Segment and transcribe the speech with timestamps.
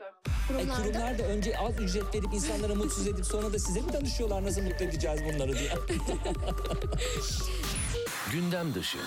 [0.00, 0.04] E,
[0.48, 4.44] Kurumlarda kurumlar da önce az ücret verip insanlara mutsuz edip sonra da size mi danışıyorlar
[4.44, 5.70] nasıl mutlu edeceğiz bunları diye.
[8.32, 8.98] Gündem dışı.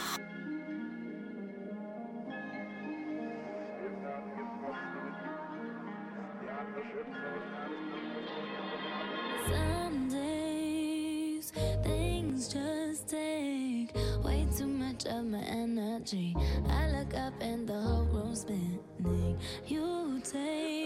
[9.50, 11.52] Some days
[11.84, 16.36] things just take way too much of my energy.
[16.67, 19.38] I look up and the whole room's spinning.
[19.67, 20.77] You take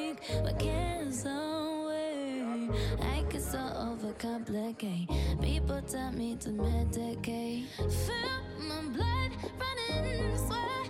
[0.43, 2.69] my cares away.
[3.01, 5.07] I get so overcomplicate.
[5.41, 7.65] People tell me to medicate.
[7.77, 10.80] Feel my blood running, swear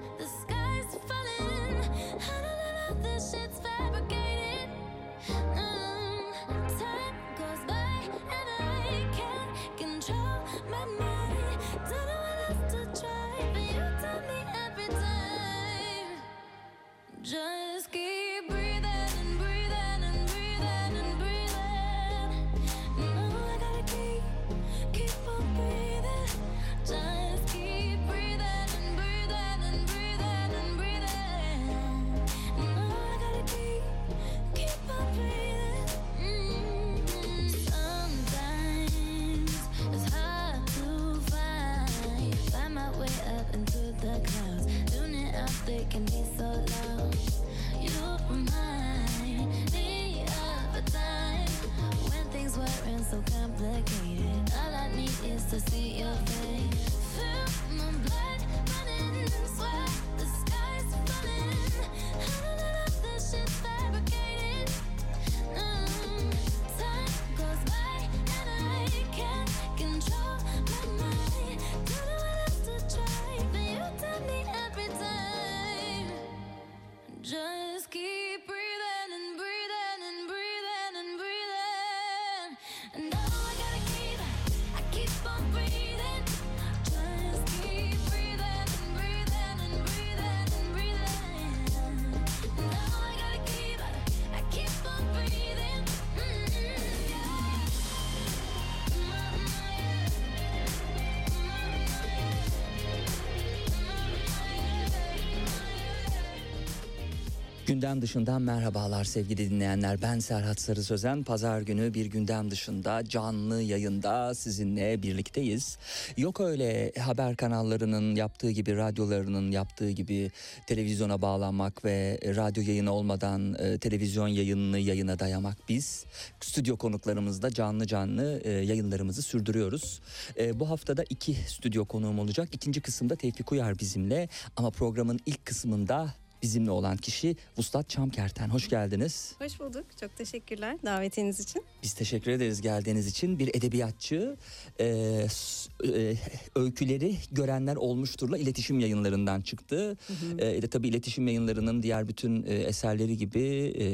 [107.91, 110.01] Gündem dışından merhabalar sevgili dinleyenler.
[110.01, 111.23] Ben Serhat Sarı Sözen.
[111.23, 115.77] Pazar günü bir gündem dışında canlı yayında sizinle birlikteyiz.
[116.17, 120.31] Yok öyle haber kanallarının yaptığı gibi, radyolarının yaptığı gibi
[120.67, 125.57] televizyona bağlanmak ve radyo yayını olmadan e, televizyon yayınını yayına dayamak.
[125.69, 126.05] Biz
[126.41, 130.01] stüdyo konuklarımızda canlı canlı e, yayınlarımızı sürdürüyoruz.
[130.37, 132.49] E, bu haftada iki stüdyo konuğum olacak.
[132.51, 138.49] İkinci kısımda Tevfik Uyar bizimle ama programın ilk kısmında bizimle olan kişi Vuslat Çamkerten.
[138.49, 139.35] Hoş geldiniz.
[139.39, 139.85] Hoş bulduk.
[139.99, 141.63] Çok teşekkürler davetiniz için.
[141.83, 143.39] Biz teşekkür ederiz geldiğiniz için.
[143.39, 144.37] Bir edebiyatçı,
[144.79, 146.15] e, e,
[146.55, 149.97] öyküleri görenler olmuşturla iletişim yayınlarından çıktı.
[150.37, 153.85] E, de tabii iletişim yayınlarının diğer bütün e, eserleri gibi e,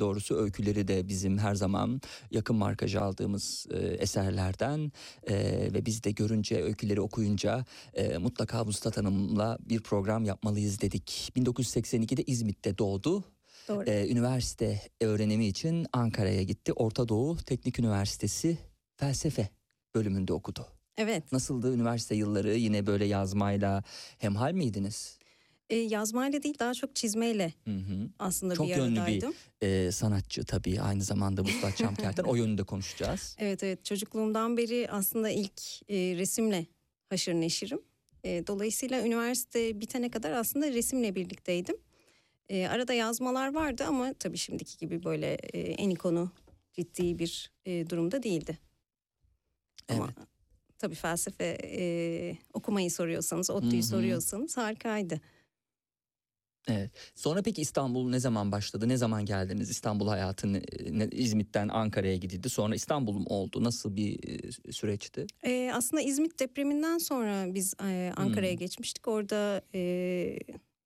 [0.00, 2.00] doğrusu öyküleri de bizim her zaman
[2.30, 4.92] yakın markaj aldığımız e, eserlerden
[5.26, 5.34] e,
[5.74, 11.32] ve biz de görünce öyküleri okuyunca e, mutlaka Vuslat Hanım'la bir program yapmalıyız dedik.
[11.62, 13.24] 1982'de İzmit'te doğdu.
[13.68, 13.84] Doğru.
[13.90, 16.72] Ee, üniversite öğrenimi için Ankara'ya gitti.
[16.72, 18.58] Orta Doğu Teknik Üniversitesi
[18.96, 19.48] felsefe
[19.94, 20.66] bölümünde okudu.
[20.96, 21.32] Evet.
[21.32, 22.54] Nasıldı üniversite yılları?
[22.54, 23.82] Yine böyle yazmayla
[24.18, 25.18] hemhal miydiniz?
[25.70, 28.10] E, yazmayla değil daha çok çizmeyle Hı hı.
[28.18, 29.24] aslında Çok bir yönlü bir.
[29.62, 32.24] Ee, sanatçı tabii aynı zamanda Mustafa Çamkerten.
[32.24, 33.36] o yönünde konuşacağız.
[33.38, 36.66] Evet evet çocukluğumdan beri aslında ilk e, resimle
[37.08, 37.82] haşır neşirim.
[38.24, 41.76] E, dolayısıyla üniversite bitene kadar aslında resimle birlikteydim.
[42.48, 46.30] E, arada yazmalar vardı ama tabii şimdiki gibi böyle e, en ikonu
[46.72, 48.58] ciddi bir e, durumda değildi.
[49.88, 50.28] Ama Evet.
[50.78, 55.20] tabii felsefe e, okumayı soruyorsanız, ODTÜ'yü soruyorsanız harikaydı.
[56.68, 56.90] Evet.
[57.14, 58.88] Sonra peki İstanbul ne zaman başladı?
[58.88, 59.70] Ne zaman geldiniz?
[59.70, 60.48] İstanbul hayatı
[61.12, 62.50] İzmit'ten Ankara'ya gidildi.
[62.50, 63.64] Sonra İstanbul mu oldu?
[63.64, 64.28] Nasıl bir
[64.68, 65.26] e, süreçti?
[65.44, 68.58] Ee, aslında İzmit depreminden sonra biz e, Ankara'ya Hmm.
[68.58, 69.08] geçmiştik.
[69.08, 69.80] Orada e,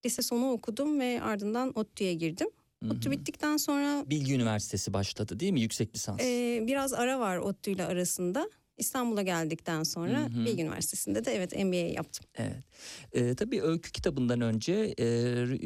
[0.07, 2.49] lise sonu okudum ve ardından ODTÜ'ye girdim.
[2.85, 5.61] Hı ODTÜ bittikten sonra Bilgi Üniversitesi başladı değil mi?
[5.61, 6.21] Yüksek lisans.
[6.21, 8.51] e, biraz ara var ODTÜ ile arasında.
[8.77, 10.45] İstanbul'a geldikten sonra Hı hı.
[10.45, 12.27] Bilgi Üniversitesi'nde de evet MBA yaptım.
[12.37, 12.65] Evet.
[13.13, 15.05] Ee, tabii öykü kitabından önce e,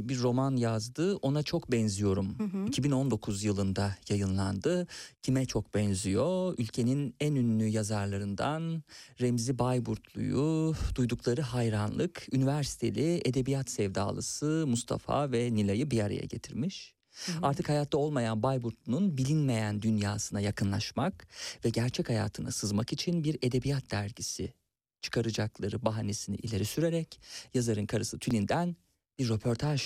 [0.08, 1.16] bir roman yazdı.
[1.16, 2.38] Ona çok benziyorum.
[2.38, 2.66] Hı hı.
[2.66, 4.86] 2019 yılında yayınlandı.
[5.22, 6.54] Kime çok benziyor?
[6.58, 8.82] Ülkenin en ünlü yazarlarından
[9.20, 16.99] Remzi Bayburtlu'yu duydukları hayranlık, üniversiteli edebiyat sevdalısı Mustafa ve Nilay'ı bir araya getirmiş.
[17.26, 17.38] Hı hı.
[17.42, 21.26] Artık hayatta olmayan Bayburtlu'nun bilinmeyen dünyasına yakınlaşmak
[21.64, 24.52] ve gerçek hayatına sızmak için bir edebiyat dergisi
[25.00, 27.20] çıkaracakları bahanesini ileri sürerek
[27.54, 28.76] yazarın karısı Tülin'den
[29.18, 29.82] bir röportaj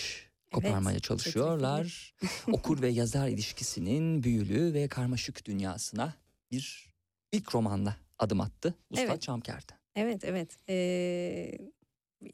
[0.53, 2.15] koparmaya çalışıyorlar.
[2.53, 6.15] Okur ve yazar ilişkisinin büyülü ve karmaşık dünyasına
[6.50, 6.94] bir
[7.32, 9.23] ilk romanla adım attı Usta Evet.
[9.23, 9.79] Çamker'den.
[9.97, 10.56] Evet evet.
[10.69, 11.59] Ee,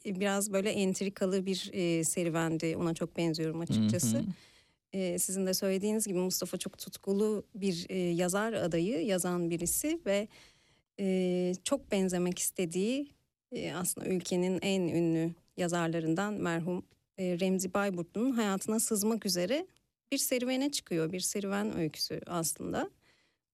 [0.05, 2.75] biraz böyle entrikalı bir e, serüvendi.
[2.77, 4.17] Ona çok benziyorum açıkçası.
[4.17, 4.25] Hı hı.
[4.93, 10.27] Ee, sizin de söylediğiniz gibi Mustafa çok tutkulu bir e, yazar adayı, yazan birisi ve
[10.99, 13.07] e, çok benzemek istediği
[13.51, 16.85] e, aslında ülkenin en ünlü yazarlarından merhum
[17.17, 19.67] e, Remzi Bayburtlu'nun hayatına sızmak üzere
[20.11, 21.11] bir serüvene çıkıyor.
[21.11, 22.89] Bir serüven öyküsü aslında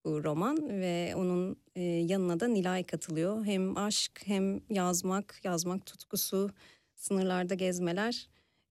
[0.04, 3.44] bu roman ve onun e, yanına da Nilay katılıyor.
[3.44, 6.50] Hem aşk hem yazmak, yazmak tutkusu,
[6.94, 8.28] sınırlarda gezmeler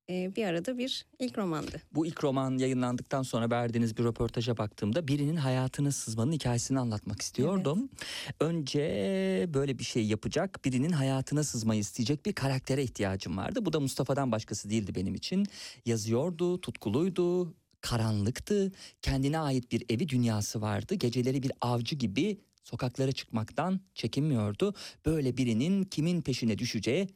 [0.10, 1.82] e, bir arada bir ilk romandı.
[1.92, 7.90] Bu ilk roman yayınlandıktan sonra verdiğiniz bir röportaja baktığımda birinin hayatına sızmanın hikayesini anlatmak istiyordum.
[8.40, 8.80] Önce
[9.54, 13.66] böyle bir şey yapacak birinin hayatına sızmayı isteyecek bir karaktere ihtiyacım vardı.
[13.66, 15.46] Bu da Mustafa'dan başkası değildi benim için.
[15.86, 18.72] Yazıyordu, tutkuluydu, karanlıktı.
[19.02, 20.96] Kendine ait bir evi dünyası vardı.
[20.96, 24.74] Geceleri bir avcı gibi sokaklara çıkmaktan çekinmiyordu.
[25.06, 27.08] Böyle birinin kimin peşine düşeceği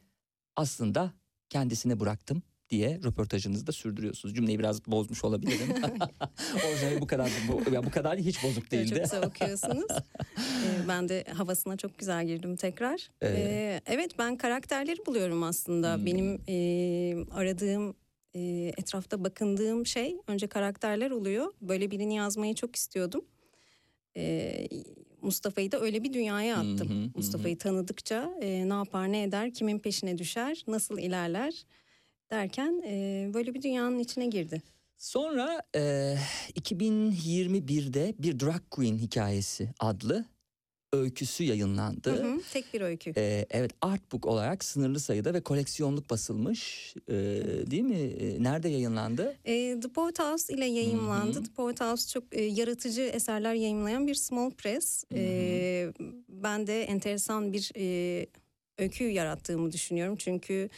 [0.56, 1.12] aslında
[1.50, 2.42] kendisine bıraktım
[2.72, 4.34] diye röportajınızda sürdürüyorsunuz.
[4.34, 5.68] Cümleyi biraz bozmuş olabilirim.
[6.68, 8.88] Orijinali bu kadar bu, ya bu kadar hiç bozuk değildi.
[8.88, 9.90] Çok güzel okuyorsunuz.
[10.62, 13.08] Ee, ben de havasına çok güzel girdim tekrar.
[13.20, 13.38] Evet.
[13.38, 15.96] Ee, evet ben karakterleri buluyorum aslında.
[15.96, 16.06] Hmm.
[16.06, 16.54] Benim e,
[17.30, 17.94] aradığım,
[18.34, 18.40] e,
[18.78, 21.52] etrafta bakındığım şey önce karakterler oluyor.
[21.60, 23.24] Böyle birini yazmayı çok istiyordum.
[24.16, 24.68] Ee,
[25.22, 27.12] Mustafa'yı da öyle bir dünyaya attım.
[27.14, 31.64] Mustafa'yı tanıdıkça e, ne yapar ne eder, kimin peşine düşer, nasıl ilerler
[32.32, 34.62] derken e, böyle bir dünyanın içine girdi.
[34.98, 36.16] Sonra e,
[36.60, 40.24] 2021'de bir Drag Queen hikayesi adlı
[40.92, 42.10] öyküsü yayınlandı.
[42.10, 43.12] Hı hı, tek bir öykü.
[43.16, 47.14] E, evet artbook olarak sınırlı sayıda ve koleksiyonluk basılmış e,
[47.70, 47.98] değil mi?
[47.98, 49.36] E, nerede yayınlandı?
[49.44, 51.34] E, The Poet House ile yayımlandı.
[51.36, 51.44] Hı hı.
[51.44, 55.04] The Poet House çok e, yaratıcı eserler yayımlayan bir small press.
[55.12, 55.20] Hı hı.
[55.22, 55.92] E,
[56.28, 58.26] ben de enteresan bir e,
[58.78, 60.16] öykü yarattığımı düşünüyorum.
[60.18, 60.68] Çünkü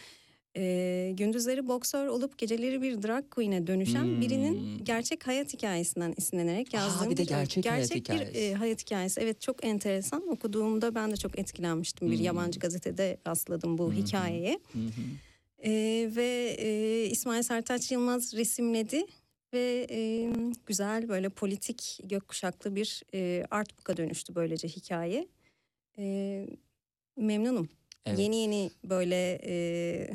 [0.57, 4.21] e, gündüzleri boksör olup geceleri bir drag queen'e dönüşen Hmm.
[4.21, 7.29] birinin gerçek hayat hikayesinden esinlenerek Aa, yazdığım bir de öykü.
[7.35, 8.39] gerçek hayat bir hikayesi.
[8.39, 9.21] e, hayat hikayesi.
[9.21, 10.29] Evet çok enteresan.
[10.29, 12.11] Okuduğumda ben de çok etkilenmiştim.
[12.11, 12.25] Bir Hmm.
[12.25, 13.97] yabancı gazetede rastladım bu hı.
[13.97, 14.59] hikayeye.
[14.73, 14.79] Hı.
[15.65, 19.05] Ee, ve e, İsmail Sertaç Yılmaz resimledi
[19.55, 20.29] ve e,
[20.67, 25.29] güzel böyle politik gökkuşaklı bir e, artbook'a dönüştü böylece hikaye.
[25.99, 26.47] E,
[27.17, 27.69] memnunum.
[28.07, 28.19] Evet.
[28.19, 30.09] Yeni yeni böyle e,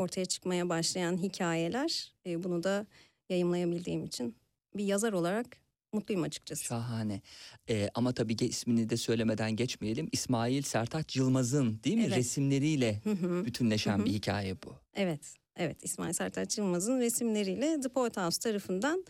[0.00, 2.86] ortaya çıkmaya başlayan hikayeler e, bunu da
[3.28, 4.36] yayımlayabildiğim için
[4.76, 5.46] bir yazar olarak
[5.92, 6.64] mutluyum açıkçası.
[6.64, 7.20] Şahane.
[7.68, 10.08] E, ama tabii ki ismini de söylemeden geçmeyelim.
[10.12, 12.16] İsmail Sertaç Yılmaz'ın değil mi Evet.
[12.16, 13.00] resimleriyle
[13.44, 14.74] bütünleşen bir hikaye bu.
[14.94, 19.04] Evet, evet İsmail Sertaç Yılmaz'ın resimleriyle The Poet House tarafından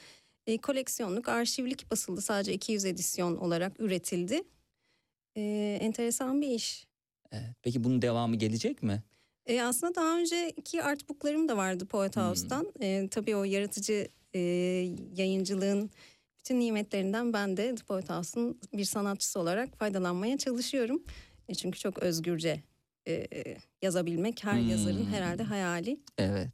[0.46, 2.20] e, koleksiyonluk, arşivlik basıldı.
[2.20, 4.42] Sadece 200 edisyon olarak üretildi.
[5.36, 5.42] E,
[5.80, 6.86] enteresan bir iş.
[7.32, 7.50] Evet.
[7.62, 9.02] Peki bunun devamı gelecek mi?
[9.50, 12.22] E, aslında daha önceki artbooklarım da vardı Poet Hmm.
[12.24, 12.72] House'tan.
[12.80, 14.38] E, tabii o yaratıcı e,
[15.16, 15.90] yayıncılığın
[16.38, 21.02] bütün nimetlerinden ben de The Poet House'un bir sanatçısı olarak faydalanmaya çalışıyorum.
[21.48, 22.62] E, çünkü çok özgürce
[23.08, 23.26] e,
[23.82, 25.12] yazabilmek her yazarın Hmm.
[25.12, 26.00] herhalde hayali.
[26.18, 26.48] Evet.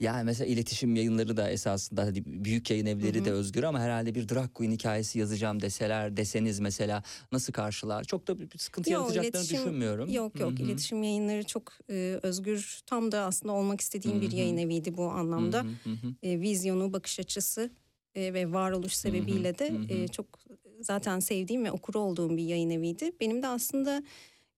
[0.00, 3.24] Yani mesela iletişim yayınları da esasında hadi büyük yayın evleri Hı hı.
[3.24, 8.04] de özgür ama herhalde bir drag queen hikayesi yazacağım deseler deseniz mesela nasıl karşılar?
[8.04, 10.10] Çok da bir sıkıntı Yok, yaratacaklarını düşünmüyorum.
[10.10, 10.66] Yok yok Hı hı.
[10.66, 14.36] iletişim yayınları çok e, özgür tam da aslında olmak istediğim bir Hı hı.
[14.36, 15.64] yayın eviydi bu anlamda.
[16.22, 17.70] E, vizyonu, bakış açısı
[18.14, 20.26] e, ve varoluş sebebiyle de e, çok
[20.80, 23.12] zaten sevdiğim ve okuru olduğum bir yayın eviydi.
[23.20, 24.02] Benim de aslında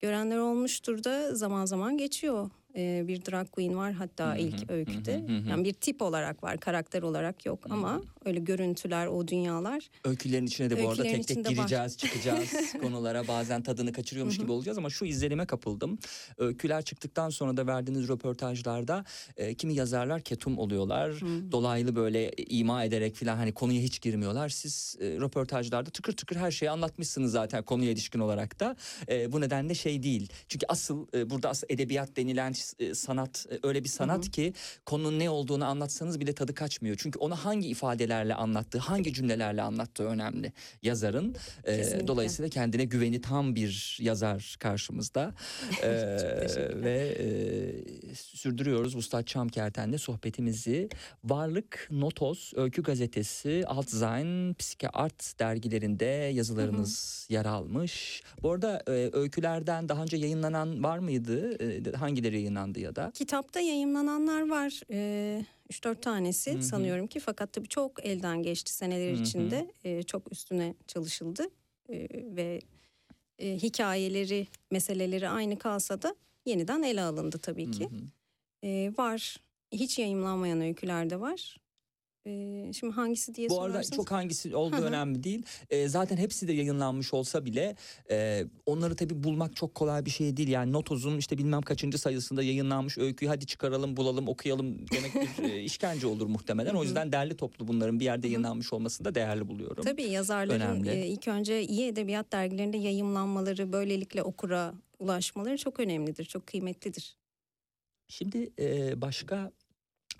[0.00, 5.14] görenler olmuştur da zaman zaman geçiyor e, bir drag queen var hatta ilk öyküde.
[5.14, 5.48] hı hı.
[5.50, 9.90] Yani bir tip olarak var, karakter olarak yok ama öyle görüntüler, o dünyalar.
[10.04, 11.54] Öykülerin içine de bu arada tek tek içinde var.
[11.54, 13.28] gireceğiz, çıkacağız konulara.
[13.28, 15.98] Bazen tadını kaçırıyormuş gibi olacağız ama şu izlenime kapıldım.
[16.38, 19.04] Öyküler çıktıktan sonra da verdiğiniz röportajlarda
[19.36, 21.20] e, kimi yazarlar ketum oluyorlar.
[21.52, 24.48] Dolaylı böyle ima ederek falan hani konuya hiç girmiyorlar.
[24.48, 28.76] Siz e, röportajlarda tıkır tıkır her şeyi anlatmışsınız zaten konuya ilişkin olarak da.
[29.08, 30.28] E, bu nedenle şey değil.
[30.48, 34.52] Çünkü asıl e, burada asıl edebiyat denilen e, sanat e, öyle bir sanat ki
[34.86, 36.96] konunun ne olduğunu anlatsanız bile tadı kaçmıyor.
[36.98, 40.52] Çünkü onu hangi ifadelerle anlattığı, hangi cümlelerle anlattığı önemli
[40.82, 41.34] yazarın.
[41.64, 42.06] E, Kesinlikle.
[42.06, 45.34] dolayısıyla kendine güveni tam bir yazar karşımızda.
[45.82, 45.90] E,
[46.82, 50.88] ve e, sürdürüyoruz Ustad Çamkerten'le sohbetimizi.
[51.24, 58.22] Varlık, Notos, Öykü Gazetesi, Altzain, Psike Art dergilerinde yazılarınız yer almış.
[58.42, 61.62] Bu arada e, öykülerden daha önce yayınlanan var mıydı?
[61.62, 62.49] E, hangileri yayınlandı
[62.80, 63.10] ya da?
[63.14, 64.80] Kitapta yayımlananlar var.
[64.90, 69.70] E, 3-4 tanesi sanıyorum ki fakat tabii çok elden geçti seneler içinde.
[69.84, 71.50] E, çok üstüne çalışıldı
[71.88, 72.60] E, ve
[73.38, 76.14] e, hikayeleri, meseleleri aynı kalsa da
[76.46, 77.88] yeniden ele alındı tabii ki.
[78.64, 79.36] E, var.
[79.72, 81.56] Hiç yayımlanmayan öyküler de var.
[82.26, 83.96] E, şimdi hangisi diye Bu arada sorarsanız.
[83.96, 85.42] çok hangisi olduğu önemli değil.
[85.70, 87.76] E, zaten hepsi de yayınlanmış olsa bile
[88.10, 90.48] e, onları tabii bulmak çok kolay bir şey değil.
[90.48, 95.62] Yani Notoz'un işte bilmem kaçıncı sayısında yayınlanmış öyküyü hadi çıkaralım bulalım okuyalım demek bir e,
[95.62, 96.74] işkence olur muhtemelen.
[96.74, 99.84] O yüzden derli toplu bunların bir yerde yayınlanmış olmasını da değerli buluyorum.
[99.84, 100.90] Tabii yazarların Önemli.
[100.90, 107.16] e, ilk önce iyi edebiyat dergilerinde yayımlanmaları, böylelikle okura ulaşmaları çok önemlidir, çok kıymetlidir.
[108.08, 109.52] Şimdi e, başka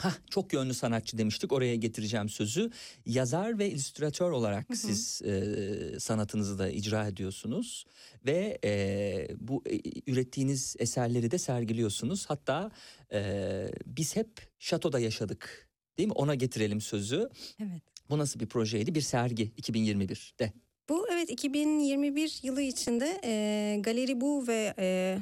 [0.01, 2.71] Hah, çok yönlü sanatçı demiştik oraya getireceğim sözü.
[3.07, 7.87] Yazar ve illüstratör olarak siz e, sanatınızı da icra ediyorsunuz
[8.27, 12.27] ve e, bu e, ürettiğiniz eserleri de sergiliyorsunuz.
[12.27, 12.71] Hatta
[13.13, 16.15] e, biz hep şatoda yaşadık değil mi?
[16.15, 17.29] Ona getirelim sözü.
[17.61, 17.83] Evet.
[18.11, 18.95] Bu nasıl bir projeydi?
[18.95, 20.53] Bir sergi 2021'de.
[20.89, 25.19] Bu evet 2021 yılı içinde e, Galeri Bu ve e,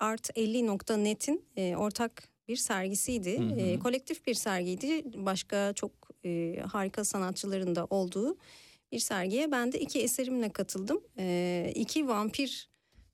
[0.00, 3.38] Art50.net'in e, ortak bir sergisiydi.
[3.38, 3.60] Hı hı.
[3.60, 5.04] E, kolektif bir sergiydi.
[5.16, 5.90] Başka çok
[6.24, 8.36] e, harika sanatçıların da olduğu
[8.92, 11.00] bir sergiye ben de iki eserimle katıldım.
[11.18, 12.68] E, iki vampir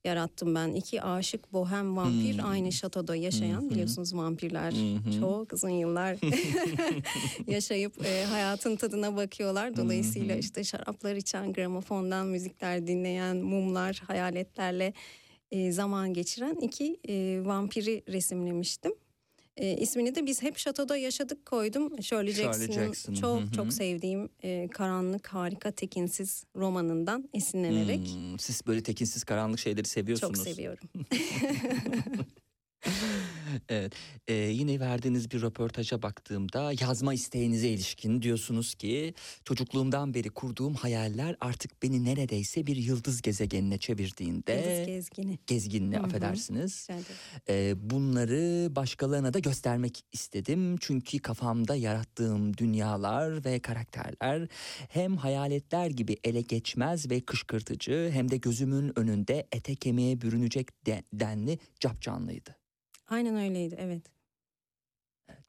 [0.04, 0.68] yarattım ben.
[0.74, 2.50] İki aşık bohem vampir Hmm.
[2.50, 5.20] aynı şatoda yaşayan biliyorsunuz vampirler hı.
[5.20, 6.16] çok uzun yıllar
[7.46, 9.76] yaşayıp e, hayatın tadına bakıyorlar.
[9.76, 14.92] Dolayısıyla işte şaraplar içen, gramofondan müzikler dinleyen, mumlar, hayaletlerle
[15.50, 18.92] e, zaman geçiren iki e, vampiri resimlemiştim.
[19.58, 22.02] E, ismini de biz hep şatoda yaşadık koydum.
[22.02, 23.52] Shirley Jackson'ın Jackson, çok hı hı.
[23.52, 30.38] çok sevdiğim e, karanlık, harika, tekinsiz romanından esinlenerek Hmm, siz böyle tekinsiz karanlık şeyleri seviyorsunuz.
[30.38, 30.88] çok seviyorum.
[33.68, 33.92] Evet.
[34.28, 41.36] Ee, yine verdiğiniz bir röportaja baktığımda yazma isteğinize ilişkin diyorsunuz ki çocukluğumdan beri kurduğum hayaller
[41.40, 45.38] artık beni neredeyse bir yıldız gezegenine çevirdiğinde Yıldız gezgini.
[45.46, 46.04] gezginle Hı hı.
[46.04, 46.88] affedersiniz.
[47.48, 50.76] Ee, bunları başkalarına da göstermek istedim.
[50.80, 54.48] Çünkü kafamda yarattığım dünyalar ve karakterler
[54.88, 61.02] hem hayaletler gibi ele geçmez ve kışkırtıcı hem de gözümün önünde ete kemiğe bürünecek de-
[61.12, 62.54] denli capcanlıydı.
[63.08, 64.02] Aynen öyleydi evet.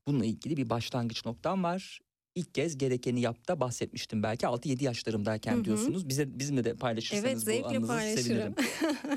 [0.08, 2.00] Bununla ilgili bir başlangıç noktam var.
[2.36, 5.66] İlk kez gerekeni yapta bahsetmiştim belki 6-7 yaşlarımdayken Hı hı.
[5.66, 6.10] diyorsunuz.
[6.10, 8.24] Bize bizimle de paylaşırsanız Evet bu zevkle anınızı paylaşırım.
[8.24, 8.56] sevinirim.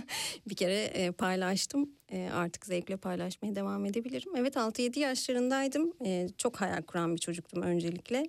[0.48, 1.90] bir kere e, paylaştım.
[2.12, 4.32] E, artık zevkle paylaşmaya devam edebilirim.
[4.36, 5.92] Evet 6-7 yaşlarındaydım.
[6.06, 8.22] E, çok hayal kuran bir çocuktum öncelikle.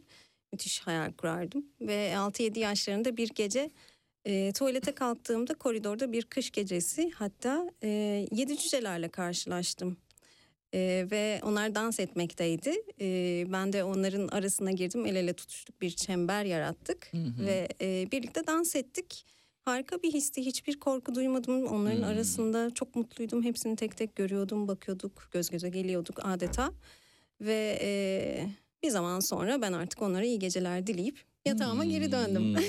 [0.54, 1.66] Müthiş hayal kurardım.
[1.82, 3.72] Ve 6-7 yaşlarında bir gece
[4.26, 7.88] e, tuvalete kalktığımda koridorda bir kış gecesi hatta e,
[8.32, 9.98] yedi cücelerle karşılaştım.
[10.74, 12.74] E, ve onlar dans etmekteydi.
[13.02, 13.08] E,
[13.52, 15.06] ben de onların arasına girdim.
[15.06, 17.08] El ele tutuştuk bir çember yarattık.
[17.12, 17.46] Hı hı.
[17.46, 19.26] Ve e, birlikte dans ettik.
[19.62, 20.46] Harika bir histi.
[20.46, 21.66] Hiçbir korku duymadım.
[21.66, 22.04] Onların Hmm.
[22.04, 23.44] arasında çok mutluydum.
[23.44, 26.72] Hepsini tek tek görüyordum, bakıyorduk, göz göze geliyorduk adeta.
[27.42, 27.90] Ve e,
[28.84, 32.56] bir zaman sonra ben artık onlara iyi geceler dileyip yatağıma geri döndüm.
[32.56, 32.64] Hmm.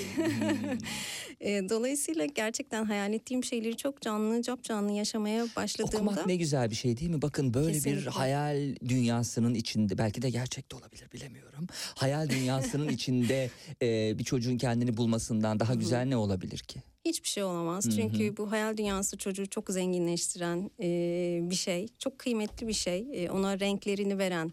[1.69, 6.75] Dolayısıyla gerçekten hayal ettiğim şeyleri çok canlı, cap canlı yaşamaya başladığımda Okumak ne güzel bir
[6.75, 7.21] şey değil mi?
[7.21, 8.09] Bakın böyle bir Kesinlikle.
[8.09, 11.67] hayal dünyasının içinde belki de gerçekte olabilir bilemiyorum.
[11.95, 13.49] Hayal dünyasının içinde
[13.81, 16.79] e, bir çocuğun kendini bulmasından daha güzel ne olabilir ki?
[17.05, 17.85] hiçbir şey olamaz.
[17.85, 17.95] Hı hı.
[17.95, 21.87] Çünkü bu hayal dünyası çocuğu çok zenginleştiren e, bir şey.
[21.99, 23.07] Çok kıymetli bir şey.
[23.13, 24.51] E, ona renklerini veren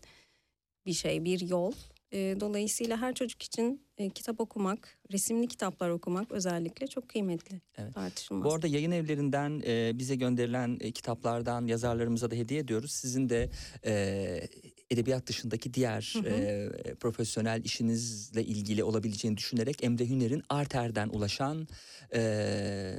[0.87, 1.73] bir şey, bir yol.
[2.13, 7.61] E, dolayısıyla her çocuk için e, kitap okumak, resimli kitaplar okumak özellikle çok kıymetli.
[7.79, 7.95] Evet.
[7.95, 8.45] Tartışılmaz.
[8.45, 12.93] Bu arada yayın evlerinden e, bize gönderilen e, kitaplardan yazarlarımıza da hediye ediyoruz.
[12.93, 13.51] Sizin de
[13.87, 14.49] e,
[14.91, 16.35] edebiyat dışındaki diğer Hı hı.
[16.35, 21.69] e, profesyonel işinizle ilgili olabileceğini düşünerek Emre Hüner'in Arter'den ulaşan
[22.15, 22.95] e,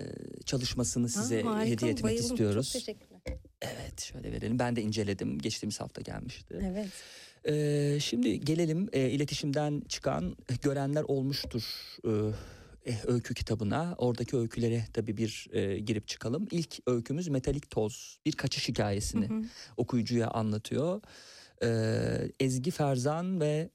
[0.45, 2.31] çalışmasını Ha, size harika, hediye etmek bayıldım.
[2.31, 2.73] istiyoruz.
[2.73, 3.21] Çok teşekkürler.
[3.61, 4.59] Evet şöyle verelim.
[4.59, 5.39] Ben de inceledim.
[5.39, 6.59] Geçtiğimiz hafta gelmişti.
[6.63, 6.89] Evet.
[7.47, 11.63] Ee, şimdi gelelim e, iletişimden çıkan görenler olmuştur
[12.05, 12.11] e,
[12.85, 13.95] eh, öykü kitabına.
[13.97, 16.47] Oradaki öykülere tabii bir e, girip çıkalım.
[16.51, 18.19] İlk öykümüz Metalik Toz.
[18.25, 19.43] Bir kaçış hikayesini Hı hı.
[19.77, 21.01] okuyucuya anlatıyor.
[21.63, 23.69] Ee, Ezgi Ferzan ve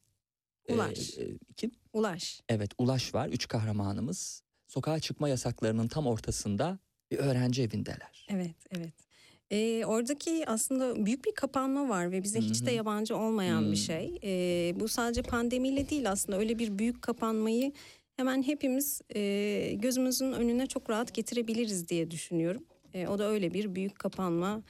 [0.68, 1.18] e, Ulaş.
[1.18, 1.70] e, kim?
[1.92, 2.40] Ulaş.
[2.48, 3.28] Evet Ulaş var.
[3.28, 4.42] Üç kahramanımız.
[4.66, 6.78] Sokağa çıkma yasaklarının tam ortasında
[7.10, 8.26] bir öğrenci evindeler.
[8.28, 9.07] Evet, evet.
[9.50, 14.18] Ee, oradaki aslında büyük bir kapanma var ve bize hiç de yabancı olmayan bir şey.
[14.22, 17.72] Ee, bu sadece pandemiyle değil aslında öyle bir büyük kapanmayı
[18.16, 22.64] hemen hepimiz e, gözümüzün önüne çok rahat getirebiliriz diye düşünüyorum.
[22.94, 24.62] E, o da öyle bir büyük kapanma,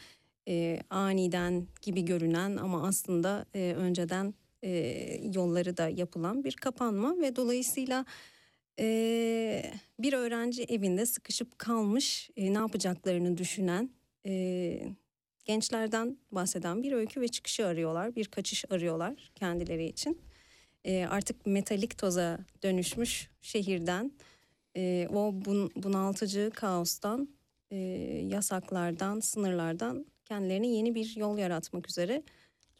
[0.49, 4.70] e, aniden gibi görünen ama aslında e, önceden e,
[5.35, 8.04] yolları da yapılan bir kapanma ve dolayısıyla
[8.80, 13.90] e, bir öğrenci evinde sıkışıp kalmış, e, ne yapacaklarını düşünen
[14.28, 14.80] e,
[15.44, 20.18] gençlerden bahseden bir öykü ve çıkışı arıyorlar, bir kaçış arıyorlar kendileri için.
[20.85, 24.12] E, artık metalik toza dönüşmüş şehirden,
[24.76, 27.28] e, o bun, bunaltıcı kaostan,
[27.70, 27.76] e,
[28.28, 32.23] yasaklardan, sınırlardan kendilerine yeni bir yol yaratmak üzere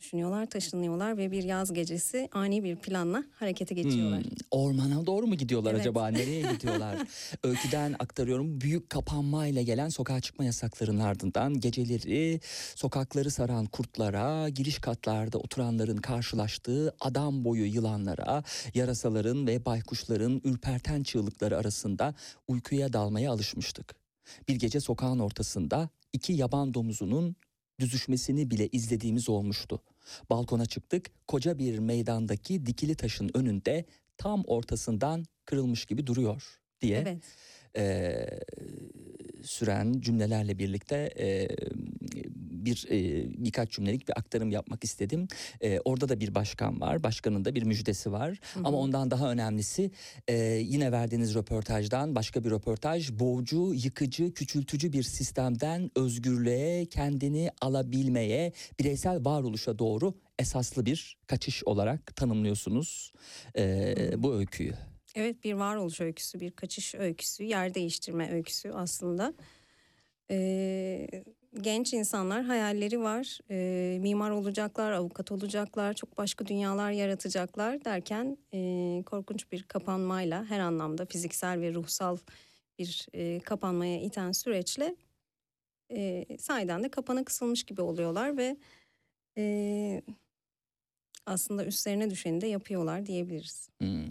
[0.01, 4.23] düşünüyorlar, taşınıyorlar ve bir yaz gecesi ani bir planla harekete geçiyorlar.
[4.23, 5.81] Hmm, ormana doğru mu gidiyorlar Evet.
[5.81, 6.09] acaba?
[6.09, 7.09] Nereye gidiyorlar?
[7.43, 8.61] Öyküden aktarıyorum.
[8.61, 12.41] Büyük kapanmayla gelen sokağa çıkma yasaklarının ardından geceleri
[12.75, 18.43] sokakları saran kurtlara, giriş katlarda oturanların karşılaştığı adam boyu yılanlara,
[18.75, 22.15] yarasaların ve baykuşların ürperten çığlıkları arasında
[22.49, 23.95] uykuya dalmaya alışmıştık.
[24.49, 27.37] Bir gece sokağın ortasında iki yaban domuzunun
[27.81, 29.83] düzüşmesini bile izlediğimiz olmuştu.
[30.31, 31.11] Balkona çıktık.
[31.27, 33.85] Koca bir meydandaki dikili taşın önünde
[34.19, 37.23] tam ortasından kırılmış gibi duruyor diye Evet.
[37.77, 38.41] eee,
[39.43, 41.57] süren cümlelerle birlikte eee,
[42.65, 45.29] bir eee, birkaç cümlelik bir aktarım yapmak istedim.
[45.63, 47.03] Eee, orada da bir başkan var.
[47.03, 48.39] Başkanın da bir müjdesi var.
[48.55, 48.83] Hı Ama hı.
[48.83, 49.91] ondan daha önemlisi
[50.29, 53.13] eee, yine verdiğiniz röportajdan başka bir röportaj.
[53.13, 62.17] Boğucu, yıkıcı, küçültücü bir sistemden özgürlüğe, kendini alabilmeye, bireysel varoluşa doğru esaslı bir kaçış olarak
[62.17, 63.13] tanımlıyorsunuz
[63.57, 64.73] eee, bu öyküyü.
[65.15, 69.35] Evet bir varoluş öyküsü, bir kaçış öyküsü, yer değiştirme öyküsü aslında.
[70.31, 71.09] Ee,
[71.61, 79.03] genç insanlar hayalleri var, Ee, mimar olacaklar, avukat olacaklar, çok başka dünyalar yaratacaklar derken e,
[79.07, 82.17] korkunç bir kapanmayla her anlamda fiziksel ve ruhsal
[82.79, 84.97] bir e, kapanmaya iten süreçle
[85.93, 88.57] e, sahiden de kapana kısılmış gibi oluyorlar ve
[89.39, 90.03] e,
[91.27, 93.71] aslında üstlerine düşeni de yapıyorlar diyebiliriz.
[93.81, 94.09] Hmm.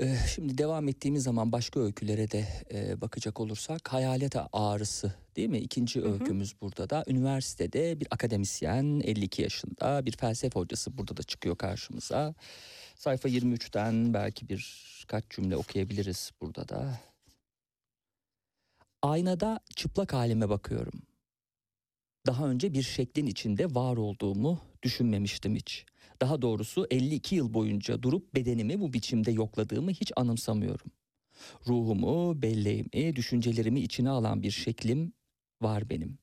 [0.00, 5.58] Ee, Şimdi devam ettiğimiz zaman başka öykülere de e, bakacak olursak hayalet ağrısı değil mi?
[5.58, 6.12] İkinci Hı hı.
[6.12, 12.34] öykümüz burada da üniversitede bir akademisyen 52 yaşında bir felsefe hocası burada da çıkıyor karşımıza.
[12.94, 17.00] Sayfa 23'ten belki birkaç cümle okuyabiliriz burada da.
[19.02, 21.02] Aynada çıplak halime bakıyorum.
[22.26, 25.86] Daha önce bir şeklin içinde var olduğumu düşünmemiştim hiç.
[26.22, 30.90] Daha doğrusu 52 yıl boyunca durup bedenimi bu biçimde yokladığımı hiç anımsamıyorum.
[31.66, 35.12] Ruhumu, belleğimi, düşüncelerimi içine alan bir şeklim
[35.62, 36.18] var benim.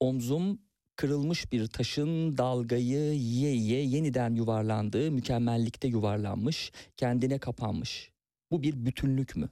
[0.00, 0.58] Omzum
[0.96, 8.10] kırılmış bir taşın dalgayı yiye yiye yeniden yuvarlandığı mükemmellikte yuvarlanmış, kendine kapanmış.
[8.50, 9.48] Bu bir bütünlük mü?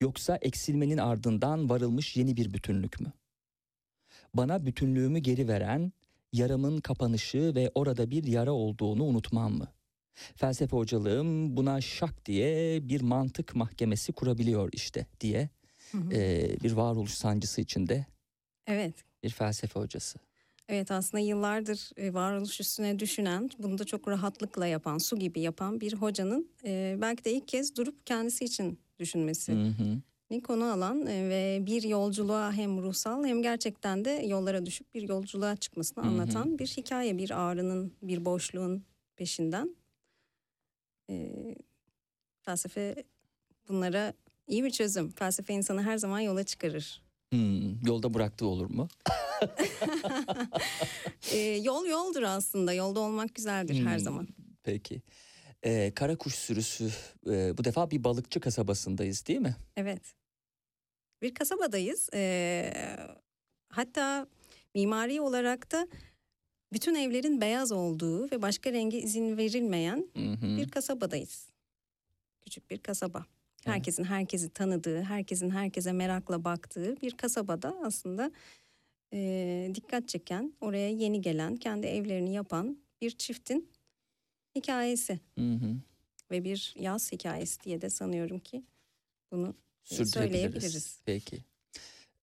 [0.00, 3.12] Yoksa eksilmenin ardından varılmış yeni bir bütünlük mü?
[4.34, 5.92] Bana bütünlüğümü geri veren,
[6.32, 9.68] yaramın kapanışı ve orada bir yara olduğunu unutmam mı?
[10.36, 15.50] Felsefe hocalığım buna şak diye bir mantık mahkemesi kurabiliyor işte diye
[15.92, 16.10] Hı hı.
[16.10, 18.06] eee, bir varoluş sancısı içinde
[18.66, 19.04] Evet.
[19.22, 20.18] bir felsefe hocası.
[20.68, 25.80] Evet aslında yıllardır e, varoluş üstüne düşünen, bunu da çok rahatlıkla yapan, su gibi yapan
[25.80, 29.52] bir hocanın e, belki de ilk kez durup kendisi için düşünmesi.
[29.52, 30.02] Hı hı.
[30.32, 35.08] Ni konu alan e, ve bir yolculuğa hem ruhsal hem gerçekten de yollara düşüp bir
[35.08, 36.10] yolculuğa çıkmasını Hı hı.
[36.10, 37.18] anlatan bir hikaye.
[37.18, 38.84] Bir ağrının, bir boşluğun
[39.16, 39.76] peşinden.
[41.10, 41.32] E,
[42.42, 42.94] felsefe
[43.68, 44.12] bunlara
[44.46, 45.10] iyi bir çözüm.
[45.10, 47.02] Felsefe insanı her zaman yola çıkarır.
[47.32, 48.88] Hmm, yolda bıraktığı olur mu?
[51.32, 52.72] E, yol yoldur aslında.
[52.72, 54.04] Yolda olmak güzeldir her Hmm.
[54.04, 54.28] zaman.
[54.62, 55.02] Peki.
[55.64, 56.90] Ee, kara kuş sürüsü
[57.30, 59.56] e, bu defa bir balıkçı kasabasındayız değil mi?
[59.76, 60.02] Evet.
[61.22, 62.08] Bir kasabadayız.
[62.14, 62.72] Ee,
[63.68, 64.26] hatta
[64.74, 65.88] mimari olarak da
[66.72, 70.56] bütün evlerin beyaz olduğu ve başka rengi izin verilmeyen Hı hı.
[70.56, 71.48] bir kasabadayız.
[72.40, 73.26] Küçük bir kasaba.
[73.64, 78.30] Herkesin herkesi tanıdığı, herkesin herkese merakla baktığı bir kasabada aslında
[79.12, 83.70] e, dikkat çeken, oraya yeni gelen, kendi evlerini yapan bir çiftin
[84.54, 85.76] hikayesi Hı hı.
[86.30, 88.62] ve bir yaz hikayesi diye de sanıyorum ki
[89.30, 90.12] bunu Sürdürebiliriz.
[90.12, 91.00] söyleyebiliriz.
[91.04, 91.44] Peki.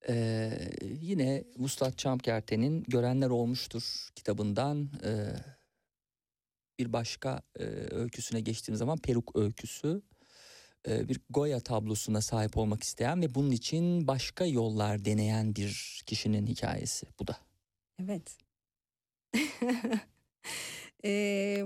[0.10, 0.70] Ee,
[1.02, 5.34] yine Vuslat Çamkerte'nin Görenler Olmuştur kitabından e,
[6.80, 10.02] bir başka e, öyküsüne geçtiğim zaman Peruk öyküsü.
[10.88, 16.48] E, bir Goya tablosuna sahip olmak isteyen ve bunun için başka yollar deneyen bir kişinin
[16.48, 17.38] hikayesi bu da.
[18.04, 18.38] Evet.
[21.04, 21.66] Eee,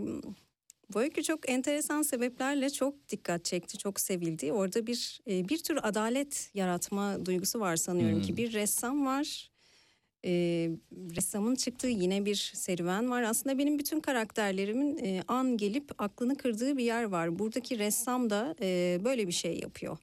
[0.93, 4.51] bu öykü çok enteresan sebeplerle çok dikkat çekti, çok sevildi.
[4.53, 8.21] Orada bir e, bir tür adalet yaratma duygusu var sanıyorum Hmm.
[8.21, 9.51] ki bir ressam var.
[10.23, 10.71] Eee,
[11.15, 13.23] ressamın çıktığı yine bir serüven var.
[13.23, 17.39] Aslında benim bütün karakterlerimin e, an gelip aklını kırdığı bir yer var.
[17.39, 19.97] Buradaki ressam da e, böyle bir şey yapıyor.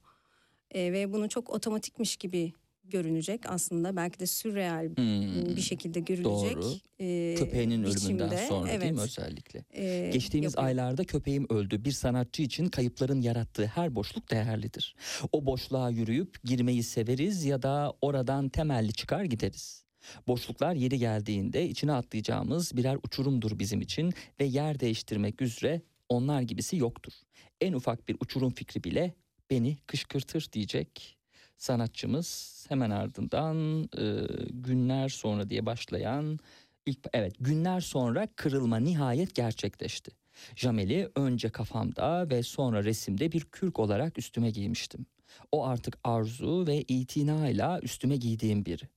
[0.70, 2.52] E, ve bunu çok otomatikmiş gibi
[2.90, 3.96] görünecek aslında.
[3.96, 5.56] Belki de sürreal Hmm.
[5.56, 6.56] bir şekilde görülecek.
[6.56, 6.74] Doğru.
[7.00, 9.64] e, Köpeğinin ölümünden biçimde, sonra değil mi evet, özellikle?
[9.72, 10.68] e, Geçtiğimiz yapıyor.
[10.68, 11.84] aylarda köpeğim öldü.
[11.84, 14.94] Bir sanatçı için kayıpların yarattığı her boşluk değerlidir.
[15.32, 19.84] O boşluğa yürüyüp girmeyi severiz ya da oradan temelli çıkar gideriz.
[20.28, 26.76] Boşluklar yeri geldiğinde içine atlayacağımız birer uçurumdur bizim için ve yer değiştirmek üzere onlar gibisi
[26.76, 27.12] yoktur.
[27.60, 29.14] En ufak bir uçurum fikri bile
[29.50, 31.16] beni kışkırtır diyecek
[31.58, 36.38] sanatçımız hemen ardından e, günler sonra diye başlayan
[36.86, 40.10] ilk evet günler sonra kırılma nihayet gerçekleşti.
[40.56, 45.06] Jameli önce kafamda ve sonra resimde bir kürk olarak üstüme giymiştim.
[45.52, 48.88] O artık arzu ve itinayla üstüme giydiğim biri.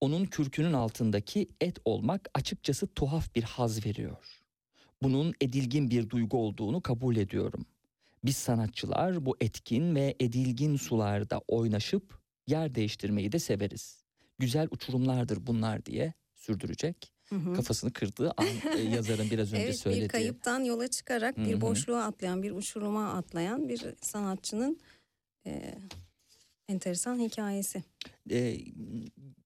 [0.00, 4.42] Onun kürkünün altındaki et olmak açıkçası tuhaf bir haz veriyor.
[5.02, 7.66] Bunun edilgin bir duygu olduğunu kabul ediyorum.
[8.24, 14.04] Biz sanatçılar bu etkin ve edilgin sularda oynaşıp yer değiştirmeyi de severiz.
[14.38, 17.12] Güzel uçurumlardır bunlar diye sürdürecek.
[17.28, 17.54] Hı hı.
[17.54, 18.46] Kafasını kırdığı an
[18.78, 20.04] e, yazarın biraz önce Evet söylediği.
[20.04, 21.46] bir kayıptan yola çıkarak Hı hı.
[21.48, 24.78] bir boşluğa atlayan, bir uçuruma atlayan bir sanatçının
[25.46, 25.74] e,
[26.68, 27.82] enteresan hikayesi.
[28.30, 28.52] E,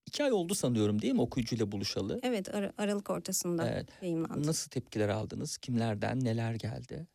[0.07, 2.21] iki ay oldu sanıyorum değil mi okuyucuyla buluşalı?
[2.23, 3.89] Evet Ar- Aralık ortasında Evet.
[4.03, 4.47] yayınlandı.
[4.47, 5.59] Nasıl tepkiler aldınız?
[5.59, 7.07] Kimlerden neler geldi?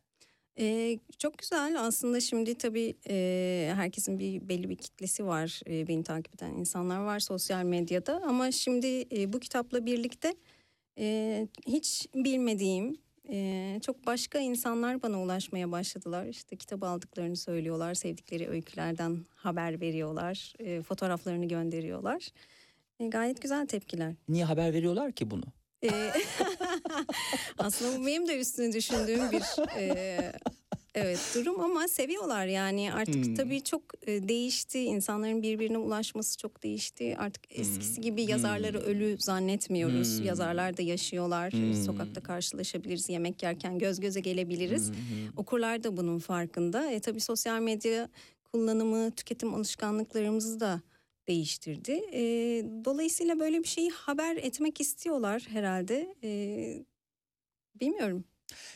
[0.60, 6.04] Ee, çok güzel aslında şimdi tabii e, herkesin bir belli bir kitlesi var e, beni
[6.04, 10.36] takip eden insanlar var sosyal medyada ama şimdi e, bu kitapla birlikte
[11.00, 12.98] e, hiç bilmediğim
[13.30, 20.54] e, çok başka insanlar bana ulaşmaya başladılar işte kitap aldıklarını söylüyorlar sevdikleri öykülerden haber veriyorlar
[20.60, 22.28] e, fotoğraflarını gönderiyorlar
[23.00, 24.14] E, gayet güzel tepkiler.
[24.30, 25.44] Niye haber veriyorlar ki bunu?
[25.92, 26.12] Ee,
[27.58, 29.44] aslında bu benim de üstüne düşündüğüm bir
[29.80, 30.34] e,
[30.96, 33.36] evet durum ama seviyorlar yani artık Hmm.
[33.36, 38.86] tabii çok e, değişti insanların birbirine ulaşması çok değişti artık eskisi gibi yazarları Hmm.
[38.88, 40.26] ölü zannetmiyoruz Hmm.
[40.26, 41.74] yazarlar da yaşıyorlar Hmm.
[41.86, 44.94] sokakta karşılaşabiliriz yemek yerken göz göze gelebiliriz hı.
[45.38, 48.10] okurlar da bunun farkında e tabii sosyal medya
[48.52, 50.82] kullanımı tüketim alışkanlıklarımızı da
[51.28, 51.92] değiştirdi.
[52.14, 52.22] E,
[52.86, 56.16] dolayısıyla böyle bir şeyi haber etmek istiyorlar herhalde.
[56.24, 56.86] E,
[57.80, 58.24] bilmiyorum.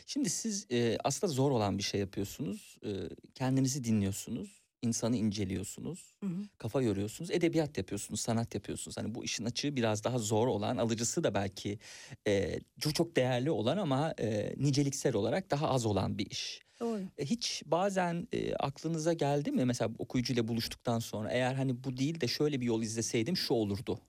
[0.05, 2.77] Şimdi siz e, aslında zor olan bir şey yapıyorsunuz.
[2.85, 2.89] E,
[3.35, 4.59] kendinizi dinliyorsunuz.
[4.81, 6.13] insanı inceliyorsunuz.
[6.23, 6.41] Hı hı.
[6.57, 7.31] Kafa yoruyorsunuz.
[7.31, 8.97] Edebiyat yapıyorsunuz, sanat yapıyorsunuz.
[8.97, 11.79] Hani bu işin açığı biraz daha zor olan, alıcısı da belki
[12.27, 16.62] e, çok çok değerli olan ama e, niceliksel olarak daha az olan bir iş.
[16.81, 17.03] Doğru.
[17.17, 22.21] E, Hiç bazen e, aklınıza geldi mi mesela okuyucuyla buluştuktan sonra eğer hani bu değil
[22.21, 23.99] de şöyle bir yol izleseydim şu olurdu.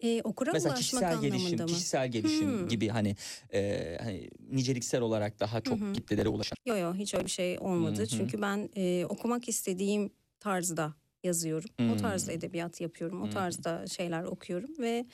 [0.00, 1.66] E, okura mesela kişisel gelişim, mı?
[1.66, 2.68] kişisel gelişim Hmm.
[2.68, 3.16] gibi hani,
[3.52, 5.92] e, hani niceliksel olarak daha çok hı.
[5.94, 6.56] kitlelere ulaşan.
[6.66, 7.98] Yok yok hiç öyle bir şey olmadı.
[7.98, 8.06] Hı hı.
[8.06, 11.70] Çünkü ben e, okumak istediğim tarzda yazıyorum.
[11.78, 11.96] O Hmm.
[11.96, 13.22] tarzda edebiyat yapıyorum.
[13.22, 15.06] O tarzda şeyler okuyorum ve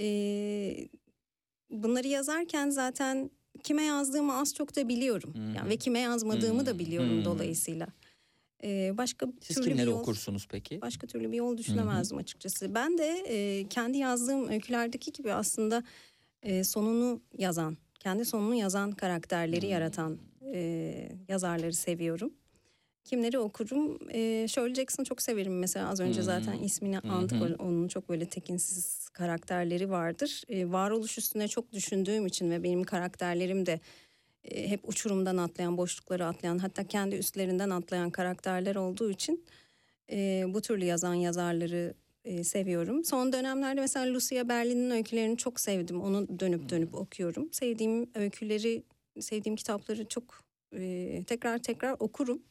[0.00, 0.88] e,
[1.70, 3.30] bunları yazarken zaten
[3.64, 5.34] kime yazdığımı az çok da biliyorum.
[5.34, 5.56] Hı.
[5.56, 6.78] Yani ve kime yazmadığımı da Hmm.
[6.78, 7.24] biliyorum Hmm.
[7.24, 7.86] dolayısıyla.
[8.64, 10.80] E, başka Siz türlü bir kimleri yol, okursunuz peki?
[10.80, 12.74] başka türlü bir yol düşünemezdim açıkçası.
[12.74, 15.82] Ben de e, kendi yazdığım öykülerdeki gibi aslında
[16.42, 19.72] e, sonunu yazan, kendi sonunu yazan karakterleri Hmm.
[19.72, 20.18] yaratan
[20.54, 22.32] e, yazarları seviyorum.
[23.04, 23.98] Kimleri okurum?
[24.12, 25.88] Ee, Shirley Jackson'ı çok severim mesela.
[25.88, 26.24] Az önce Hmm.
[26.26, 27.40] zaten ismini andık.
[27.40, 27.56] hı.
[27.58, 30.42] Onun çok böyle tekinsiz karakterleri vardır.
[30.48, 33.80] Ee, varoluş üstüne çok düşündüğüm için ve benim karakterlerim de
[34.44, 39.44] e, hep uçurumdan atlayan, boşlukları atlayan, hatta kendi üstlerinden atlayan karakterler olduğu için
[40.12, 43.04] e, bu türlü yazan yazarları e, seviyorum.
[43.04, 46.00] Son dönemlerde mesela Lucia Berlin'in öykülerini çok sevdim.
[46.02, 47.48] Onu dönüp dönüp okuyorum.
[47.52, 48.82] Sevdiğim öyküleri,
[49.20, 50.44] sevdiğim kitapları çok
[50.76, 52.42] e, tekrar tekrar okurum.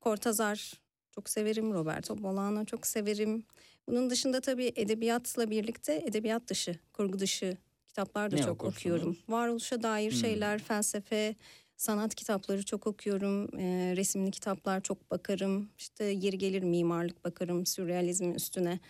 [0.00, 0.72] Cortázar
[1.10, 1.72] çok severim.
[1.74, 3.44] Roberto Bolano çok severim.
[3.88, 7.56] Bunun dışında tabii edebiyatla birlikte edebiyat dışı, kurgu dışı
[7.88, 8.76] kitaplar da Ne çok okursunuz?
[8.76, 9.16] okuyorum.
[9.28, 10.18] Varoluşa dair Hmm.
[10.20, 11.34] şeyler, felsefe,
[11.76, 13.58] sanat kitapları çok okuyorum.
[13.58, 15.70] Ee, resimli kitaplar çok bakarım.
[15.78, 17.66] İşte yeri gelir mimarlık bakarım.
[17.66, 18.80] Sürrealizmin üstüne e,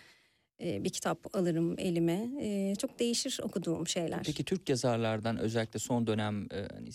[0.59, 2.29] bir kitap alırım elime.
[2.75, 4.23] Çok değişir okuduğum şeyler.
[4.25, 6.89] Peki Türk yazarlardan özellikle son dönem hani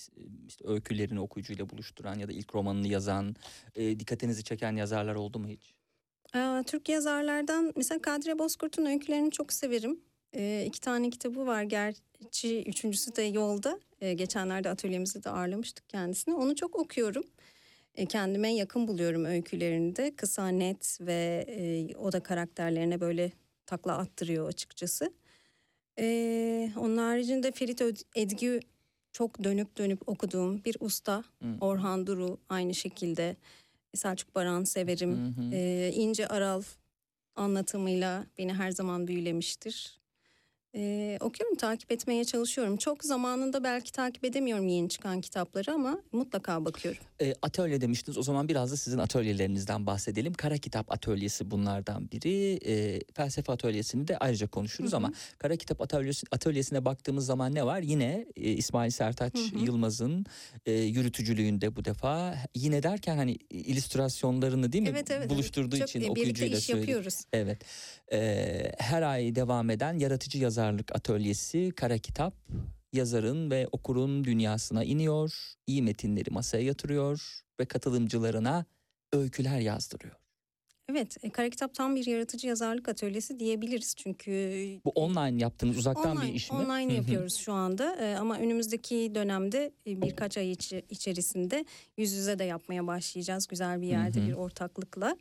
[0.46, 3.36] işte öykülerini okuyucuyla buluşturan ya da ilk romanını yazan,
[3.76, 5.74] dikkatinizi çeken yazarlar oldu mu hiç?
[6.66, 10.00] Türk yazarlardan mesela Kadri Bozkurt'un öykülerini çok severim.
[10.66, 13.80] İki tane kitabı var gerçi üçüncüsü de yolda.
[14.00, 16.34] Geçenlerde atölyemizde de ağırlamıştık kendisini.
[16.34, 17.24] Onu çok okuyorum.
[18.08, 20.16] Kendime yakın buluyorum öykülerini de.
[20.16, 23.32] Kısa, net ve e, o da karakterlerine böyle
[23.66, 25.12] takla attırıyor açıkçası.
[25.98, 27.82] Ee, onun haricinde Ferit
[28.16, 28.60] Edgü
[29.12, 31.24] çok dönüp dönüp okuduğum bir usta.
[31.42, 31.48] Hı.
[31.60, 33.36] Orhan Duru aynı şekilde.
[33.94, 35.34] Selçuk Baran severim.
[35.36, 35.50] Hı.
[35.56, 36.62] Ee, İnce Aral
[37.36, 40.00] anlatımıyla beni her zaman büyülemiştir.
[40.76, 42.76] Ee, okuyorum, takip etmeye çalışıyorum.
[42.76, 47.02] Çok zamanında belki takip edemiyorum yeni çıkan kitapları ama mutlaka bakıyorum.
[47.22, 48.18] E, atölye demiştiniz.
[48.18, 50.32] O zaman biraz da sizin atölyelerinizden bahsedelim.
[50.32, 52.54] Kara Kitap Atölyesi bunlardan biri.
[52.66, 54.98] E, felsefe atölyesini de ayrıca konuşuruz Hı hı.
[54.98, 57.80] ama Kara Kitap Atölyesi, Atölyesi'ne baktığımız zaman ne var?
[57.80, 59.64] Yine e, İsmail Sertaç Hı hı.
[59.64, 60.26] Yılmaz'ın
[60.66, 62.36] e, yürütücülüğünde bu defa.
[62.54, 65.30] Yine derken hani illüstrasyonlarını değil mi Evet evet.
[65.30, 66.88] buluşturduğu Çok, için e, birlikte okuyucuyla iş söyleyeyim.
[66.88, 67.24] yapıyoruz.
[67.32, 67.62] Evet.
[68.12, 72.34] Ee, her ay devam eden yaratıcı yazarlık atölyesi Kara Kitap
[72.94, 78.64] yazarın ve okurun dünyasına iniyor, iyi metinleri masaya yatırıyor ve katılımcılarına
[79.12, 80.14] öyküler yazdırıyor.
[80.88, 84.32] Evet, e, Kara Kitap tam bir yaratıcı yazarlık atölyesi diyebiliriz çünkü
[84.84, 86.56] Bu online yaptığınız uzaktan online, bir iş mi?
[86.56, 91.64] Online yapıyoruz şu anda E, ama önümüzdeki dönemde e, birkaç ay içi- içerisinde
[91.96, 95.16] yüz yüze de yapmaya başlayacağız güzel bir yerde bir ortaklıkla.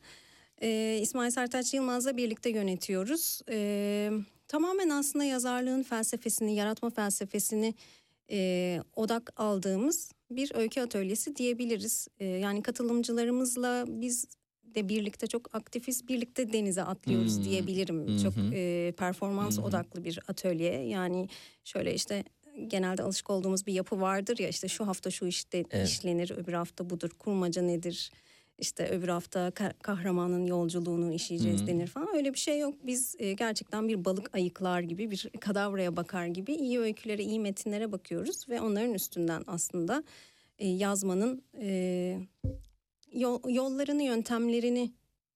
[0.61, 3.41] E, İsmail Sertaç Yılmaz'la birlikte yönetiyoruz.
[3.49, 4.11] E,
[4.53, 7.73] tamamen aslında yazarlığın felsefesini, yaratma felsefesini
[8.31, 12.07] e, odak aldığımız bir öykü atölyesi diyebiliriz.
[12.19, 14.25] E, yani katılımcılarımızla biz
[14.63, 16.07] de birlikte çok aktifiz.
[16.07, 17.43] Birlikte denize atlıyoruz Hmm.
[17.43, 18.07] diyebilirim.
[18.07, 19.61] Hı Çok e, performans hı.
[19.61, 20.73] odaklı bir atölye.
[20.87, 21.27] Yani
[21.63, 22.23] şöyle işte
[22.67, 25.87] genelde alışık olduğumuz bir yapı vardır ya işte şu hafta şu işte Evet.
[25.87, 27.09] işlenir, öbür hafta budur.
[27.19, 28.11] Kurmaca nedir?
[28.63, 31.67] İşte öbür hafta ka- kahramanın yolculuğunu işleyeceğiz Hı.
[31.67, 32.15] denir falan.
[32.15, 32.75] Öyle bir şey yok.
[32.83, 37.91] Biz e, gerçekten bir balık ayıklar gibi, bir kadavraya bakar gibi iyi öykülere, iyi metinlere
[37.91, 40.03] bakıyoruz ve onların üstünden aslında
[40.59, 42.19] e, yazmanın e,
[43.13, 44.91] yol, yollarını, yöntemlerini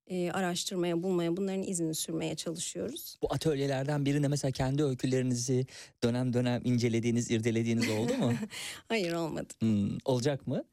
[0.07, 3.17] e, araştırmaya, bulmaya, bunların izini sürmeye çalışıyoruz.
[3.21, 5.65] Bu atölyelerden birine mesela kendi öykülerinizi
[6.03, 8.33] dönem dönem incelediğiniz, irdelediğiniz oldu mu?
[8.87, 9.53] Hayır olmadı.
[9.59, 10.63] Hmm, olacak mı?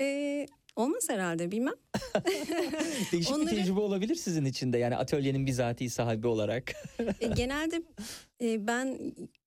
[0.00, 1.74] E, olmaz herhalde bilmem.
[3.12, 6.72] Değişik Onları- bir tecrübe olabilir sizin için de yani atölyenin bizatihi sahibi olarak.
[7.20, 7.82] E, genelde
[8.42, 8.98] e, ben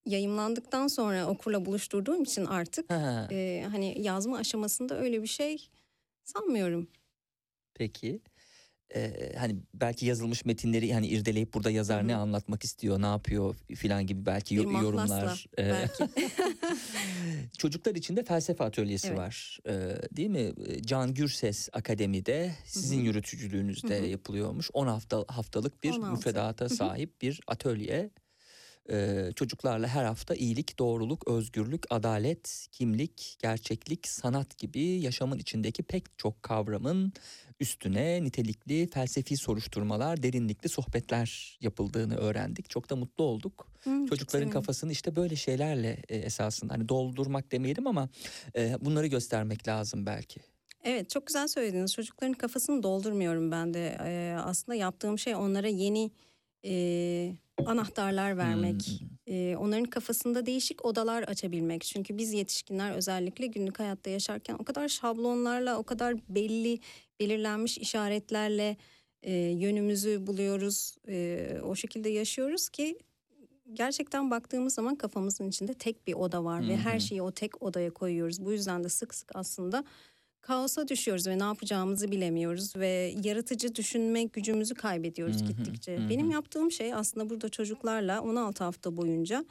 [0.06, 5.70] yayımlandıktan sonra okurla buluşturduğum için artık Ha, e, hani yazma aşamasında öyle bir şey
[6.24, 6.88] sanmıyorum.
[7.74, 8.22] Peki.
[8.96, 13.56] Ee, hani belki yazılmış metinleri hani irdeleyip burada yazar Hı ne anlatmak istiyor, ne yapıyor
[13.76, 15.46] filan gibi belki Bir yorumlar.
[15.60, 16.10] Ee, belki.
[17.58, 19.18] Çocuklar için de felsefe atölyesi Evet.
[19.18, 19.60] var.
[19.68, 20.54] Ee, değil mi?
[20.82, 23.06] Can Gürses Akademi'de sizin Hı hı.
[23.06, 24.08] yürütücülüğünüzde Hı hı.
[24.08, 24.70] yapılıyormuş.
[24.74, 26.12] 10 hafta haftalık bir 16.
[26.12, 28.10] müfredata sahip bir atölye.
[28.92, 36.18] Ee, çocuklarla her hafta iyilik, doğruluk, özgürlük, adalet, kimlik, gerçeklik, sanat gibi yaşamın içindeki pek
[36.18, 37.14] çok kavramın
[37.60, 42.70] üstüne nitelikli felsefi soruşturmalar, derinlikli sohbetler yapıldığını öğrendik.
[42.70, 43.68] Çok da mutlu olduk.
[43.84, 48.10] Hı, Çocukların kafasını işte böyle şeylerle e, esasında hani doldurmak demeyelim ama
[48.56, 50.40] e, bunları göstermek lazım belki.
[50.84, 51.94] Evet çok güzel söylediniz.
[51.94, 53.98] Çocukların kafasını doldurmuyorum ben de.
[54.04, 56.12] Ee, aslında yaptığım şey onlara yeni
[56.66, 56.72] e,
[57.66, 58.88] anahtarlar vermek.
[59.28, 59.36] Hmm.
[59.36, 61.82] e, onların kafasında değişik odalar açabilmek.
[61.82, 66.80] Çünkü biz yetişkinler özellikle günlük hayatta yaşarken o kadar şablonlarla, o kadar belli,
[67.20, 68.78] belirlenmiş işaretlerle
[69.24, 70.96] e, yönümüzü buluyoruz.
[71.08, 72.98] E, o şekilde yaşıyoruz ki
[73.74, 76.90] gerçekten baktığımız zaman kafamızın içinde tek bir oda var ve Hı hı.
[76.90, 78.46] her şeyi o tek odaya koyuyoruz.
[78.46, 79.84] Bu yüzden de sık sık aslında
[80.42, 86.10] kaosa düşüyoruz ve ne yapacağımızı bilemiyoruz ve yaratıcı düşünme gücümüzü kaybediyoruz gittikçe.
[86.10, 89.46] Benim yaptığım şey aslında burada çocuklarla 16 hafta boyunca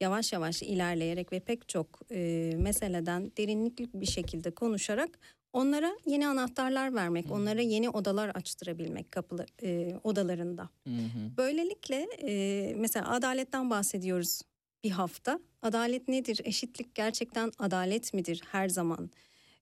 [0.00, 5.18] yavaş yavaş ilerleyerek ve pek çok e, meseleden derinlikli bir şekilde konuşarak
[5.52, 10.68] onlara yeni anahtarlar vermek, onlara yeni odalar açtırabilmek kapılı e, odalarında.
[10.86, 11.36] Hı hı.
[11.36, 14.42] Böylelikle e, mesela adaletten bahsediyoruz
[14.84, 15.40] bir hafta.
[15.62, 16.40] Adalet nedir?
[16.44, 19.10] Eşitlik gerçekten adalet midir her zaman?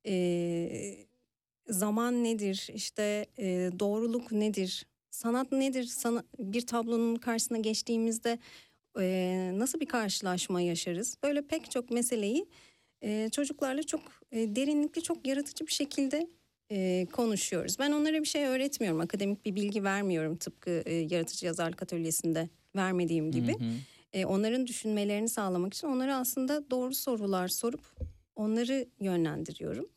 [0.06, 0.96] E,
[1.68, 2.68] zaman nedir?
[2.74, 4.86] İşte e, doğruluk nedir?
[5.10, 5.84] Sanat nedir?
[5.84, 8.38] Sana, bir tablonun karşısına geçtiğimizde
[9.00, 11.16] e, nasıl bir karşılaşma yaşarız?
[11.22, 12.46] Böyle pek çok meseleyi
[13.02, 14.00] e, çocuklarla çok
[14.32, 16.26] e, derinlikli, çok yaratıcı bir şekilde
[16.70, 17.78] e, konuşuyoruz.
[17.78, 23.32] Ben onlara bir şey öğretmiyorum, akademik bir bilgi vermiyorum tıpkı e, yaratıcı yazarlık atölyesinde vermediğim
[23.32, 23.52] gibi.
[23.52, 23.72] Hı hı.
[24.12, 27.80] E, onların düşünmelerini sağlamak için onlara aslında doğru sorular sorup
[28.40, 29.88] onları yönlendiriyorum.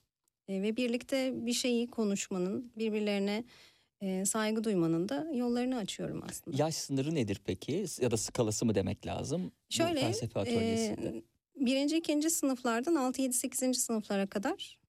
[0.48, 3.44] E, ve birlikte bir şeyi konuşmanın, birbirlerine
[4.02, 6.58] e, saygı duymanın da yollarını açıyorum aslında.
[6.58, 7.86] Yaş sınırı nedir peki?
[8.02, 9.44] Ya da skalası mı demek lazım?
[9.46, 11.08] bu Şöyle felsefe atölyesinde.
[11.08, 11.24] e,
[11.66, 13.78] birinci, ikinci sınıflardan 6, 7, 8.
[13.82, 14.80] sınıflara kadar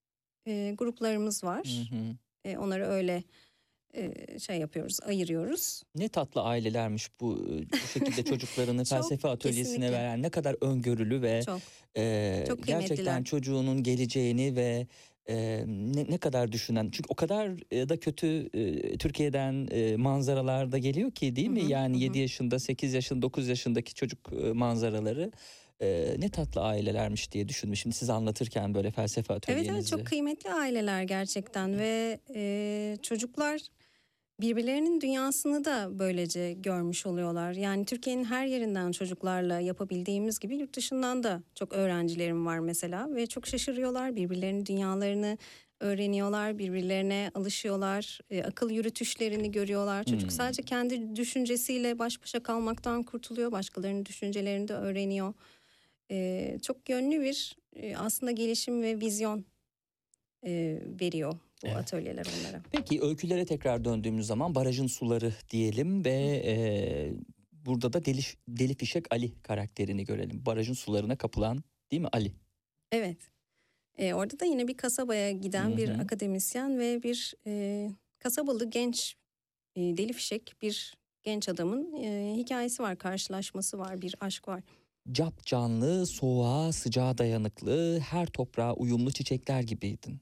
[0.47, 1.87] e, gruplarımız var.
[1.89, 2.15] Hı hı.
[2.45, 3.23] E, onları öyle e,
[4.39, 5.83] şey yapıyoruz, ayırıyoruz.
[5.95, 7.47] Ne tatlı ailelermiş bu
[7.83, 9.91] bu şekilde çocuklarını Çok, felsefe atölyesine kesinlikle.
[9.91, 11.61] veren ne kadar öngörülü ve Çok.
[11.97, 14.87] e, çok gerçekten çocuğunun geleceğini ve
[15.29, 20.71] e, ne, ne kadar düşünen çünkü o kadar e, da kötü e, Türkiye'den e, manzaralar
[20.71, 21.61] da geliyor ki değil mi?
[21.61, 22.03] Hı hı, yani hı hı.
[22.03, 25.31] 7 yaşında 8 yaşında 9 yaşındaki çocuk e, manzaraları
[25.81, 27.75] e, ne tatlı ailelermiş diye düşündüm.
[27.75, 29.73] Şimdi siz anlatırken böyle felsefe Evet atölyenizi.
[29.73, 33.61] evet çok kıymetli aileler gerçekten ve e, çocuklar
[34.41, 37.51] birbirlerinin dünyasını da böylece görmüş oluyorlar.
[37.53, 43.27] Yani Türkiye'nin her yerinden çocuklarla yapabildiğimiz gibi yurt dışından da çok öğrencilerim var mesela ve
[43.27, 45.37] çok şaşırıyorlar birbirlerinin dünyalarını
[45.79, 50.03] öğreniyorlar, birbirlerine alışıyorlar, e, akıl yürütüşlerini görüyorlar.
[50.03, 50.37] Çocuk Hmm.
[50.37, 55.33] sadece kendi düşüncesiyle baş başa kalmaktan kurtuluyor, başkalarının düşüncelerini de öğreniyor.
[56.11, 59.45] E, çok yönlü bir e, aslında gelişim ve vizyon
[60.45, 61.77] e, veriyor bu Evet.
[61.77, 62.61] atölyeler onlara.
[62.71, 66.55] Peki öykülere tekrar döndüğümüz zaman barajın suları diyelim ve e,
[67.51, 70.45] burada da deli, deli fişek Ali karakterini görelim.
[70.45, 72.33] Barajın sularına kapılan değil mi Ali?
[72.91, 73.17] Evet.
[73.97, 76.01] E, orada da yine bir kasabaya giden bir Hı hı.
[76.01, 77.89] akademisyen ve bir e,
[78.19, 79.15] kasabalı genç
[79.75, 84.61] e, deli fişek bir genç adamın e, hikayesi var, karşılaşması var, bir aşk var.
[85.11, 90.19] Cap canlı, soğuğa, sıcağa dayanıklı, her toprağa uyumlu çiçekler gibiydin.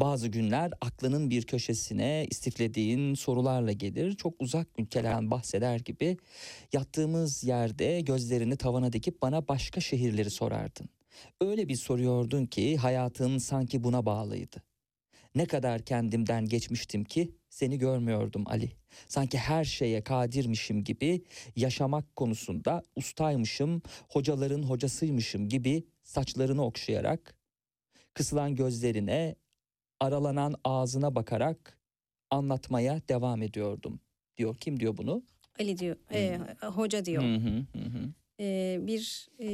[0.00, 4.16] Bazı günler aklının bir köşesine istiflediğin sorularla gelir.
[4.16, 6.16] Çok uzak ülkelerden bahseder gibi
[6.72, 10.88] yattığımız yerde gözlerini tavana dikip bana başka şehirleri sorardın.
[11.40, 14.62] Öyle bir soruyordun ki hayatın sanki buna bağlıydı.
[15.34, 18.72] Ne kadar kendimden geçmiştim ki seni görmüyordum Ali.
[19.08, 21.22] Sanki her şeye kadirmişim gibi
[21.56, 27.34] yaşamak konusunda ustaymışım, hocaların hocasıymışım gibi saçlarını okşayarak,
[28.14, 29.34] kısılan gözlerine,
[30.00, 31.78] aralanan ağzına bakarak
[32.30, 34.00] anlatmaya devam ediyordum.
[34.36, 35.22] Diyor kim diyor bunu?
[35.60, 37.22] Ali diyor, e, hoca diyor.
[37.22, 38.12] Hı hı hı.
[38.40, 39.46] E, bir e,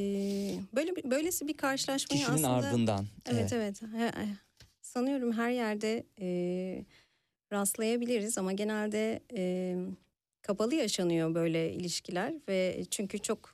[0.77, 3.07] böyle böylesi bir karşılaşmayı Kişinin aslında ardından.
[3.27, 3.83] Evet evet.
[3.83, 4.13] He-
[4.83, 6.85] sanıyorum her yerde e,
[7.53, 9.77] rastlayabiliriz ama genelde e,
[10.43, 13.53] kapalı yaşanıyor böyle ilişkiler ve çünkü çok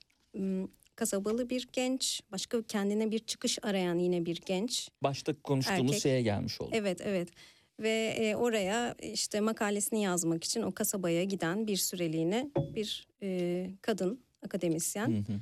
[1.01, 4.89] kasabalı bir genç, başka kendine bir çıkış arayan yine bir genç.
[5.03, 6.03] Başta konuştuğumuz Erkek.
[6.03, 6.71] şeye gelmiş oldu.
[6.73, 7.29] Evet evet.
[7.79, 14.21] Ve e, oraya işte makalesini yazmak için o kasabaya giden bir süreliğine bir e, kadın
[14.43, 15.09] akademisyen.
[15.09, 15.41] Hı hı.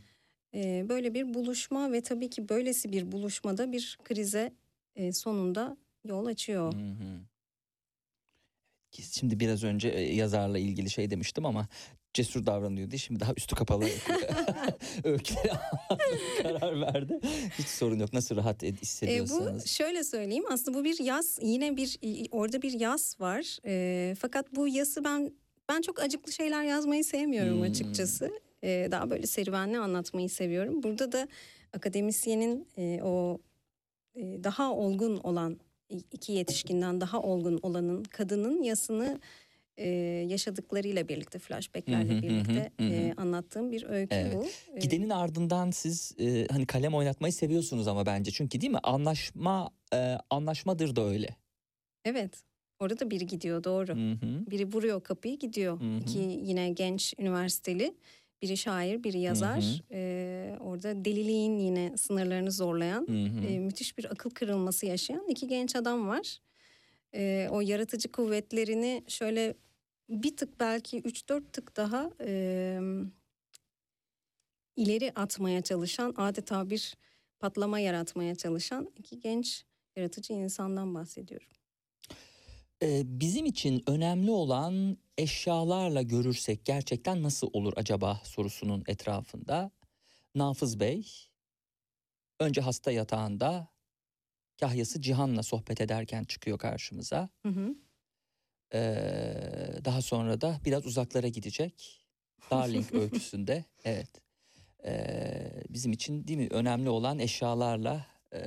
[0.55, 4.53] Ee, böyle bir buluşma ve tabii ki böylesi bir buluşmada bir krize
[4.97, 6.75] e, sonunda yol açıyor.
[6.75, 7.21] Hı hı.
[8.91, 11.69] Şimdi biraz önce e, yazarla ilgili şey demiştim ama
[12.15, 13.85] cesur davranıyor diye şimdi daha üstü kapalı
[15.05, 15.61] anlatmaya
[16.43, 17.21] karar verdi.
[17.59, 18.13] Hiç sorun yok.
[18.13, 19.67] Nasıl rahat ed- Ee, bu hissediyorsanız.
[19.67, 21.99] şöyle söyleyeyim aslında bu bir yaz yine bir
[22.31, 23.59] orada bir yaz var.
[23.67, 25.33] Ee, fakat bu yası ben
[25.69, 27.63] ben çok acıklı şeyler yazmayı sevmiyorum Hmm.
[27.63, 28.31] açıkçası.
[28.65, 30.83] Ee, daha böyle serüvenli anlatmayı seviyorum.
[30.83, 31.29] Burada da
[31.73, 33.39] akademisyenin e, o
[34.17, 35.61] e, daha olgun olan
[36.13, 39.21] iki yetişkinden daha olgun olanın kadının yasını
[39.79, 39.89] e,
[40.29, 42.93] yaşadıklarıyla birlikte flashbacklerle Hı hı hı birlikte hı hı.
[42.93, 44.35] e, anlattığım bir öykü Evet.
[44.35, 44.47] bu.
[44.77, 48.79] Ee, Gidenin ardından siz e, hani kalem oynatmayı seviyorsunuz ama bence çünkü değil mi?
[48.83, 51.29] Anlaşma e, anlaşmadır da öyle.
[52.05, 52.43] Evet.
[52.81, 53.93] Orada da biri gidiyor doğru.
[53.97, 54.51] Hı hı.
[54.51, 55.81] Biri vuruyor kapıyı gidiyor.
[55.81, 55.99] Hı hı.
[56.01, 57.95] İki yine genç üniversiteli.
[58.43, 59.63] Biri şair, biri yazar.
[59.63, 63.13] Hı Ee, orada deliliğin yine sınırlarını zorlayan, Hı
[63.47, 63.47] hı.
[63.47, 66.39] e, müthiş bir akıl kırılması yaşayan iki genç adam var.
[67.15, 69.55] e, o yaratıcı kuvvetlerini şöyle
[70.09, 72.81] bir tık belki 3-4 tık daha e,
[74.77, 76.95] ileri atmaya çalışan adeta bir
[77.41, 79.65] patlama yaratmaya çalışan iki genç
[79.97, 81.49] yaratıcı insandan bahsediyorum.
[82.83, 89.71] Ee, bizim için önemli olan eşyalarla görürsek gerçekten nasıl olur acaba sorusunun etrafında.
[90.35, 91.29] Nafız Bey
[92.41, 93.69] önce hasta yatağında
[94.61, 97.29] kahyası Cihan'la sohbet ederken çıkıyor karşımıza.
[97.43, 97.75] Hı hı.
[98.75, 99.35] Ee,
[99.85, 102.05] daha sonra da biraz uzaklara gidecek.
[102.51, 104.09] Darling öyküsünde evet.
[104.85, 108.41] Ee, bizim için değil mi önemli olan eşyalarla e,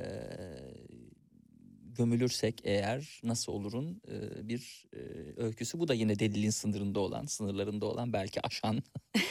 [1.96, 4.98] gömülürsek eğer nasıl olurun e, bir e,
[5.42, 5.78] öyküsü.
[5.78, 8.82] Bu da yine delilin sınırında olan, sınırlarında olan belki aşan.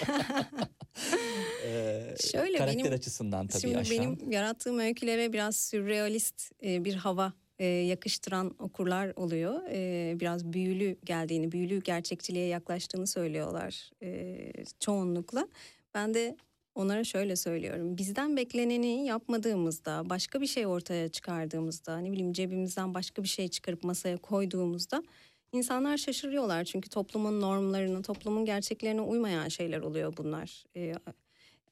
[1.66, 3.98] Ee, Şöyle karakter benim- açısından tabii Şimdi aşan.
[3.98, 9.62] benim yarattığım öykülere biraz sürrealist e, bir hava e, yakıştıran okurlar oluyor.
[9.70, 15.48] E, biraz büyülü geldiğini, büyülü gerçekçiliğe yaklaştığını söylüyorlar e, çoğunlukla.
[15.94, 16.38] Ben de
[16.76, 17.98] onlara şöyle söylüyorum.
[17.98, 23.84] Bizden bekleneni yapmadığımızda, başka bir şey ortaya çıkardığımızda, ne bileyim cebimizden başka bir şey çıkarıp
[23.84, 25.04] masaya koyduğumuzda
[25.52, 26.64] insanlar şaşırıyorlar.
[26.64, 30.66] Çünkü toplumun normlarına, toplumun gerçeklerine uymayan şeyler oluyor bunlar.
[30.76, 30.94] E,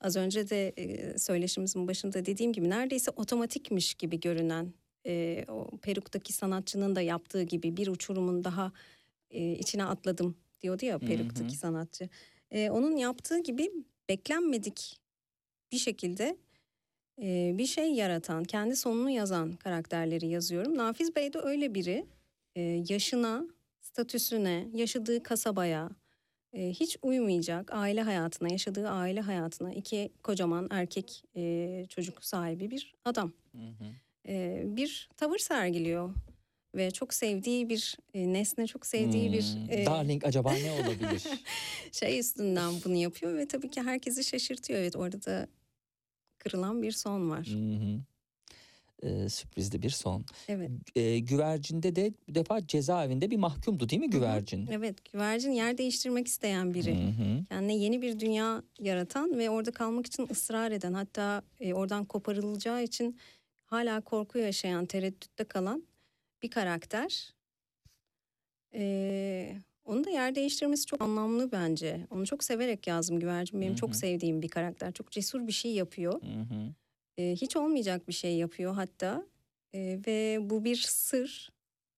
[0.02, 0.74] Az önce de
[1.18, 4.74] söyleşimizin başında dediğim gibi neredeyse otomatikmiş gibi görünen
[5.06, 8.72] e, o peruktaki sanatçının da yaptığı gibi bir uçurumun daha
[9.32, 11.06] e, içine atladım diyordu ya Hı hı.
[11.06, 12.10] peruktaki sanatçı.
[12.52, 13.72] E, onun yaptığı gibi
[14.10, 15.00] beklenmedik
[15.72, 16.38] bir şekilde
[17.22, 20.78] e, bir şey yaratan, kendi sonunu yazan karakterleri yazıyorum.
[20.78, 22.06] Nafiz Bey de öyle biri.
[22.56, 23.46] E, yaşına,
[23.82, 25.90] statüsüne, yaşadığı kasabaya,
[26.54, 32.96] e, hiç uymayacak aile hayatına, yaşadığı aile hayatına iki kocaman erkek e, çocuk sahibi bir
[33.06, 33.34] adam.
[33.52, 33.86] Hı hı.
[34.30, 36.14] E, bir tavır sergiliyor
[36.76, 41.24] ve çok sevdiği bir e, nesne, çok sevdiği bir Hmm, e, Darling acaba ne olabilir?
[41.92, 44.80] şey üstünden bunu yapıyor ve tabii ki herkesi şaşırtıyor.
[44.80, 45.48] Evet orada da
[46.38, 47.48] kırılan bir son var.
[47.48, 48.00] Hı hı.
[49.04, 50.26] Ee, sürprizli bir son.
[50.48, 50.72] Evet.
[50.96, 54.68] Ee, güvercinde de bir defa cezaevinde bir mahkumdu değil mi güvercin?
[54.72, 56.96] Evet, güvercin yer değiştirmek isteyen biri.
[56.96, 57.46] Hı hı.
[57.50, 62.84] Kendine yeni bir dünya yaratan ve orada kalmak için ısrar eden hatta e, oradan koparılacağı
[62.84, 63.18] için
[63.70, 65.84] hala korku yaşayan, tereddütte kalan
[66.42, 67.34] bir karakter.
[68.74, 69.56] Ee,
[69.86, 72.08] onu da yer değiştirmesi çok anlamlı bence.
[72.12, 73.62] Onu çok severek yazdım Güvercin.
[73.62, 74.92] Benim Hı çok sevdiğim bir karakter.
[74.94, 76.22] Çok cesur bir şey yapıyor.
[77.18, 79.26] Ee, hiç olmayacak bir şey yapıyor hatta.
[79.74, 81.52] Ee, ve bu bir sır.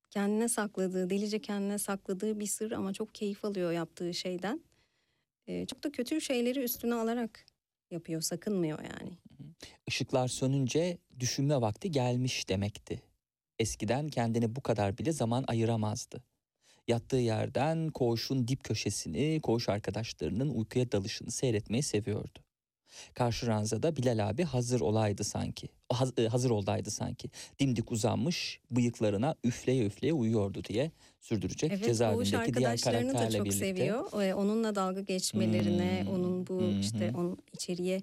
[0.09, 4.61] Kendine sakladığı, delice kendine sakladığı bir sır ama çok keyif alıyor yaptığı şeyden.
[5.47, 7.45] Ee, çok da kötü şeyleri üstüne alarak
[7.91, 9.11] yapıyor, sakınmıyor yani.
[9.87, 13.01] Işıklar sönünce düşünme vakti gelmiş demekti.
[13.59, 16.23] Eskiden kendine bu kadar bile zaman ayıramazdı.
[16.87, 22.39] Yattığı yerden koğuşun dip köşesini, koğuş arkadaşlarının uykuya dalışını seyretmeyi seviyordu.
[23.13, 25.69] Karşı ranzada Bilal abi hazır olaydı sanki.
[25.93, 27.29] Haz- e, hazır oldaydı sanki.
[27.59, 33.45] Dimdik uzanmış, bıyıklarına üfleye üfleye uyuyordu diye sürdürecek Evet, cezaevindeki diğer arkadaşlarını da karakterle çok
[33.45, 33.65] birlikte.
[33.67, 34.23] seviyor.
[34.23, 38.01] Ee, onunla dalga geçmelerine, Hmm, onun bu hı işte onun içeriye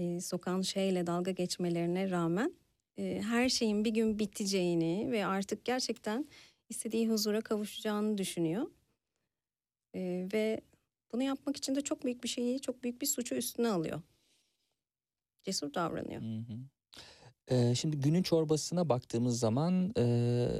[0.00, 2.54] e, sokan şeyle dalga geçmelerine rağmen
[2.98, 6.28] e, her şeyin bir gün biteceğini ve artık gerçekten
[6.68, 8.66] istediği huzura kavuşacağını düşünüyor.
[9.94, 10.60] E, ve
[11.12, 14.02] bunu yapmak için de çok büyük bir şeyi, çok büyük bir suçu üstüne alıyor.
[15.44, 16.22] Cesur davranıyor.
[16.22, 16.58] Hı hı.
[17.48, 20.04] Ee, şimdi günün çorbasına baktığımız zaman e,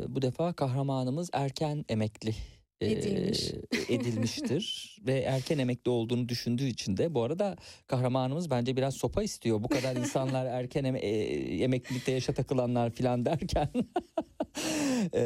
[0.08, 2.34] bu defa kahramanımız erken emekli
[2.80, 3.52] e, Edilmiş.
[3.88, 7.56] edilmiştir ve erken emekli olduğunu düşündüğü için de bu arada
[7.86, 9.62] kahramanımız bence biraz sopa istiyor.
[9.62, 13.68] Bu kadar insanlar erken eme- e, emeklilikte yaşa takılanlar filan derken
[15.14, 15.20] e,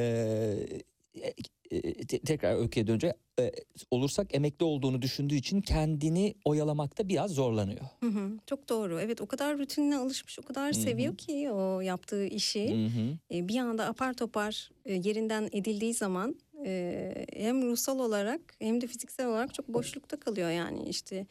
[1.70, 3.52] e, te- tekrar öyküye dönünce e,
[3.90, 7.80] olursak emekli olduğunu düşündüğü için kendini oyalamakta biraz zorlanıyor.
[8.00, 9.00] Hı hı, çok doğru.
[9.00, 10.82] Evet o kadar rutinine alışmış, o kadar Hı hı.
[10.82, 12.70] seviyor ki o yaptığı işi.
[12.70, 13.18] Hı hı.
[13.38, 18.86] E, bir anda apar topar e, yerinden edildiği zaman e, hem ruhsal olarak hem de
[18.86, 21.26] fiziksel olarak çok boşlukta kalıyor yani işte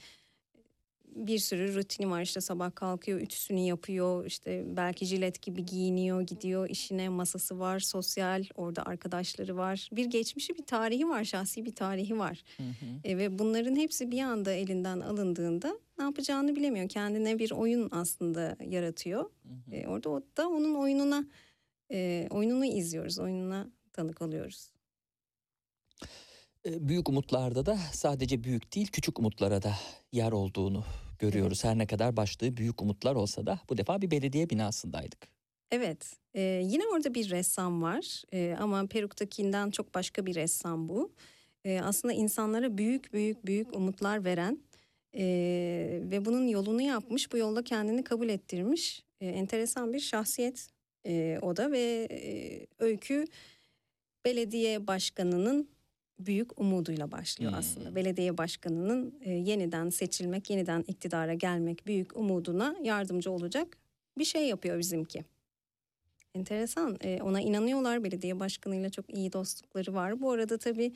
[1.16, 6.70] bir sürü rutini var işte sabah kalkıyor ütüsünü yapıyor işte belki jilet gibi giyiniyor gidiyor
[6.70, 12.20] işine masası var sosyal orada arkadaşları var bir geçmişi bir tarihi var şahsi bir tarihi
[12.20, 12.86] var Hı hı.
[13.04, 18.58] e, ve bunların hepsi bir anda elinden alındığında ne yapacağını bilemiyor kendine bir oyun aslında
[18.66, 19.76] yaratıyor Hı hı.
[19.76, 21.26] e, orada o da onun oyununa
[21.92, 24.73] e, oyununu izliyoruz, oyununa tanık oluyoruz.
[26.66, 29.74] E, Büyük umutlarda da sadece büyük değil küçük umutlara da
[30.12, 30.84] yer olduğunu
[31.20, 31.64] görüyoruz.
[31.64, 35.28] Her ne kadar başlığı büyük umutlar olsa da bu defa bir belediye binasındaydık.
[35.72, 41.12] Evet, e, yine orada bir ressam var E, ama Peruk'takinden çok başka bir ressam bu.
[41.66, 44.60] E, aslında insanlara büyük büyük büyük umutlar veren
[45.16, 45.24] e,
[46.12, 50.68] ve bunun yolunu yapmış, bu yolda kendini kabul ettirmiş e, enteresan bir şahsiyet
[51.06, 53.26] e, o da ve e, öykü
[54.26, 55.73] belediye başkanının
[56.20, 57.60] büyük umuduyla başlıyor Hmm.
[57.60, 57.96] aslında.
[57.96, 63.78] Belediye başkanının e, yeniden seçilmek, yeniden iktidara gelmek büyük umuduna yardımcı olacak
[64.18, 65.24] bir şey yapıyor bizimki.
[66.36, 66.98] Enteresan.
[67.02, 68.04] E, ona inanıyorlar.
[68.04, 70.22] Belediye başkanıyla çok iyi dostlukları var.
[70.22, 70.94] Bu arada tabii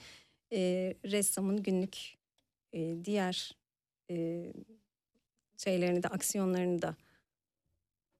[0.53, 1.97] e, ressamın günlük
[2.73, 3.51] e, diğer
[4.11, 4.45] e,
[5.57, 6.95] şeylerini de aksiyonlarını da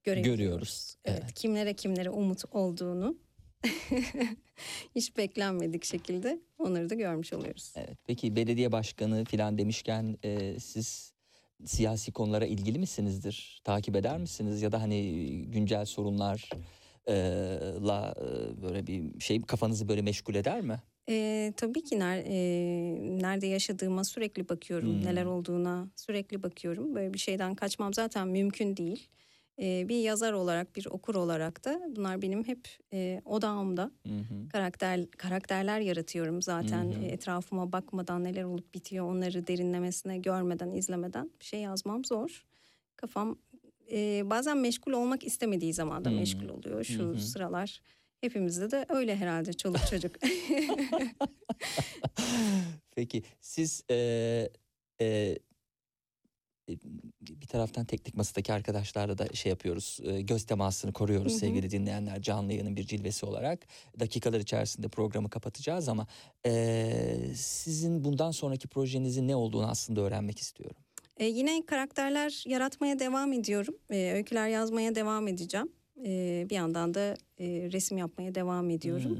[0.04, 0.38] görebiliyoruz.
[0.38, 0.96] Görüyoruz.
[1.04, 1.20] Evet.
[1.22, 1.34] Evet.
[1.34, 3.18] Kimlere kimlere umut olduğunu
[4.94, 7.72] hiç beklenmedik şekilde onları da görmüş oluyoruz.
[7.76, 7.98] Evet.
[8.06, 11.12] Peki belediye başkanı filan demişken e, siz
[11.64, 13.60] siyasi konulara ilgili misinizdir?
[13.64, 14.62] Takip eder misiniz?
[14.62, 16.48] Ya da hani güncel sorunlar
[17.08, 17.14] e,
[17.82, 20.82] la e, böyle bir şey kafanızı böyle meşgul eder mi?
[21.10, 22.38] Ee, tabii ki ner, e,
[23.22, 24.88] nerede yaşadığıma sürekli bakıyorum.
[24.88, 25.04] Hmm.
[25.04, 26.94] Neler olduğuna sürekli bakıyorum.
[26.94, 29.08] Böyle bir şeyden kaçmam zaten mümkün değil.
[29.60, 33.90] Ee, bir yazar olarak, bir okur olarak da bunlar benim hep e, odağımda.
[34.06, 34.48] Hı hı.
[34.52, 36.84] Karakter karakterler yaratıyorum zaten.
[36.92, 37.04] Hı hı.
[37.04, 42.46] E, etrafıma bakmadan neler olup bitiyor onları derinlemesine görmeden, izlemeden bir şey yazmam zor.
[42.96, 43.38] Kafam
[43.92, 46.84] e, bazen meşgul olmak istemediği zaman da meşgul oluyor.
[46.84, 47.20] Şu Hı hı.
[47.20, 47.80] sıralar
[48.20, 50.16] hepimizde de öyle herhalde çoluk çocuk.
[52.90, 54.48] Peki siz e,
[55.00, 55.36] e,
[57.20, 60.00] bir taraftan teknik masadaki arkadaşlarla da şey yapıyoruz.
[60.04, 61.40] e, göz temasını koruyoruz Hı hı.
[61.40, 62.22] sevgili dinleyenler.
[62.22, 63.66] Canlı yayının bir cilvesi olarak.
[64.00, 66.06] Dakikalar içerisinde programı kapatacağız ama
[66.46, 70.76] e, sizin bundan sonraki projenizin ne olduğunu aslında öğrenmek istiyorum.
[71.16, 73.74] E, yine karakterler yaratmaya devam ediyorum.
[73.90, 75.72] E, öyküler yazmaya devam edeceğim.
[76.06, 79.18] E, bir yandan da e, resim yapmaya devam ediyorum.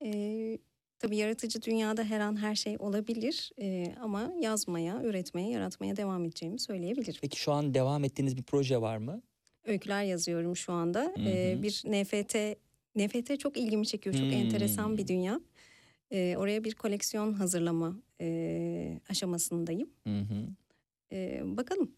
[0.00, 0.08] Hmm.
[0.12, 0.58] E,
[0.98, 3.50] tabii yaratıcı dünyada her an her şey olabilir.
[3.60, 7.18] E, ama yazmaya, üretmeye, yaratmaya devam edeceğimi söyleyebilirim.
[7.22, 9.22] Peki şu an devam ettiğiniz bir proje var mı?
[9.64, 11.12] Öyküler yazıyorum şu anda.
[11.16, 11.62] Hı E, hı.
[11.62, 12.56] bir NFT,
[12.96, 14.14] NFT çok ilgimi çekiyor.
[14.14, 14.38] Çok Hmm.
[14.38, 15.40] enteresan bir dünya.
[16.10, 19.90] E, oraya bir koleksiyon hazırlama e, aşamasındayım.
[20.06, 20.46] Hı hı.
[21.12, 21.92] E, bakalım.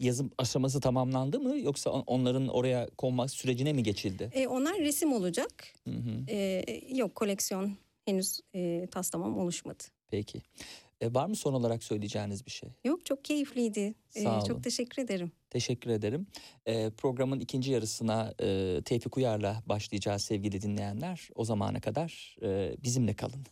[0.00, 4.30] Yazım aşaması tamamlandı mı yoksa on- onların oraya konmak sürecine mi geçildi?
[4.32, 5.52] E, onlar resim olacak.
[5.84, 6.10] Hı hı.
[6.28, 6.64] Ee,
[6.94, 7.72] yok koleksiyon
[8.04, 9.82] henüz e, taslamam oluşmadı.
[10.10, 10.42] Peki.
[11.00, 12.68] E, var mı son olarak söyleyeceğiniz bir şey?
[12.84, 13.94] Yok çok keyifliydi.
[14.08, 14.44] Sağ olun.
[14.44, 15.32] çok teşekkür ederim.
[15.50, 16.26] Teşekkür ederim.
[16.66, 21.28] Ee, programın ikinci yarısına e, Tevfik Uyar'la başlayacağız sevgili dinleyenler.
[21.34, 23.46] O zamana kadar e, bizimle kalın.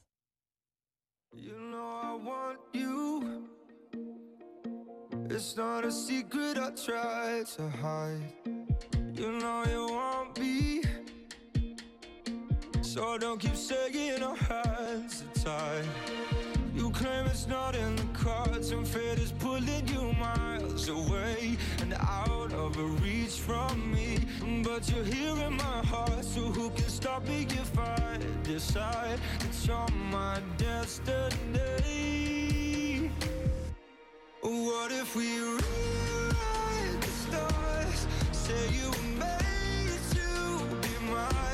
[1.35, 3.23] You know I want you.
[5.31, 8.59] It's not a secret I try to hide.
[9.21, 9.98] You know you want
[12.99, 15.85] So don't keep saying our hands tied.
[16.75, 21.95] You claim it's not in the cards, and fate is pulling you miles away and
[21.95, 24.19] out of reach from me.
[24.65, 29.69] But you're here in my heart, so who can stop me if I decide it's
[29.69, 31.29] you're my destiny?
[34.41, 38.09] What if we rewrite the stars?
[38.33, 40.27] Say you were made to
[40.83, 41.48] be mine.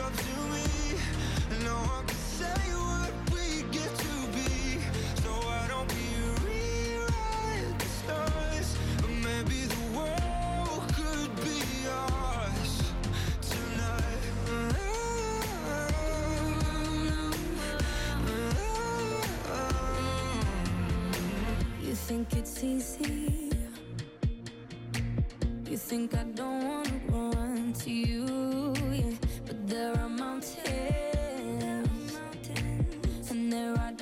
[0.00, 0.66] Up to me.
[1.64, 4.80] No one can say what we get to be.
[5.22, 5.30] So
[5.68, 5.90] don't
[6.44, 8.68] rewrite the stars?
[9.26, 12.72] Maybe the world could be ours
[13.52, 14.24] tonight.
[21.82, 23.50] You think it's easy?
[25.70, 28.29] You think I don't wanna run to you?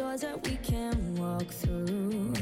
[0.08, 2.32] Doors that we can walk through.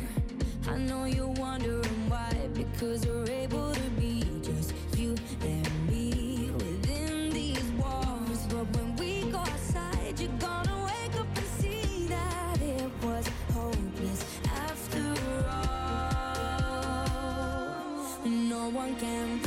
[0.68, 7.30] I know you're wondering why, because we're able to be just you and me within
[7.30, 8.46] these walls.
[8.48, 14.24] But when we go outside, you're gonna wake up and see that it was hopeless
[14.44, 15.14] after
[15.50, 15.88] all.
[18.24, 19.40] No one can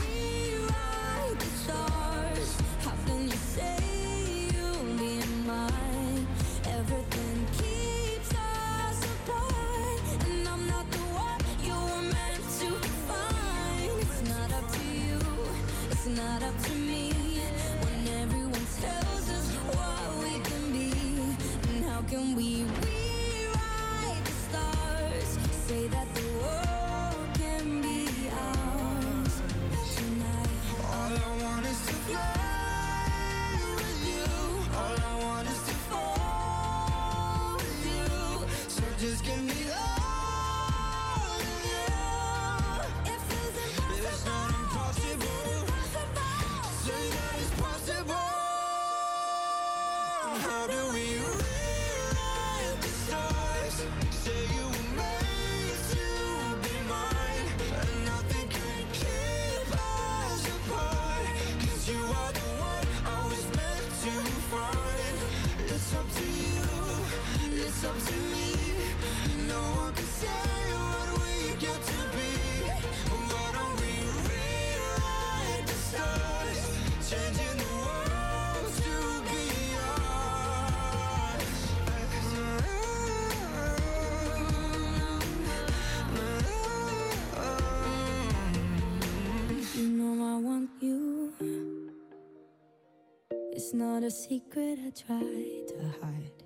[93.79, 96.43] not a secret I try to hide,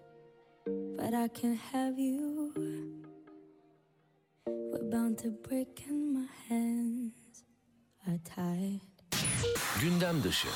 [0.97, 2.53] but I can't have you.
[4.45, 7.43] We're bound to break and my hands
[8.07, 8.81] are tied.
[9.81, 10.47] Gündem dışı.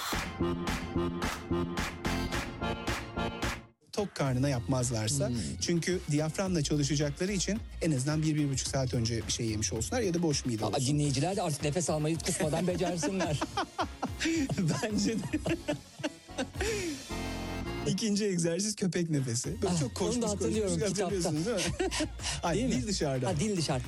[3.91, 5.31] tok karnına yapmazlarsa.
[5.61, 10.01] Çünkü diyaframla çalışacakları için en azından bir, bir buçuk saat önce bir şey yemiş olsunlar
[10.01, 10.85] ya da boş mide Aa, olsun.
[10.85, 13.39] dinleyiciler de artık nefes almayı kısmadan becersinler.
[14.83, 15.23] Bence de.
[17.97, 19.61] İkinci egzersiz köpek nefesi.
[19.61, 21.15] Böyle Ah, çok koşmuş onu da hatırlıyorum koşmuş, kitapta.
[21.15, 21.63] hatırlıyorsunuz değil mi?
[22.43, 22.71] Ay, Değil mi?
[22.81, 23.27] dil dışarıda.
[23.27, 23.81] Ha, dil dışarı.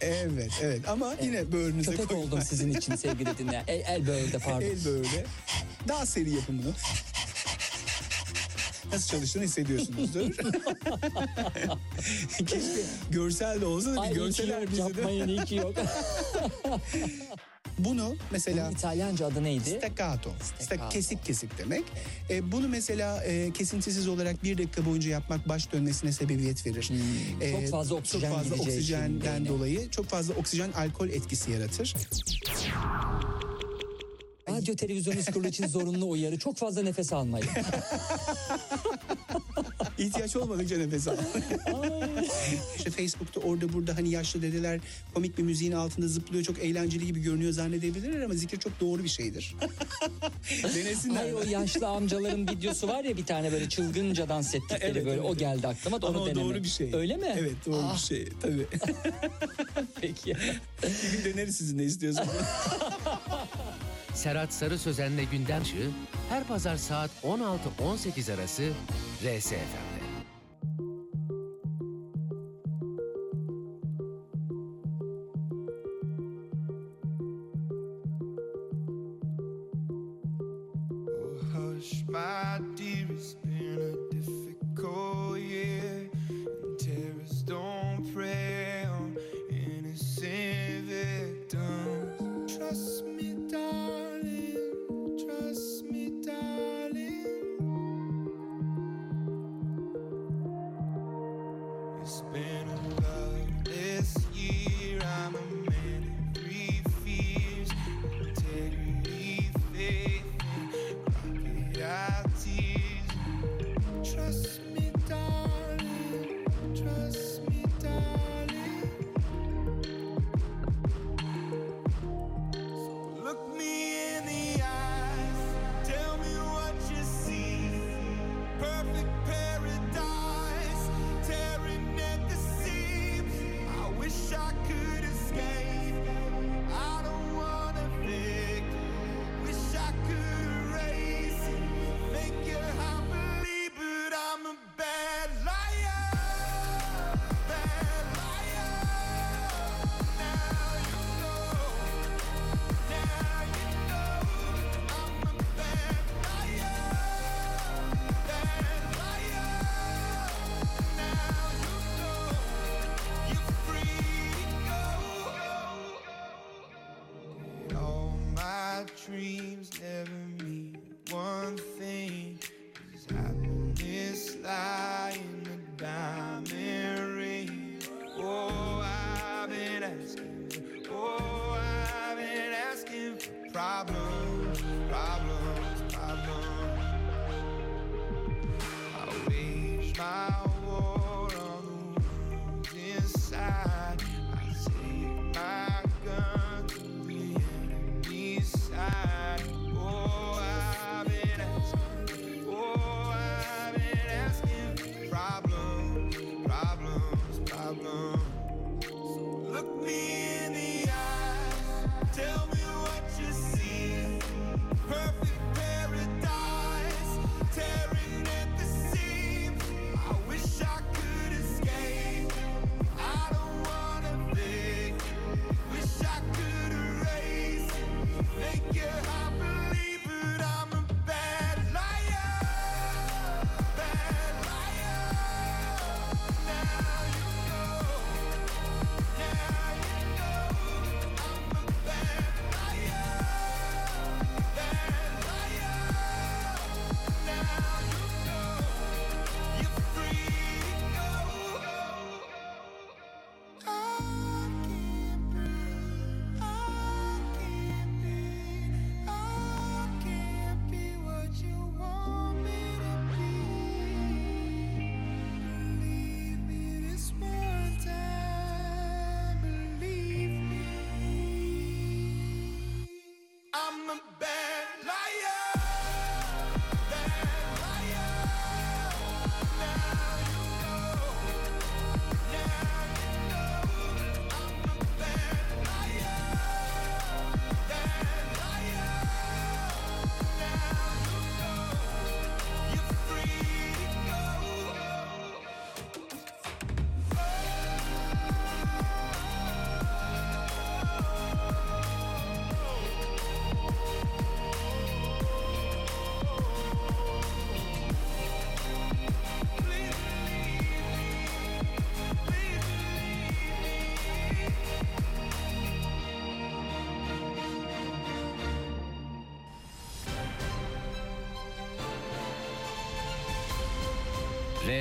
[0.00, 2.22] Evet evet ama yine böğrünüze Köpek koyun.
[2.22, 3.64] oldum sizin için sevgili dinleyen.
[3.66, 4.60] El, el böğürde pardon.
[4.60, 5.24] El böyle.
[5.88, 6.72] Daha seri yapın bunu.
[8.92, 10.20] Nasıl çalıştığını hissediyorsunuzdur.
[12.38, 14.82] Keşke görsel de olsa da bir görseler bizi de.
[14.82, 15.74] yapmayın iyi ki yok.
[17.84, 19.70] Bunu mesela İtalyanca adı neydi?
[19.70, 20.30] Staccato.
[20.30, 20.88] Sta- Staccato.
[20.90, 21.84] kesik kesik demek.
[22.30, 26.90] E, bunu mesela e, kesintisiz olarak bir dakika boyunca yapmak baş dönmesine sebebiyet verir.
[27.40, 27.60] E, Hmm.
[27.60, 31.94] Çok fazla oksijen Çok fazla için oksijenden dolayı çok fazla oksijen alkol etkisi yaratır.
[34.48, 36.38] Radyo televizyon kurulu için zorunlu uyarı.
[36.38, 37.46] Çok fazla nefes almayın.
[40.06, 41.16] İhtiyaç olmadıkça nefes al.
[42.76, 44.80] işte Facebook'ta orada burada hani yaşlı dedeler
[45.14, 49.08] komik bir müziğin altında zıplıyor çok eğlenceli gibi görünüyor zannedebilirler ama zikir çok doğru bir
[49.08, 49.54] şeydir.
[50.74, 51.16] Denesinler.
[51.16, 55.20] Hayır o yaşlı amcaların videosu var ya bir tane böyle çılgınca dans ettikleri Evet, böyle
[55.20, 56.44] evet, o geldi aklıma da Ama onu o deneme.
[56.44, 56.94] doğru bir şey.
[56.94, 57.34] Öyle mi?
[57.38, 58.66] Evet doğru Ah, bir şey tabii.
[60.00, 60.36] Peki.
[60.82, 62.30] bir gün deneriz sizin ne istiyorsanız.
[64.14, 65.62] Serhat Sarı Sözen'le Gündem
[66.28, 68.68] her pazar saat 16-18 arası
[69.24, 69.91] RSFM'de.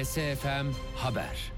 [0.01, 1.51] RSFM Haber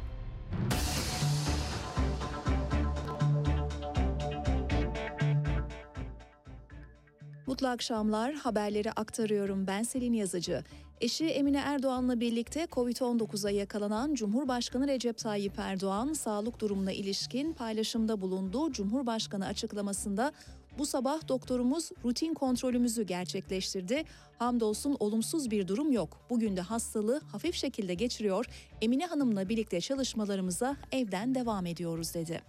[7.47, 8.33] Mutlu akşamlar.
[8.33, 9.67] Haberleri aktarıyorum.
[9.67, 10.63] Ben Selin Yazıcı.
[11.01, 18.71] Eşi Emine Erdoğan'la birlikte Covid-19'a yakalanan Cumhurbaşkanı Recep Tayyip Erdoğan sağlık durumuna ilişkin paylaşımda bulundu.
[18.71, 20.31] Cumhurbaşkanı açıklamasında
[20.77, 24.03] bu sabah doktorumuz rutin kontrolümüzü gerçekleştirdi.
[24.39, 26.17] Hamdolsun olumsuz bir durum yok.
[26.29, 28.45] Bugün de hastalığı hafif şekilde geçiriyor.
[28.81, 32.41] Emine Hanım'la birlikte çalışmalarımıza evden devam ediyoruz dedi.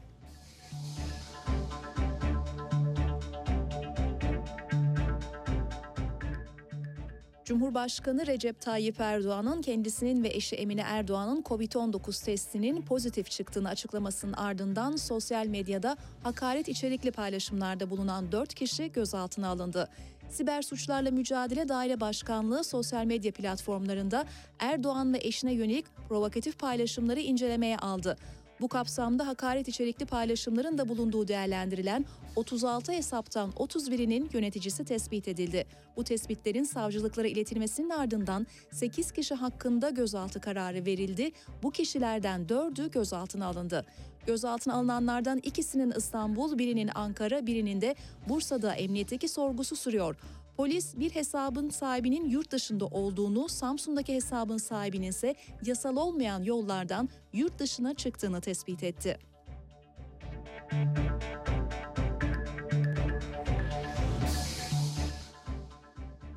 [7.44, 14.96] Cumhurbaşkanı Recep Tayyip Erdoğan'ın kendisinin ve eşi Emine Erdoğan'ın Covid-19 testinin pozitif çıktığını açıklamasının ardından
[14.96, 19.88] sosyal medyada hakaret içerikli paylaşımlarda bulunan 4 kişi gözaltına alındı.
[20.30, 24.24] Siber Suçlarla Mücadele Daire Başkanlığı sosyal medya platformlarında
[24.58, 28.16] Erdoğan ve eşine yönelik provokatif paylaşımları incelemeye aldı.
[28.60, 32.04] Bu kapsamda hakaret içerikli paylaşımların da bulunduğu değerlendirilen
[32.36, 35.66] 36 hesaptan 31'inin yöneticisi tespit edildi.
[35.96, 41.32] Bu tespitlerin savcılıklara iletilmesinin ardından 8 kişi hakkında gözaltı kararı verildi.
[41.62, 43.86] Bu kişilerden 4'ü gözaltına alındı.
[44.26, 47.94] Gözaltına alınanlardan ikisinin İstanbul, birinin Ankara, birinin de
[48.28, 50.16] Bursa'da emniyetteki sorgusu sürüyor.
[50.56, 55.34] Polis bir hesabın sahibinin yurt dışında olduğunu, Samsun'daki hesabın sahibinin ise
[55.66, 59.18] yasal olmayan yollardan yurt dışına çıktığını tespit etti.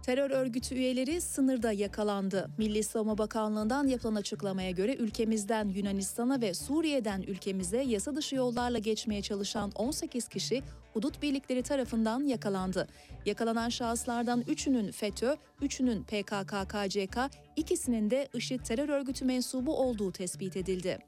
[0.08, 2.50] Terör örgütü üyeleri sınırda yakalandı.
[2.58, 9.22] Milli Savunma Bakanlığı'ndan yapılan açıklamaya göre ülkemizden Yunanistan'a ve Suriye'den ülkemize yasa dışı yollarla geçmeye
[9.22, 10.64] çalışan 18 kişi
[10.94, 12.88] hudut birlikleri tarafından yakalandı.
[13.28, 21.00] Yakalanan şahıslardan 3'ünün FETÖ, 3'ünün PKK-KCK, ikisinin de IŞİD terör örgütü mensubu olduğu tespit edildi.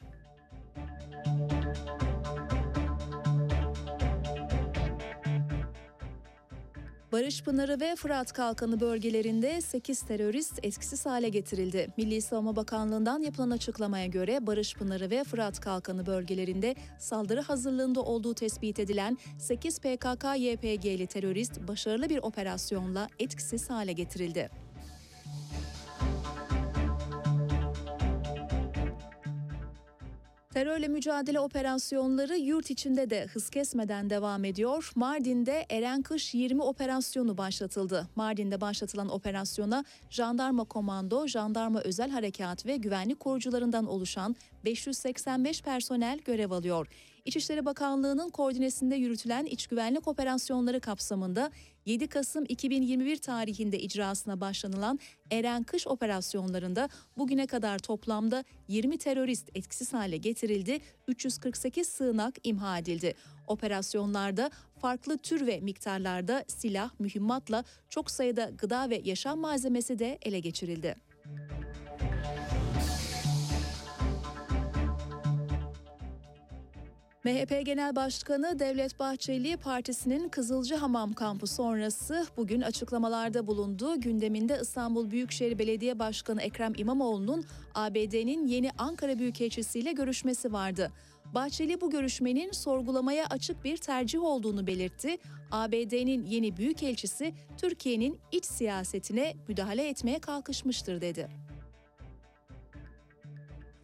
[7.11, 11.87] Barış Pınarı ve Fırat Kalkanı bölgelerinde 8 terörist etkisiz hale getirildi.
[11.97, 18.33] Milli Savunma Bakanlığı'ndan yapılan açıklamaya göre Barış Pınarı ve Fırat Kalkanı bölgelerinde saldırı hazırlığında olduğu
[18.33, 24.49] tespit edilen 8 PKK-YPG'li terörist başarılı bir operasyonla etkisiz hale getirildi.
[30.53, 34.91] Terörle mücadele operasyonları yurt içinde de hız kesmeden devam ediyor.
[34.95, 38.07] Mardin'de Eren Kış 20 operasyonu başlatıldı.
[38.15, 44.35] Mardin'de başlatılan operasyona Jandarma Komando, Jandarma Özel Harekat ve güvenlik korucularından oluşan
[44.65, 46.87] 585 personel görev alıyor.
[47.25, 51.51] İçişleri Bakanlığı'nın koordinesinde yürütülen iç güvenlik operasyonları kapsamında
[51.89, 54.99] 7 Kasım 2021 tarihinde icrasına başlanılan
[55.31, 63.13] Eren Kış operasyonlarında bugüne kadar toplamda 20 terörist etkisiz hale getirildi, 348 sığınak imha edildi.
[63.47, 70.39] Operasyonlarda farklı tür ve miktarlarda silah, mühimmatla çok sayıda gıda ve yaşam malzemesi de ele
[70.39, 70.95] geçirildi.
[77.23, 84.01] MHP Genel Başkanı Devlet Bahçeli partisinin Kızılcahamam kampı sonrası bugün açıklamalarda bulundu.
[84.01, 87.45] Gündeminde İstanbul Büyükşehir Belediye Başkanı Ekrem İmamoğlu'nun
[87.75, 90.91] ABD'nin yeni Ankara Büyükelçisi ile görüşmesi vardı.
[91.33, 95.17] Bahçeli bu görüşmenin sorgulamaya açık bir tercih olduğunu belirtti.
[95.51, 101.48] ABD'nin yeni büyükelçisi Türkiye'nin iç siyasetine müdahale etmeye kalkışmıştır dedi.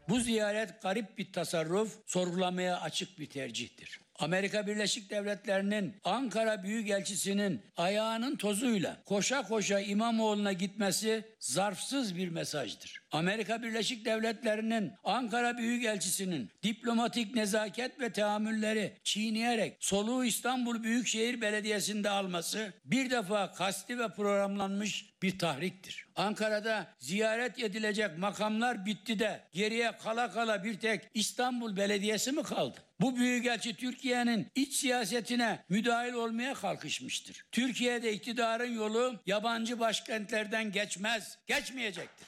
[0.10, 4.05] Bu ziyaret garip bir tasarruf, sorgulamaya açık bir tercihtir.
[4.20, 13.02] Amerika Birleşik Devletleri'nin Ankara Büyükelçisi'nin ayağının tozuyla koşa koşa İmamoğlu'na gitmesi zarfsız bir mesajdır.
[13.12, 22.74] Amerika Birleşik Devletleri'nin Ankara Büyükelçisi'nin diplomatik nezaket ve teamülleri çiğneyerek soluğu İstanbul Büyükşehir Belediyesi'nde alması
[22.86, 26.08] bir defa kasti ve programlanmış bir tahriktir.
[26.16, 32.85] Ankara'da ziyaret edilecek makamlar bitti de geriye kala kala bir tek İstanbul Belediyesi mi kaldı?
[33.02, 37.46] Bu büyükelçi Türkiye'nin iç siyasetine müdahil olmaya kalkışmıştır.
[37.52, 42.28] Türkiye'de iktidarın yolu yabancı başkentlerden geçmez, geçmeyecektir.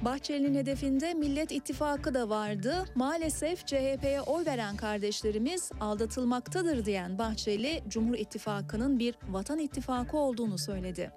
[0.00, 2.84] Bahçeli'nin hedefinde Millet İttifakı da vardı.
[2.94, 11.10] Maalesef CHP'ye oy veren kardeşlerimiz aldatılmaktadır diyen Bahçeli, Cumhur İttifakı'nın bir vatan ittifakı olduğunu söyledi.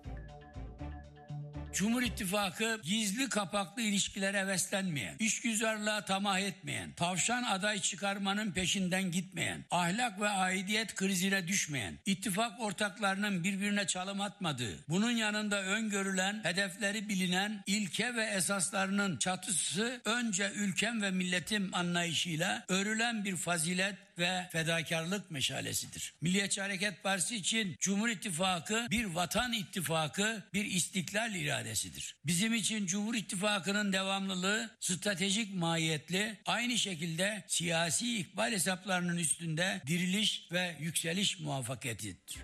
[1.76, 10.22] Cumhur İttifakı gizli kapaklı ilişkilere heveslenmeyen, işgüzarlığa tamah etmeyen, tavşan aday çıkarmanın peşinden gitmeyen, ahlak
[10.22, 18.16] ve aidiyet krizine düşmeyen, ittifak ortaklarının birbirine çalım atmadığı, bunun yanında öngörülen, hedefleri bilinen ilke
[18.16, 26.14] ve esaslarının çatısı önce ülkem ve milletim anlayışıyla örülen bir fazilet ve fedakarlık meşalesidir.
[26.22, 32.16] Milliyetçi Hareket Partisi için Cumhur İttifakı bir vatan ittifakı, bir istiklal iradesidir.
[32.26, 40.76] Bizim için Cumhur İttifakı'nın devamlılığı stratejik mahiyetli, aynı şekilde siyasi ikbal hesaplarının üstünde diriliş ve
[40.80, 42.38] yükseliş muvaffakiyetidir.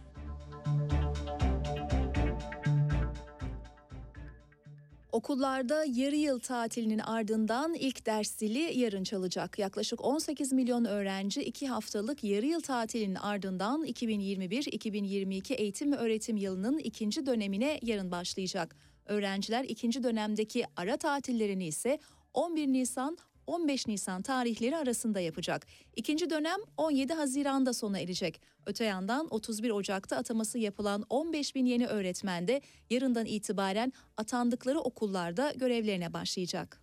[5.11, 9.59] Okullarda yarı yıl tatilinin ardından ilk ders zili yarın çalacak.
[9.59, 16.77] Yaklaşık 18 milyon öğrenci 2 haftalık yarı yıl tatilinin ardından 2021-2022 eğitim ve öğretim yılının
[16.77, 18.75] ikinci dönemine yarın başlayacak.
[19.05, 21.99] Öğrenciler ikinci dönemdeki ara tatillerini ise
[22.33, 23.17] 11 Nisan
[23.47, 25.67] 15 Nisan tarihleri arasında yapacak.
[25.95, 28.41] İkinci dönem 17 Haziran'da sona erecek.
[28.65, 35.53] Öte yandan 31 Ocak'ta ataması yapılan 15 bin yeni öğretmen de yarından itibaren atandıkları okullarda
[35.55, 36.81] görevlerine başlayacak.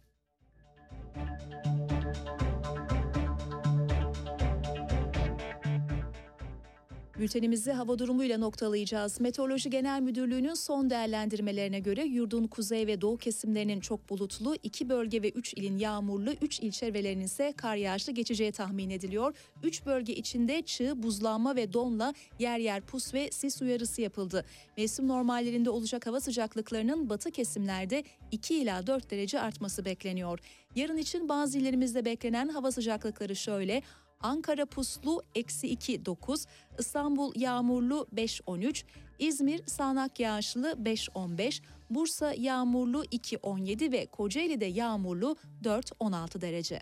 [7.19, 9.21] Bültenimizi hava durumuyla noktalayacağız.
[9.21, 15.23] Meteoroloji Genel Müdürlüğü'nün son değerlendirmelerine göre yurdun kuzey ve doğu kesimlerinin çok bulutlu, iki bölge
[15.23, 19.35] ve 3 ilin yağmurlu, 3 il çevrelerinin ise kar yağışlı geçeceği tahmin ediliyor.
[19.63, 24.45] 3 bölge içinde çığ, buzlanma ve donla yer yer pus ve sis uyarısı yapıldı.
[24.77, 30.39] Mevsim normallerinde olacak hava sıcaklıklarının batı kesimlerde 2 ila 4 derece artması bekleniyor.
[30.77, 33.83] Yarın için bazı illerimizde beklenen hava sıcaklıkları şöyle.
[34.21, 36.47] Ankara puslu eksi 2 9,
[36.79, 38.85] İstanbul yağmurlu 5 13,
[39.19, 46.81] İzmir sağanak yağışlı 5 15, Bursa yağmurlu 2 17 ve Kocaeli'de yağmurlu 4 16 derece.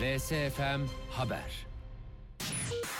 [0.00, 1.69] RSFM Haber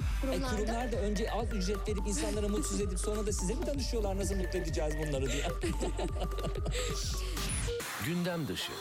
[0.00, 0.56] E, Kurumlarda.
[0.56, 4.36] kurumlar da önce az ücret verip insanlara mutsuz edip sonra da size mi danışıyorlar nasıl
[4.36, 5.44] mutlu edeceğiz bunları diye.
[8.06, 8.72] Gündem dışı.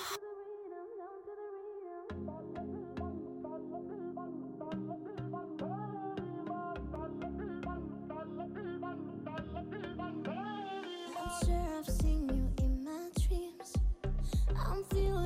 [14.55, 15.23] I'm sure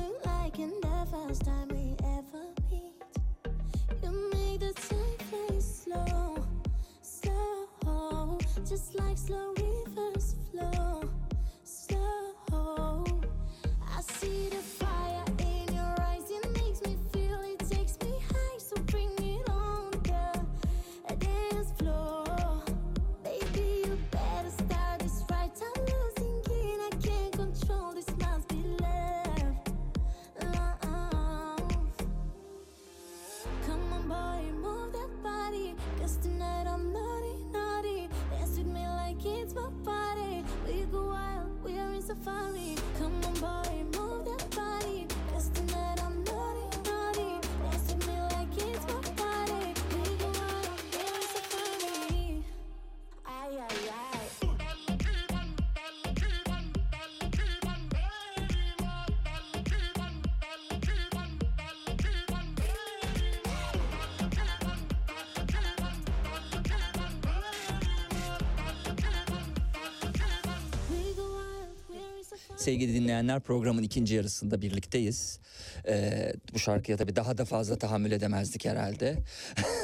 [72.58, 75.40] Sevgili dinleyenler programın ikinci yarısında birlikteyiz.
[75.88, 79.16] Ee, bu şarkıya tabii daha da fazla tahammül edemezdik herhalde.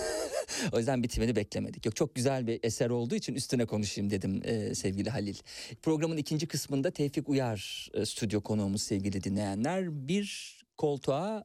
[0.72, 1.86] o yüzden bitimini beklemedik.
[1.86, 5.36] Yok çok güzel bir eser olduğu için üstüne konuşayım dedim e, sevgili Halil.
[5.82, 10.08] Programın ikinci kısmında Tevfik Uyar e, stüdyo konuğumuz sevgili dinleyenler.
[10.08, 11.44] Bir koltuğa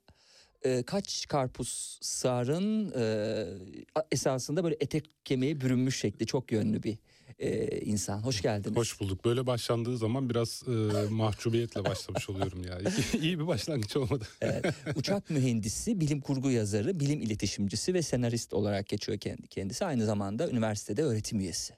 [0.64, 6.98] e, kaç karpuz sığarın e, esasında böyle etek kemiği bürünmüş şekli çok yönlü bir
[7.40, 8.20] e, insan.
[8.20, 8.78] Hoş geldiniz.
[8.78, 9.26] Hoş bulduk.
[9.26, 10.72] Böyle başlandığı zaman biraz e,
[11.10, 12.80] mahcubiyetle başlamış oluyorum ya.
[13.22, 14.28] İyi bir başlangıç olmadı.
[14.42, 14.66] Evet,
[14.96, 19.86] uçak mühendisi, bilim kurgu yazarı, bilim iletişimcisi ve senarist olarak geçiyor kendi kendisi.
[19.86, 21.74] Aynı zamanda üniversitede öğretim üyesi.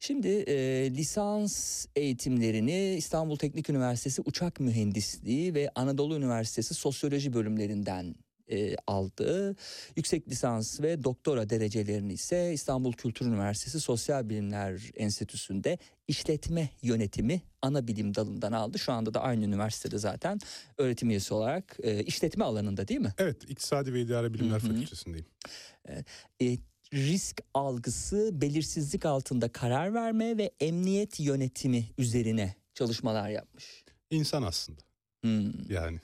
[0.00, 0.54] Şimdi e,
[0.90, 8.14] lisans eğitimlerini İstanbul Teknik Üniversitesi Uçak Mühendisliği ve Anadolu Üniversitesi Sosyoloji bölümlerinden
[8.50, 9.56] e, aldı.
[9.96, 15.78] Yüksek lisans ve doktora derecelerini ise İstanbul Kültür Üniversitesi Sosyal Bilimler Enstitüsü'nde
[16.08, 18.78] işletme yönetimi ana bilim dalından aldı.
[18.78, 20.38] Şu anda da aynı üniversitede zaten
[20.78, 23.14] öğretim üyesi olarak e, işletme alanında değil mi?
[23.18, 24.72] Evet, İktisadi ve İdare Bilimler Hı hı.
[24.72, 25.26] Fakültesindeyim.
[26.40, 26.58] E,
[26.94, 33.84] risk algısı, belirsizlik altında karar verme ve emniyet yönetimi üzerine çalışmalar yapmış.
[34.10, 34.80] İnsan aslında.
[35.22, 35.70] Hmm.
[35.70, 36.00] Yani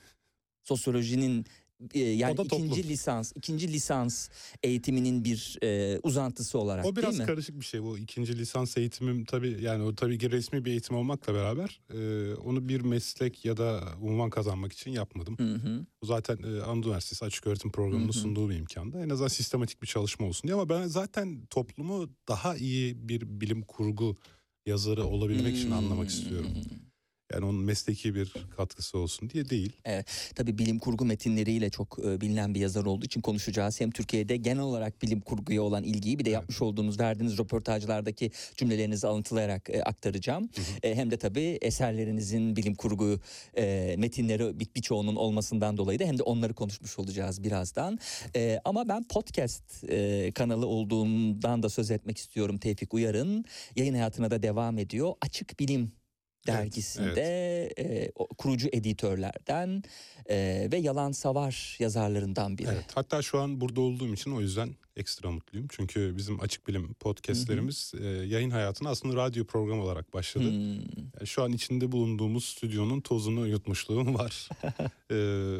[0.62, 1.46] Sosyolojinin
[1.94, 2.88] e, yani ikinci toplum.
[2.88, 4.28] lisans, ikinci lisans
[4.62, 7.26] eğitiminin bir e, uzantısı olarak o biraz değil mi?
[7.26, 7.98] karışık bir şey bu.
[7.98, 12.68] ikinci lisans eğitimim tabii yani o tabii ki resmi bir eğitim olmakla beraber e, onu
[12.68, 15.38] bir meslek ya da unvan kazanmak için yapmadım.
[15.38, 15.86] Hı hı.
[16.02, 18.20] Zaten e, Anadolu Üniversitesi Açık Öğretim Programı'nın Hı hı.
[18.20, 19.02] sunduğu bir imkandı.
[19.04, 23.62] En azından sistematik bir çalışma olsun diye ama ben zaten toplumu daha iyi bir bilim
[23.62, 24.16] kurgu
[24.66, 26.50] yazarı olabilmek için anlamak istiyorum.
[26.54, 26.89] Hmm.
[27.32, 29.72] Yani onun mesleki bir katkısı olsun diye değil.
[30.34, 33.80] Tabii bilim kurgu metinleriyle çok e, bilinen bir yazar olduğu için konuşacağız.
[33.80, 39.06] Hem Türkiye'de genel olarak bilim kurguya olan ilgiyi bir de yapmış olduğunuz verdiğiniz röportajlardaki cümlelerinizi
[39.06, 40.48] alıntılayarak e, aktaracağım.
[40.82, 43.20] E, hem de tabii eserlerinizin bilim kurgu
[43.56, 47.98] e, metinleri bir, birçoğunun olmasından dolayı da hem de onları konuşmuş olacağız birazdan.
[48.36, 53.44] E, ama ben podcast e, kanalı olduğundan da söz etmek istiyorum Tevfik Uyar'ın.
[53.76, 55.14] Yayın hayatına da devam ediyor.
[55.20, 55.99] Açık Bilim
[56.46, 59.82] dergisinde e, o kurucu editörlerden
[60.30, 62.68] e, ve Yalan Savar yazarlarından biri.
[62.72, 62.86] Evet.
[62.94, 65.66] Hatta şu an burada olduğum için o yüzden ekstra mutluyum.
[65.70, 70.50] Çünkü bizim Açık Bilim podcastlerimiz e, yayın hayatına aslında radyo programı olarak başladı.
[70.50, 70.74] Hmm.
[71.18, 74.48] Yani şu an içinde bulunduğumuz stüdyonun tozunu yutmuşluğum var.
[75.12, 75.58] Ee,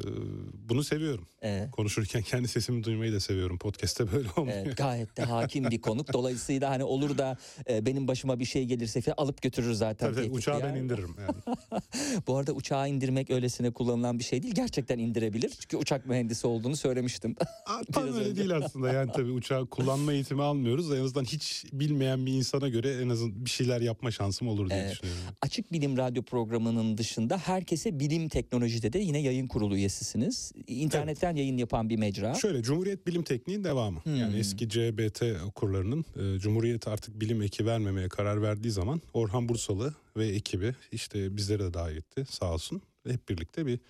[0.55, 1.27] bunu seviyorum.
[1.43, 1.71] Evet.
[1.71, 3.59] Konuşurken kendi sesimi duymayı da seviyorum.
[3.59, 4.59] Podcast'te böyle olmuyor.
[4.67, 6.13] Evet, gayet de hakim bir konuk.
[6.13, 7.37] Dolayısıyla hani olur da
[7.71, 10.15] e, benim başıma bir şey gelirse falan alıp götürür zaten.
[10.15, 10.70] Tabii, Uyar.
[10.75, 11.15] Ben indiririm.
[11.21, 11.57] Yani.
[12.27, 14.55] Bu arada uçağı indirmek öylesine kullanılan bir şey değil.
[14.55, 15.53] Gerçekten indirebilir.
[15.61, 17.37] Çünkü uçak mühendisi olduğunu söylemiştim.
[17.67, 18.37] Aa, Tam öyle önce.
[18.37, 18.93] değil aslında.
[18.93, 20.93] Yani tabii uçağı kullanma eğitimi almıyoruz.
[20.93, 24.79] En azından hiç bilmeyen bir insana göre en azından bir şeyler yapma şansım olur diye
[24.81, 24.93] Evet.
[24.93, 25.23] düşünüyorum.
[25.43, 30.53] Açık Bilim Radyo programının dışında herkese bilim teknolojide de yine yayın kurulu üyesisiniz.
[30.67, 32.35] İnternetten yayın yapan bir mecra.
[32.35, 33.99] Şöyle Cumhuriyet Bilim Tekniği'nin devamı.
[34.07, 34.39] Yani Hmm.
[34.41, 40.27] eski CBT okurlarının e, Cumhuriyet artık bilim eki vermemeye karar verdiği zaman Orhan Bursalı ve
[40.27, 42.83] ekibi işte bizleri de dahil etti sağ olsun.
[43.07, 43.81] Hep birlikte bir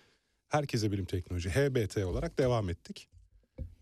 [0.48, 3.08] herkese bilim teknoloji HBT olarak devam ettik.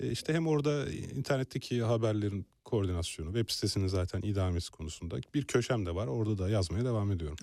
[0.00, 5.94] E, işte hem orada internetteki haberlerin koordinasyonu, web sitesinin zaten idamesi konusunda bir köşem de
[5.94, 6.06] var.
[6.06, 7.36] Orada da yazmaya devam ediyorum.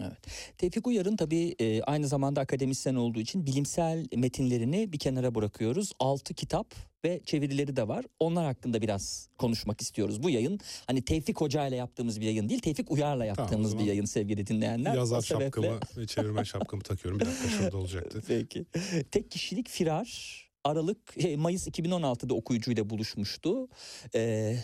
[0.58, 5.92] Tevfik Uyar'ın tabii e, aynı zamanda akademisyen olduğu için bilimsel metinlerini bir kenara bırakıyoruz.
[6.00, 6.76] 6 kitap
[7.06, 8.06] ve çevirileri de var.
[8.20, 10.24] Onlar hakkında biraz konuşmak istiyoruz.
[10.24, 13.86] Bu yayın hani Tevfik Hoca ile yaptığımız bir yayın değil, Tevfik Uyar'la yaptığımız bir zaman
[13.86, 14.96] yayın sevgili dinleyenler.
[14.96, 17.20] Yazar sebeple- şapkamı ve çevirmen şapkamı takıyorum.
[17.20, 18.22] Bir dakika şurada olacaktı.
[18.28, 18.66] Peki.
[19.12, 23.68] Tek kişilik firar Aralık şey, Mayıs 2016'da okuyucuyla buluşmuştu.
[24.16, 24.58] Ee,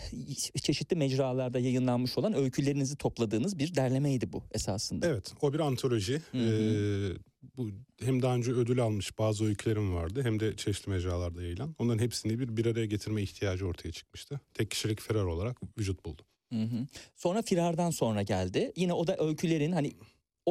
[0.62, 5.08] çeşitli mecralarda yayınlanmış olan öykülerinizi topladığınız bir derlemeydi bu esasında.
[5.08, 6.22] Evet o bir antoloji.
[6.32, 6.44] Hı hı.
[6.44, 7.18] Ee,
[7.58, 7.70] bu
[8.04, 11.76] hem daha önce ödül almış bazı öykülerim vardı hem de çeşitli mecralarda yayılan.
[11.80, 14.40] Onların hepsini bir bir araya getirme ihtiyacı ortaya çıkmıştı.
[14.54, 16.22] Tek kişilik Ferrar olarak vücut buldu.
[16.54, 16.88] Hı hı.
[17.16, 18.72] Sonra Firar'dan sonra geldi.
[18.76, 19.94] Yine o da öykülerin hani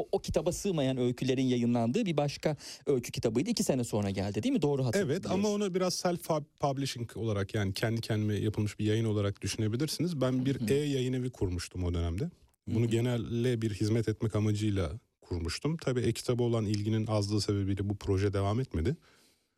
[0.01, 3.51] o, o kitaba sığmayan öykülerin yayınlandığı bir başka öykü kitabıydı.
[3.51, 4.63] İki sene sonra geldi değil mi?
[4.63, 5.13] Doğru hatırlıyorum.
[5.13, 6.29] Evet ama onu biraz self
[6.61, 10.21] publishing olarak yani kendi kendime yapılmış bir yayın olarak düşünebilirsiniz.
[10.21, 12.31] Ben bir e-yayın evi kurmuştum o dönemde.
[12.67, 15.77] Bunu genelle bir hizmet etmek amacıyla kurmuştum.
[15.77, 18.97] Tabii e-kitaba olan ilginin azlığı sebebiyle bu proje devam etmedi.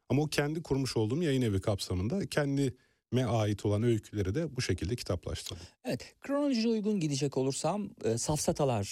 [0.09, 2.26] Ama o kendi kurmuş olduğum yayın evi kapsamında
[3.12, 5.66] kendime ait olan öyküleri de bu şekilde kitaplaştırdım.
[5.84, 8.84] Evet, kronoloji uygun gidecek olursam e, safsatalar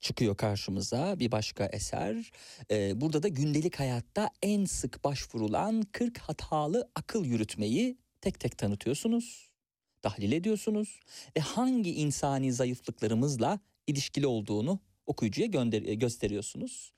[0.00, 2.30] çıkıyor karşımıza bir başka eser.
[2.70, 9.48] E, burada da gündelik hayatta en sık başvurulan 40 hatalı akıl yürütmeyi tek tek tanıtıyorsunuz,
[10.02, 11.00] tahlil ediyorsunuz
[11.36, 16.92] ve hangi insani zayıflıklarımızla ilişkili olduğunu okuyucuya gönder gösteriyorsunuz.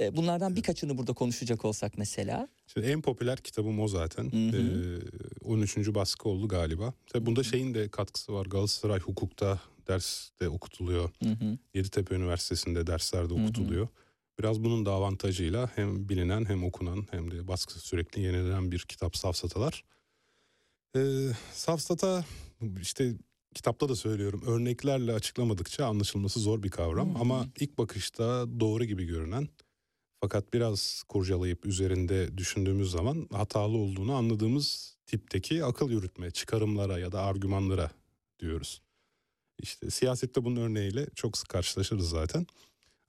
[0.00, 2.48] E, bunlardan birkaçını burada konuşacak olsak mesela.
[2.66, 4.30] Şimdi en popüler kitabım o zaten.
[4.34, 5.94] Ee, 13.
[5.94, 6.94] baskı oldu galiba.
[7.06, 8.46] Tabii bunda şeyin de katkısı var.
[8.46, 11.10] Galatasaray hukukta derste okutuluyor.
[11.22, 11.58] Hı hı.
[11.74, 13.42] Yeditepe Üniversitesi'nde derslerde Hı hı.
[13.42, 13.88] okutuluyor.
[14.38, 19.16] Biraz bunun da avantajıyla hem bilinen hem okunan hem de baskı sürekli yenilenen bir kitap
[19.16, 19.84] Safsatalar.
[20.96, 21.00] Ee,
[21.52, 22.24] Safsata
[22.80, 23.14] işte
[23.54, 27.14] kitapta da söylüyorum örneklerle açıklamadıkça anlaşılması zor bir kavram.
[27.14, 27.18] Hı.
[27.18, 29.48] Ama ilk bakışta doğru gibi görünen
[30.20, 37.22] fakat biraz kurcalayıp üzerinde düşündüğümüz zaman hatalı olduğunu anladığımız tipteki akıl yürütme, çıkarımlara ya da
[37.22, 37.90] argümanlara
[38.40, 38.82] diyoruz.
[39.62, 42.46] İşte siyasette bunun örneğiyle çok sık karşılaşırız zaten.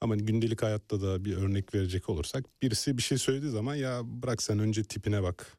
[0.01, 4.43] Ama gündelik hayatta da bir örnek verecek olursak birisi bir şey söylediği zaman ya bırak
[4.43, 5.57] sen önce tipine bak.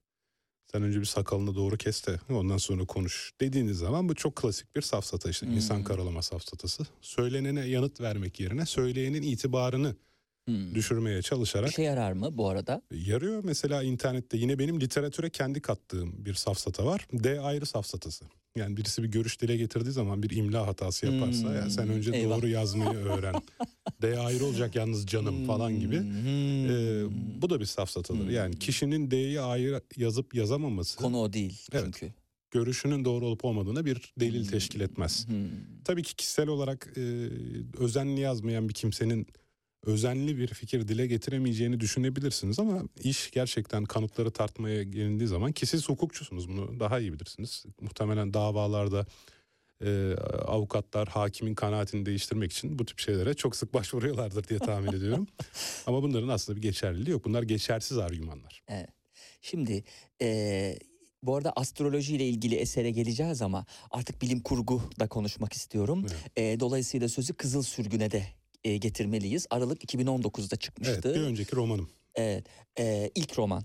[0.74, 4.76] Sen önce bir sakalını doğru kes de ondan sonra konuş dediğiniz zaman bu çok klasik
[4.76, 5.54] bir safsata işte Hmm.
[5.54, 6.86] insan karalama safsatası.
[7.00, 9.96] Söylenene yanıt vermek yerine söyleyenin itibarını
[10.48, 10.74] Hmm.
[10.74, 12.82] düşürmeye çalışarak İşe yarar mı bu arada?
[12.90, 13.44] yarıyor.
[13.44, 17.06] Mesela internette yine benim literatüre kendi kattığım bir safsata var.
[17.12, 18.24] D ayrı safsatası.
[18.56, 22.10] Yani birisi bir görüş dile getirdiği zaman bir imla hatası yaparsa Hmm, ya sen önce
[22.12, 22.36] eyvah.
[22.36, 23.34] doğru yazmayı öğren.
[24.02, 26.00] D ayrı olacak yalnız canım falan gibi.
[26.00, 26.70] Hmm.
[26.70, 27.04] Ee,
[27.42, 28.28] bu da bir safsatadır.
[28.28, 31.84] Yani kişinin D'yi ayrı yazıp yazamaması Konu o değil Evet.
[31.84, 32.12] çünkü.
[32.50, 35.28] görüşünün doğru olup olmadığına bir delil teşkil etmez.
[35.28, 35.34] Hmm.
[35.84, 37.00] Tabii ki kişisel olarak e,
[37.78, 39.26] özenli yazmayan bir kimsenin
[39.86, 45.88] özenli bir fikir dile getiremeyeceğini düşünebilirsiniz ama iş gerçekten kanıtları tartmaya gelindiği zaman ki siz
[45.88, 47.64] hukukçusunuz bunu daha iyi bilirsiniz.
[47.80, 49.06] Muhtemelen davalarda
[49.84, 50.14] e,
[50.46, 55.26] avukatlar hakimin kanaatini değiştirmek için bu tip şeylere çok sık başvuruyorlardır diye tahmin ediyorum.
[55.86, 57.24] Ama bunların aslında bir geçerliliği yok.
[57.24, 58.62] Bunlar geçersiz argümanlar.
[58.68, 58.88] Evet.
[59.40, 59.84] Şimdi
[60.20, 60.78] eee,
[61.22, 66.06] bu arada astroloji ile ilgili esere geleceğiz ama artık bilim kurgu da konuşmak istiyorum.
[66.08, 66.32] Evet.
[66.36, 68.26] Eee, dolayısıyla sözü Kızıl Sürgün'e de
[68.64, 69.46] eee, getirmeliyiz.
[69.50, 71.00] Aralık 2019'da çıkmıştı.
[71.04, 71.90] Evet bir önceki romanım.
[72.14, 72.46] Evet.
[72.78, 73.64] Eee, ilk roman.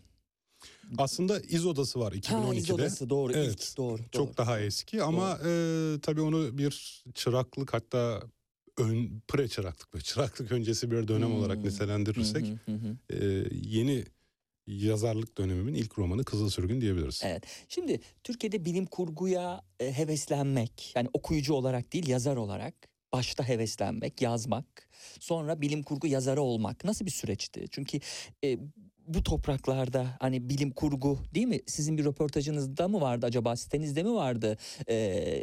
[0.98, 2.58] Aslında İz Odası var Ha, 2012'de.
[2.60, 3.54] İz Odası doğru Evet.
[3.70, 4.02] ilk doğru.
[4.12, 4.38] Çok doğru.
[4.38, 5.50] daha eski ama e,
[6.02, 8.22] tabii onu bir çıraklık hatta
[8.78, 11.66] ön, pre çıraklık ve çıraklık öncesi bir dönem olarak Hmm.
[11.66, 12.98] nitelendirirsek hı hı.
[13.10, 14.04] e, yeni
[14.68, 17.22] yazarlık dönemimin ilk romanı Kızıl Sürgün diyebiliriz.
[17.26, 17.44] Evet.
[17.70, 22.74] Şimdi Türkiye'de bilim kurguya e, heveslenmek yani okuyucu olarak değil yazar olarak
[23.14, 24.90] başta heveslenmek, yazmak,
[25.20, 27.66] sonra bilim kurgu yazarı olmak nasıl bir süreçti?
[27.72, 28.00] Çünkü
[28.44, 28.58] e,
[29.08, 31.60] bu topraklarda hani bilim kurgu değil mi?
[31.68, 33.56] Sizin bir röportajınızda mı vardı acaba?
[33.56, 34.58] Sitenizde mi vardı?
[34.88, 34.96] E,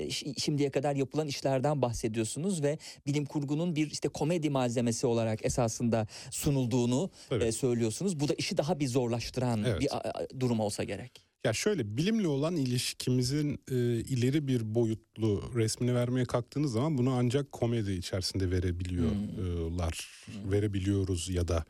[0.08, 6.06] şi- şimdiye kadar yapılan işlerden bahsediyorsunuz ve bilim kurgunun bir işte komedi malzemesi olarak esasında
[6.30, 7.44] sunulduğunu Tabii.
[7.44, 8.20] e, söylüyorsunuz.
[8.20, 9.80] Bu da işi daha bir zorlaştıran Evet.
[9.80, 11.25] bir a- durum olsa gerek.
[11.46, 17.52] Ya şöyle bilimle olan ilişkimizin e, ileri bir boyutlu resmini vermeye kalktığınız zaman bunu ancak
[17.52, 20.24] komedi içerisinde verebiliyorlar.
[20.50, 21.64] Verebiliyoruz ya da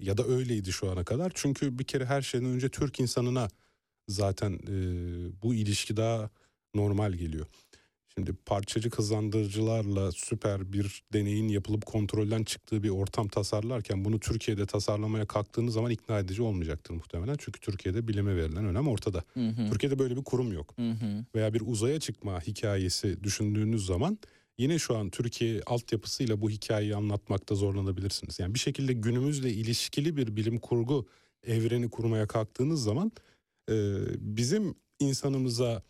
[0.00, 1.32] ya da öyleydi şu ana kadar.
[1.34, 3.48] Çünkü bir kere her şeyden önce Türk insanına
[4.08, 4.76] zaten e,
[5.42, 6.30] bu ilişki daha
[6.74, 7.46] normal geliyor.
[8.14, 15.26] Şimdi parçacı hızlandırıcılarla süper bir deneyin yapılıp kontrolden çıktığı bir ortam tasarlarken bunu Türkiye'de tasarlamaya
[15.26, 17.36] kalktığınız zaman ikna edici olmayacaktır muhtemelen.
[17.38, 19.24] Çünkü Türkiye'de bilime verilen önem ortada.
[19.34, 19.70] Hı hı.
[19.70, 20.74] Türkiye'de böyle bir kurum yok.
[20.76, 21.24] Hı hı.
[21.34, 24.18] Veya bir uzaya çıkma hikayesi düşündüğünüz zaman
[24.58, 28.38] yine şu an Türkiye altyapısıyla bu hikayeyi anlatmakta zorlanabilirsiniz.
[28.38, 31.06] Yani bir şekilde günümüzle ilişkili bir bilim kurgu
[31.46, 33.12] evreni kurmaya kalktığınız zaman
[33.70, 33.74] e,
[34.18, 35.82] bizim insanımıza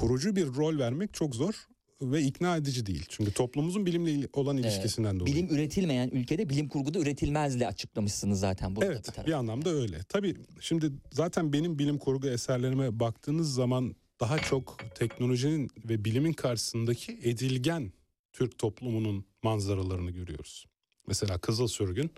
[0.00, 1.66] kurucu bir rol vermek çok zor
[2.02, 3.04] ve ikna edici değil.
[3.08, 5.34] Çünkü toplumumuzun bilimle il- olan ilişkisinden dolayı.
[5.34, 8.86] Bilim üretilmeyen ülkede bilim kurguda üretilmezle açıklamışsınız zaten burada.
[8.86, 9.98] Evet bir anlamda öyle.
[10.08, 17.12] Tabii şimdi zaten benim bilim kurgu eserlerime baktığınız zaman daha çok teknolojinin ve bilimin karşısındaki
[17.22, 17.92] edilgen
[18.32, 20.66] Türk toplumunun manzaralarını görüyoruz.
[21.06, 22.10] Mesela Kızıl Sürgün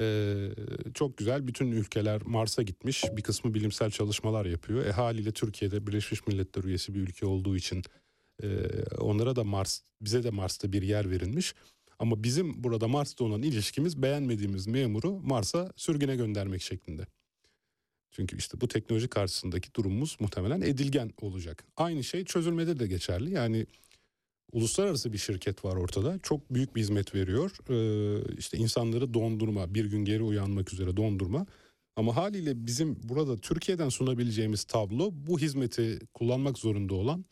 [0.00, 0.50] eee,
[0.94, 4.86] çok güzel bütün ülkeler Mars'a gitmiş bir kısmı bilimsel çalışmalar yapıyor.
[4.86, 7.82] E haliyle Türkiye'de Birleşmiş Milletler üyesi bir ülke olduğu için
[8.42, 11.54] eee, onlara da Mars bize de Mars'ta bir yer verilmiş.
[11.98, 17.06] Ama bizim burada Mars'ta olan ilişkimiz beğenmediğimiz memuru Mars'a sürgüne göndermek şeklinde.
[18.10, 21.64] Çünkü işte bu teknoloji karşısındaki durumumuz muhtemelen edilgen olacak.
[21.76, 23.30] Aynı şey çözülmede de geçerli.
[23.32, 23.66] Yani
[24.52, 26.18] uluslararası bir şirket var ortada.
[26.22, 27.56] Çok büyük bir hizmet veriyor.
[27.68, 31.46] Ee, işte insanları dondurma, bir gün geri uyanmak üzere dondurma.
[31.96, 37.24] Ama haliyle bizim burada Türkiye'den sunabileceğimiz tablo bu hizmeti kullanmak zorunda olan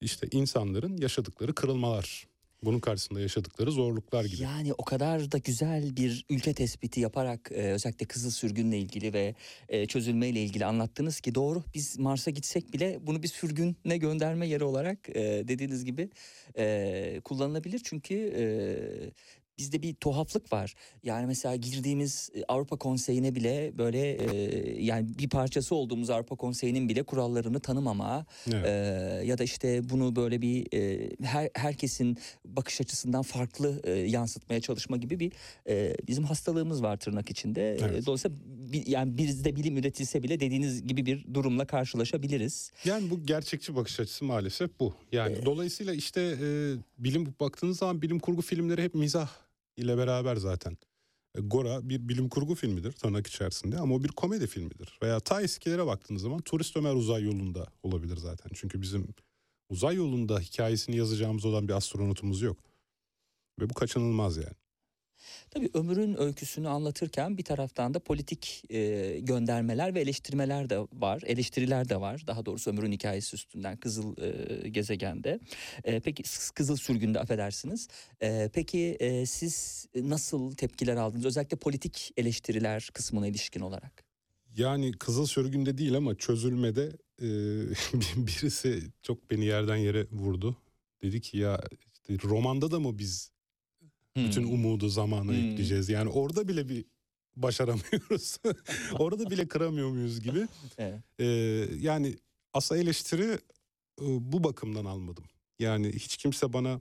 [0.00, 2.26] işte insanların yaşadıkları kırılmalar.
[2.62, 4.42] Bunun karşısında yaşadıkları zorluklar gibi.
[4.42, 9.34] Yani o kadar da güzel bir ülke tespiti yaparak e, özellikle Kızıl Sürgün'le ilgili ve
[9.68, 14.64] e, çözülmeyle ilgili anlattınız ki doğru biz Mars'a gitsek bile bunu bir sürgüne gönderme yeri
[14.64, 16.10] olarak e, dediğiniz gibi
[16.58, 17.80] e, kullanılabilir.
[17.84, 18.44] Çünkü e,
[19.58, 20.74] bizde bir tuhaflık var.
[21.02, 26.88] Yani mesela girdiğimiz e, Avrupa Konseyi'ne bile böyle e, yani bir parçası olduğumuz Avrupa Konseyi'nin
[26.88, 28.64] bile kurallarını tanımama Evet.
[28.66, 34.60] e, ya da işte bunu böyle bir e, her herkesin bakış açısından farklı e, yansıtmaya
[34.60, 35.32] çalışma gibi bir
[35.68, 37.74] e, bizim hastalığımız var tırnak içinde.
[37.74, 38.06] E, Evet.
[38.06, 38.36] dolayısıyla
[38.86, 42.72] yani bizde bilim üretilse bile dediğiniz gibi bir durumla karşılaşabiliriz.
[42.84, 44.94] Yani bu gerçekçi bakış açısı maalesef bu.
[45.12, 46.46] Yani dolayısıyla işte e,
[46.98, 49.28] bilim baktığınız zaman bilim kurgu filmleri hep mizah
[49.78, 50.78] ile beraber zaten.
[51.34, 54.98] E, Gora bir bilim kurgu filmidir tırnak içerisinde ama o bir komedi filmidir.
[55.02, 58.50] Veya ta eskilere baktığınız zaman Turist Ömer Uzay Yolu'nda olabilir zaten.
[58.54, 59.08] Çünkü bizim
[59.70, 62.58] uzay yolunda hikayesini yazacağımız olan bir astronotumuz yok.
[63.60, 64.54] Ve bu kaçınılmaz yani.
[65.50, 71.22] Tabii ömrün öyküsünü anlatırken bir taraftan da politik e, göndermeler ve eleştirmeler de var.
[71.26, 72.26] Eleştiriler de var.
[72.26, 75.40] Daha doğrusu ömrün hikayesi üstünden Kızıl e, Gezegen'de.
[75.84, 76.22] E, peki
[76.54, 77.88] Kızıl Sürgün'de affedersiniz.
[78.22, 81.24] E, peki e, siz nasıl tepkiler aldınız?
[81.24, 84.04] Özellikle politik eleştiriler kısmına ilişkin olarak.
[84.56, 86.92] Yani Kızıl Sürgün'de değil ama çözülmede
[87.22, 87.26] e,
[88.16, 90.56] birisi çok beni yerden yere vurdu.
[91.02, 91.60] Dedi ki ya
[91.92, 93.30] işte romanda da mı biz
[94.26, 94.52] bütün Hmm.
[94.52, 95.48] umudu zamana Hmm.
[95.48, 95.88] yükleyeceğiz?
[95.88, 96.84] Yani orada bile bir
[97.36, 98.36] başaramıyoruz.
[98.98, 100.48] orada bile kıramıyor muyuz gibi.
[100.78, 101.00] Evet.
[101.20, 101.24] Ee,
[101.80, 102.16] yani
[102.52, 103.38] asla eleştiri
[104.02, 105.24] e, bu bakımdan almadım.
[105.58, 106.80] Yani hiç kimse bana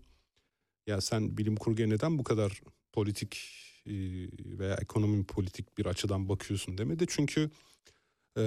[0.88, 2.62] ya sen bilim kurguya neden bu kadar
[2.94, 3.38] politik
[3.86, 3.94] e,
[4.60, 7.06] veya ekonomi politik bir açıdan bakıyorsun demedi.
[7.10, 7.50] Çünkü
[8.38, 8.42] e,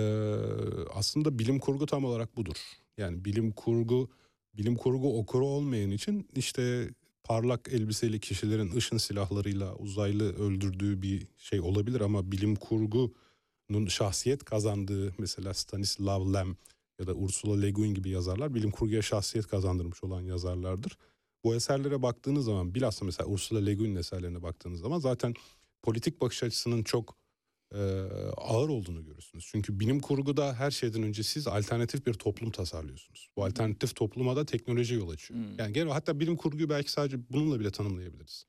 [0.94, 2.56] aslında bilim kurgu tam olarak budur.
[2.98, 4.10] Yani bilim kurgu
[4.54, 6.88] bilim kurgu okuru olmayan için işte
[7.30, 15.14] parlak elbiseli kişilerin ışın silahlarıyla uzaylı öldürdüğü bir şey olabilir ama bilim kurgunun şahsiyet kazandığı
[15.18, 16.56] mesela Stanislav Lem
[16.98, 20.98] ya da Ursula Le Guin gibi yazarlar bilim kurguya şahsiyet kazandırmış olan yazarlardır.
[21.44, 25.34] Bu eserlere baktığınız zaman bilhassa mesela Ursula Le Guin'in eserlerine baktığınız zaman zaten
[25.82, 27.16] politik bakış açısının çok
[27.74, 27.78] e,
[28.36, 29.48] ağır olduğunu görürsünüz.
[29.52, 33.28] Çünkü bilim kurguda her şeyden önce siz alternatif bir toplum tasarlıyorsunuz.
[33.36, 35.40] Bu alternatif topluma da teknoloji yol açıyor.
[35.40, 35.58] Hmm.
[35.58, 38.44] Yani genel hatta bilim kurguyu belki sadece bununla bile tanımlayabiliriz.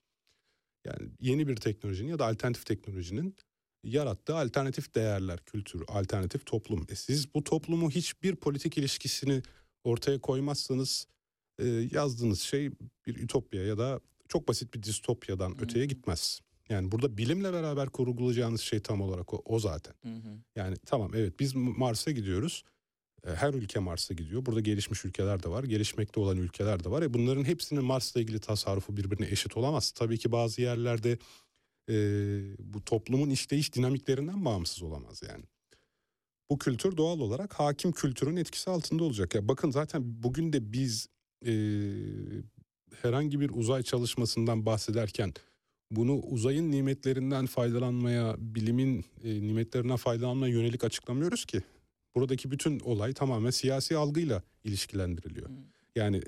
[0.86, 3.36] Yani yeni bir teknolojinin ya da alternatif teknolojinin
[3.84, 6.86] yarattığı alternatif değerler, kültür, alternatif toplum.
[6.90, 9.42] E siz bu toplumu hiçbir politik ilişkisini
[9.84, 11.08] ortaya koymazsanız
[11.60, 12.72] e, yazdığınız şey
[13.08, 16.42] bir ütopya ya da çok basit bir distopyadan öteye gitmez.
[16.72, 19.94] Yani burada bilimle beraber kurgulayacağınız şey tam olarak o, o zaten.
[20.04, 20.40] Hı hı.
[20.56, 22.64] Yani tamam evet biz Mars'a gidiyoruz.
[23.28, 24.46] E, Her ülke Mars'a gidiyor.
[24.46, 27.02] Burada gelişmiş ülkeler de var, gelişmekte olan ülkeler de var.
[27.02, 29.92] E bunların hepsinin Mars'la ilgili tasarrufu birbirine eşit olamaz.
[29.92, 31.18] Tabii ki bazı yerlerde
[31.90, 31.96] e,
[32.60, 35.44] bu toplumun işleyiş dinamiklerinden bağımsız olamaz yani.
[36.50, 39.36] Bu kültür doğal olarak hakim kültürün etkisi altında olacak.
[39.36, 41.08] Ya bakın zaten bugün de biz
[41.46, 41.54] e,
[43.02, 45.34] herhangi bir uzay çalışmasından bahsederken
[45.92, 51.62] bunu uzayın nimetlerinden faydalanmaya, bilimin e, nimetlerinden faydalanmaya yönelik açıklamıyoruz ki.
[52.16, 55.50] Buradaki bütün olay tamamen siyasi algıyla ilişkilendiriliyor.
[55.96, 56.22] Yani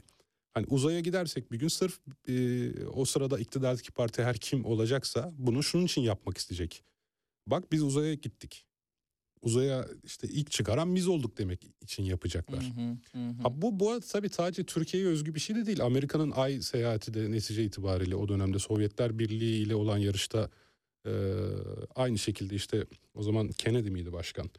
[0.53, 2.33] hani uzaya gidersek bir gün sırf e,
[2.87, 6.83] o sırada iktidardaki parti her kim olacaksa bunu şunun için yapmak isteyecek.
[7.47, 8.65] Bak biz uzaya gittik.
[9.43, 12.63] Uzaya işte ilk çıkaran biz olduk demek için yapacaklar.
[12.63, 13.33] Hı hı, hı.
[13.43, 15.81] Ha bu bu tabii sadece Türkiye'ye özgü bir şey de değil.
[15.81, 20.49] Amerika'nın ay seyahati de netice itibariyle o dönemde Sovyetler Birliği ile olan yarışta
[21.05, 21.11] e,
[21.95, 24.49] aynı şekilde işte o zaman Kennedy miydi başkan?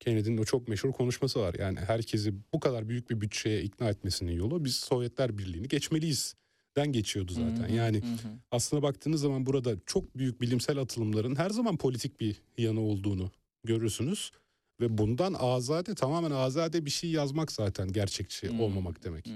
[0.00, 1.54] Kennedy'nin o çok meşhur konuşması var.
[1.58, 6.34] Yani herkesi bu kadar büyük bir bütçeye ikna etmesinin yolu biz Sovyetler Birliği'ni geçmeliyiz
[6.76, 7.68] den geçiyordu zaten.
[7.68, 8.28] Hı hı, Yani hı.
[8.50, 13.30] aslına baktığınız zaman burada çok büyük bilimsel atılımların her zaman politik bir yanı olduğunu
[13.64, 14.30] görürsünüz.
[14.80, 18.60] Ve bundan azade tamamen azade bir şey yazmak zaten gerçekçi Hmm.
[18.60, 19.26] olmamak demek.
[19.26, 19.34] Hmm.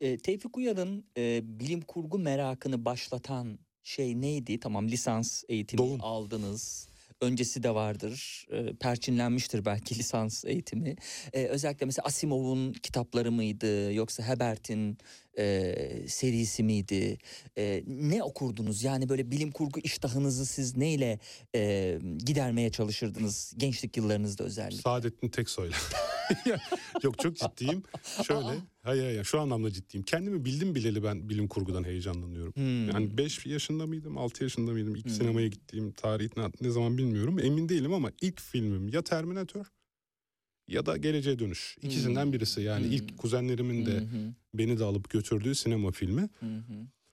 [0.00, 4.60] E, Tevfik Uyar'ın e, bilim kurgu merakını başlatan şey neydi?
[4.60, 5.98] Tamam lisans eğitimi Doğum.
[6.02, 6.88] aldınız.
[7.20, 8.46] Öncesi de vardır.
[8.50, 10.96] E, perçinlenmiştir belki lisans eğitimi.
[11.32, 13.92] E, özellikle mesela Asimov'un kitapları mıydı?
[13.92, 14.98] Yoksa Herbert'in
[15.38, 15.74] e,
[16.08, 17.18] serisi miydi?
[17.58, 18.82] E, ne okurdunuz?
[18.82, 21.18] Yani böyle bilim kurgu iştahınızı siz neyle
[21.54, 24.82] e, gidermeye çalışırdınız gençlik yıllarınızda özellikle?
[24.82, 25.76] Saadettin Teksoy'la.
[27.02, 27.82] Yok çok ciddiyim.
[28.26, 28.46] Şöyle.
[28.82, 30.04] Hayır hayır şu anlamda ciddiyim.
[30.04, 32.52] Kendimi bildim bileli ben bilim kurgudan heyecanlanıyorum.
[32.54, 32.88] Hmm.
[32.90, 35.12] Yani 5 yaşında mıydım 6 yaşında mıydım ilk Hmm.
[35.12, 37.38] sinemaya gittiğim tarih ne, ne zaman bilmiyorum.
[37.38, 39.66] Emin değilim ama ilk filmim ya Terminator
[40.72, 41.76] ya da Geleceğe Dönüş.
[41.82, 42.32] İkisinden Hmm.
[42.32, 42.92] birisi yani Hmm.
[42.92, 44.02] ilk kuzenlerimin de
[44.54, 46.28] beni de alıp götürdüğü sinema filmi.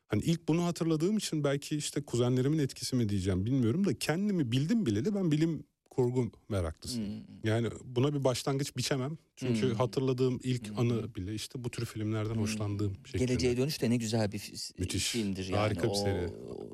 [0.07, 4.85] Hani ilk bunu hatırladığım için belki işte kuzenlerimin etkisi mi diyeceğim bilmiyorum da kendimi bildim
[4.85, 7.09] bileli ben bilim kurgu meraklısıyım.
[7.09, 7.23] Hmm.
[7.43, 9.17] Yani buna bir başlangıç biçemem.
[9.35, 9.75] Çünkü Hmm.
[9.75, 10.79] hatırladığım ilk Hmm.
[10.79, 12.41] anı bile işte bu tür filmlerden Hmm.
[12.41, 13.25] hoşlandığım şeklinde.
[13.25, 15.07] Geleceğe Dönüş de ne güzel bir Müthiş.
[15.09, 15.55] filmdir yani.
[15.57, 16.27] Harika bir seri.
[16.27, 16.69] o-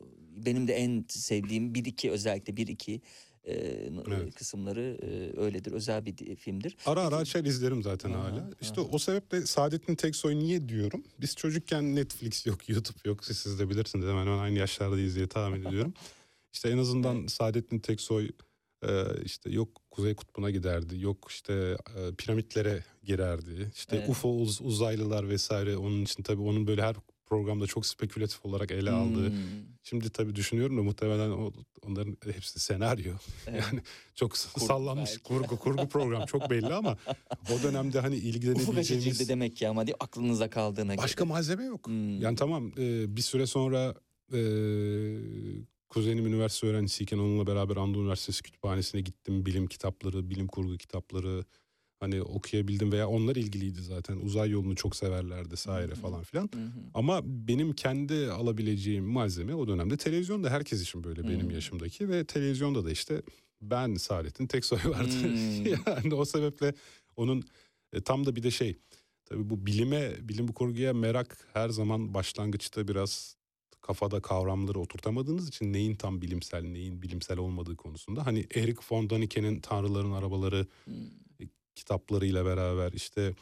[0.46, 3.02] benim de en sevdiğim 1-2 özellikle 1-2
[3.48, 3.54] e,
[4.08, 4.36] Evet.
[4.36, 5.72] kısımları e, öyledir.
[5.72, 6.78] Özel bir di- filmdir.
[6.86, 8.50] Ara ara açar izlerim zaten Aha, hala.
[8.62, 8.90] İşte aha.
[8.92, 11.04] o sebeple Saadettin Teksoy niye diyorum?
[11.22, 13.26] Biz çocukken Netflix yok, YouTube yok.
[13.26, 15.94] Siz, siz de bilirsiniz hemen hemen aynı yaşlardayız diye tahmin ediyorum.
[16.54, 18.30] İşte en azından Saadettin Teksoy
[19.26, 21.00] işte yok Kuzey Kutbu'na giderdi.
[21.00, 21.78] Yok işte
[22.18, 23.72] piramitlere girerdi.
[23.76, 24.10] İşte Evet.
[24.10, 26.96] UFO uz- uzaylılar vesaire onun için tabii onun böyle her
[27.26, 29.30] programda çok spekülatif olarak ele aldığı.
[29.30, 29.38] Hmm.
[29.84, 31.54] Şimdi tabii düşünüyorum da muhtemelen o,
[31.88, 33.14] onların hepsi senaryo.
[33.48, 33.64] Evet.
[33.72, 33.82] Yani
[34.16, 35.24] çok sallanmış belki.
[35.24, 36.98] kurgu kurgu program çok belli ama
[37.54, 41.34] o dönemde hani ilgilenebileceğimiz demek ki ama değil, aklınıza kaldığına başka göre.
[41.34, 41.88] malzeme yok.
[41.88, 42.22] Hmm.
[42.22, 43.96] Yani tamam e, bir süre sonra
[44.34, 44.40] e,
[45.90, 49.46] kuzenim üniversite öğrencisiyken onunla beraber Anadolu Üniversitesi kütüphanesine gittim.
[49.46, 51.46] Bilim kitapları, bilim kurgu kitapları
[52.06, 54.18] hani okuyabildim veya onlar ilgiliydi zaten.
[54.18, 56.50] Uzay yolunu çok severlerdi vesaire falan filan.
[56.94, 62.86] Ama benim kendi alabileceğim malzeme o dönemde televizyonda herkes için böyle benim yaşımdaki ve televizyonda
[62.86, 63.22] da işte
[63.62, 65.14] ben Saadet'in tek soyu vardı.
[65.66, 66.74] Yani o sebeple
[67.18, 67.44] onun
[67.94, 68.78] e, tam da bir de şey
[69.26, 73.36] tabii bu bilime bilim kurguya merak her zaman başlangıçta biraz
[73.82, 79.60] kafada kavramları oturtamadığınız için neyin tam bilimsel neyin bilimsel olmadığı konusunda hani Eric von Daniken'in
[79.60, 80.94] Tanrıların Arabaları Hmm.
[81.76, 83.34] Kitaplarıyla beraber işte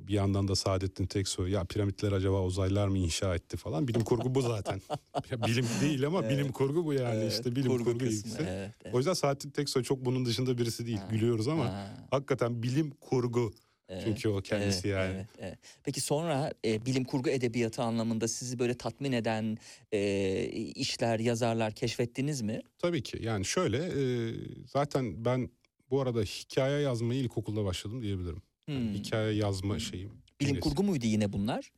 [0.00, 4.34] bir yandan da Saadettin Teksoy ya piramitler acaba uzaylılar mı inşa etti falan bilim kurgu
[4.34, 4.80] bu zaten.
[5.46, 6.30] Bilim değil ama Evet.
[6.30, 8.36] bilim kurgu bu yani Evet, işte bilim kurgu, kısmı, ilgisi.
[8.42, 8.94] evet, evet.
[8.94, 10.98] O yüzden Saadettin Teksoy çok bunun dışında birisi değil.
[10.98, 13.52] Ha, Gülüyoruz ama ha, hakikaten bilim kurgu
[13.88, 15.14] evet, çünkü o kendisi evet, yani.
[15.14, 15.58] evet, evet.
[15.84, 19.58] Peki sonra e, bilim kurgu edebiyatı anlamında sizi böyle tatmin eden
[19.92, 20.44] e,
[20.74, 22.60] işler, yazarlar keşfettiniz mi?
[22.78, 24.32] Tabii ki yani şöyle e,
[24.66, 25.50] zaten ben
[25.92, 28.42] bu arada hikaye yazmayı ilkokulda başladım diyebilirim.
[28.68, 28.94] Yani Hmm.
[28.94, 30.10] hikaye yazma şeyim.
[30.40, 31.72] Bilim kurgu muydu yine bunlar?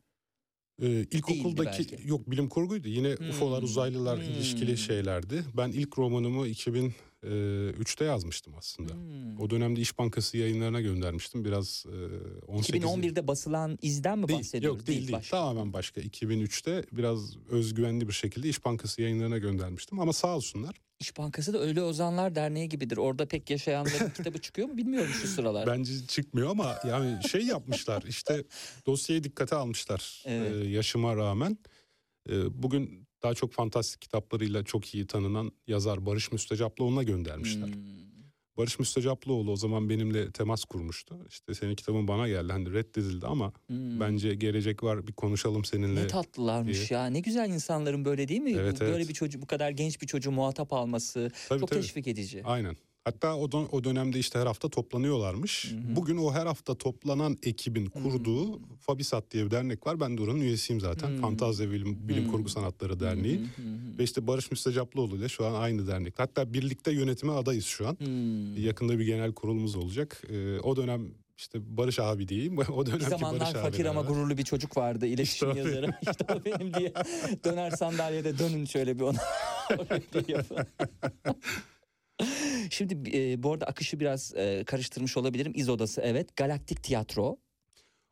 [0.83, 2.89] Ee, ilkokuldaki yok bilim kurguydu.
[2.89, 3.29] Yine Hmm.
[3.31, 4.25] UFO'lar, uzaylılar Hmm.
[4.33, 5.45] ilişkili şeylerdi.
[5.57, 8.93] Ben ilk romanımı 2003'te yazmıştım aslında.
[8.95, 9.41] Hmm.
[9.41, 11.45] O dönemde İş Bankası yayınlarına göndermiştim.
[11.45, 14.79] Biraz e, 18 2011'de basılan izden mi değil, bahsediyoruz?
[14.79, 15.13] yok değil değil.
[15.13, 15.37] başka.
[15.37, 16.01] Tamamen başka.
[16.01, 20.01] 2003'te biraz özgüvenli bir şekilde İş Bankası yayınlarına göndermiştim.
[20.01, 20.75] Ama sağ olsunlar.
[21.05, 22.97] İş Bankası da Ölü Ozanlar Derneği gibidir.
[22.97, 25.67] Orada pek yaşayanların kitabı çıkıyor mu bilmiyorum şu sıralar.
[25.67, 28.03] Bence çıkmıyor ama yani şey yapmışlar.
[28.09, 28.45] işte
[28.87, 30.23] dosyayı dikkate almışlar.
[30.27, 30.53] Evet.
[30.53, 31.59] Ee, yaşıma rağmen.
[32.29, 37.67] Ee, bugün daha çok fantastik kitaplarıyla çok iyi tanınan yazar Barış Müstecaplıoğlu'na göndermişler.
[37.67, 38.04] Hmm.
[38.57, 41.17] Barış Müstecaplıoğlu o zaman benimle temas kurmuştu.
[41.29, 44.01] İşte senin kitabın bana geldi hani reddedildi ama Hmm.
[44.01, 46.03] bence gelecek var bir konuşalım seninle.
[46.03, 47.07] Ne tatlılarmış ya.
[47.07, 48.53] Ne güzel insanların böyle değil mi?
[48.59, 49.09] Evet, böyle evet.
[49.09, 51.81] bir çocuk bu kadar genç bir çocuğu muhatap alması Tabii, çok tabii.
[51.81, 52.43] teşvik edici.
[52.45, 52.77] Aynen.
[53.05, 55.73] Hatta o, dön- o dönemde işte her hafta toplanıyorlarmış.
[55.97, 60.01] Bugün o her hafta toplanan ekibin kurduğu Fabisat diye bir dernek var.
[60.01, 61.09] Ben de oranın üyesiyim zaten.
[61.09, 61.21] Hmm.
[61.21, 62.31] Fantazya Bilim, Bilim.
[62.33, 63.37] Kurgu Sanatları Derneği.
[63.39, 63.99] Hı hı hı.
[63.99, 66.23] Ve işte Barış Müstecaplıoğlu ile şu an aynı dernekte.
[66.23, 67.97] Hatta birlikte yönetime adayız şu an.
[67.99, 68.57] Hmm.
[68.65, 70.23] Yakında bir genel kurulumuz olacak.
[70.31, 72.59] Ee, o dönem işte Barış abi diyeyim.
[72.69, 75.95] O Bir dönemki zamanlar Barış fakir ama gururlu bir çocuk vardı iletişim İşte yazarı.
[76.03, 76.93] işte o benim diye
[77.45, 79.19] döner sandalyede dönün şöyle bir ona.
[82.71, 85.53] Şimdi e, bu arada akışı biraz e, karıştırmış olabilirim.
[85.55, 86.37] İz Odası evet.
[86.37, 87.37] Galaktik Tiyatro.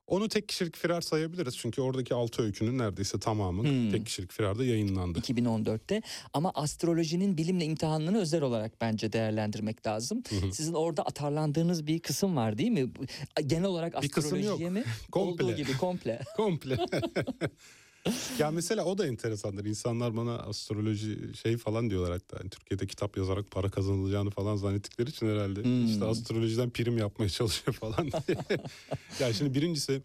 [0.06, 1.56] Onu tek kişilik firar sayabiliriz.
[1.56, 3.90] Çünkü oradaki altı öykünün neredeyse tamamı Hmm.
[3.90, 5.18] tek kişilik firarda yayınlandı.
[5.18, 6.02] 2014'te
[6.32, 10.22] ama astrolojinin bilimle imtihanını özel olarak bence değerlendirmek lazım.
[10.28, 10.52] hı.
[10.52, 12.90] Sizin orada atarlandığınız bir kısım var değil mi?
[13.46, 14.84] Genel olarak Bir astrolojiye mi?
[15.12, 15.44] Komple.
[15.44, 16.20] Olduğu gibi komple.
[16.36, 16.76] Komple.
[18.38, 19.64] ya mesela o da enteresandır.
[19.64, 22.36] İnsanlar bana astroloji şey falan diyorlar hatta.
[22.40, 25.64] Yani Türkiye'de kitap yazarak para kazanılacağını falan zannettikleri için herhalde.
[25.64, 25.86] Hmm.
[25.86, 28.10] İşte astrolojiden prim yapmaya çalışıyor falan.
[29.20, 30.02] ya şimdi birincisi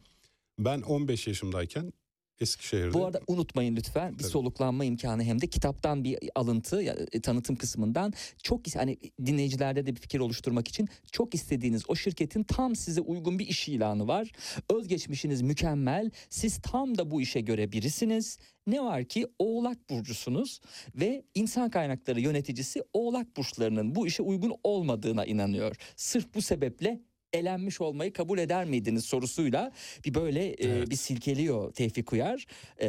[0.60, 1.94] ben 15 yaşımdayken
[2.40, 2.94] Eskişehir'de.
[2.94, 4.32] Bu arada unutmayın lütfen bir Tabii.
[4.32, 9.96] soluklanma imkanı hem de kitaptan bir alıntı ya, e, tanıtım kısmından çok hani dinleyicilerde de
[9.96, 14.32] bir fikir oluşturmak için çok istediğiniz o şirketin tam size uygun bir iş ilanı var.
[14.70, 16.12] Özgeçmişiniz mükemmel.
[16.30, 18.40] Siz tam da bu işe göre birisiniz.
[18.68, 20.62] Ne var ki Oğlak burcusunuz
[20.96, 25.76] ve insan kaynakları yöneticisi Oğlak burçlarının bu işe uygun olmadığına inanıyor.
[25.96, 27.02] Sırf bu sebeple
[27.34, 29.72] elenmiş olmayı kabul eder miydiniz sorusuyla
[30.06, 30.90] bir böyle e, Evet.
[30.90, 32.46] bir silkeliyor Tevfik Uyar.
[32.82, 32.88] E,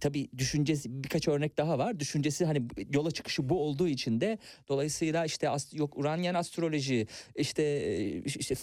[0.00, 2.00] tabii düşüncesi birkaç örnek daha var.
[2.00, 2.62] Düşüncesi hani
[2.92, 4.38] yola çıkışı bu olduğu için de
[4.68, 8.54] dolayısıyla işte yok Uranyen astroloji işte e, işte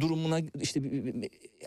[0.00, 0.82] durumuna işte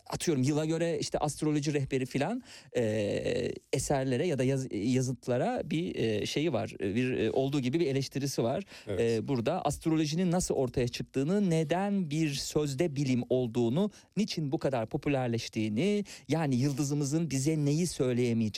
[0.09, 2.43] atıyorum yıla göre işte astroloji rehberi filan
[2.77, 6.75] e, eserlere ya da yaz- yazıtlara bir e, şeyi var.
[6.79, 8.63] Bir e, olduğu gibi bir eleştirisi var.
[8.88, 8.99] Evet.
[9.01, 16.05] Ee, burada astrolojinin nasıl ortaya çıktığını, neden bir sözde bilim olduğunu, niçin bu kadar popülerleştiğini,
[16.27, 18.51] yani yıldızımızın bize neyi söyleyemeyeceğini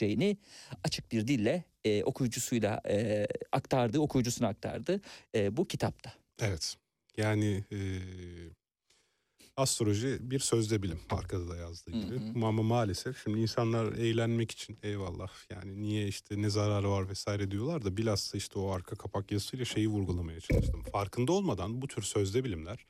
[0.84, 5.00] açık bir dille e, okuyucusuyla e, aktardı, okuyucusuna aktardı
[5.34, 6.12] e, bu kitapta.
[6.40, 6.76] Evet.
[7.16, 7.78] Yani e,
[9.56, 12.40] astroloji bir sözde bilim arkada da yazdığı Hı gibi.
[12.40, 12.46] hı.
[12.46, 17.84] Ama maalesef şimdi insanlar eğlenmek için eyvallah yani niye işte ne zararı var vesaire diyorlar
[17.84, 20.82] da bilhassa işte o arka kapak yazısıyla şeyi vurgulamaya çalıştım.
[20.92, 22.86] Farkında olmadan bu tür sözde bilimler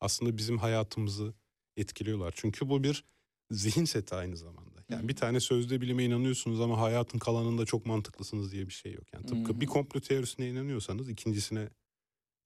[0.00, 1.34] aslında bizim hayatımızı
[1.76, 2.32] etkiliyorlar.
[2.36, 3.04] Çünkü bu bir
[3.50, 4.73] zihin seti aynı zamanda.
[4.88, 9.04] Yani bir tane sözde bilime inanıyorsunuz ama hayatın kalanında çok mantıklısınız diye bir şey yok.
[9.14, 9.60] Yani tıpkı Hı hı.
[9.60, 11.68] bir komplo teorisine inanıyorsanız ikincisine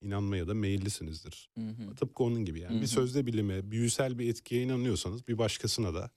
[0.02, 1.50] inanmaya da meyillisinizdir.
[1.54, 1.94] Hı hı.
[1.94, 2.74] Tıpkı onun gibi yani.
[2.74, 2.82] Hı hı.
[2.82, 6.10] Bir sözde bilime, büyüsel bir etkiye inanıyorsanız bir başkasına da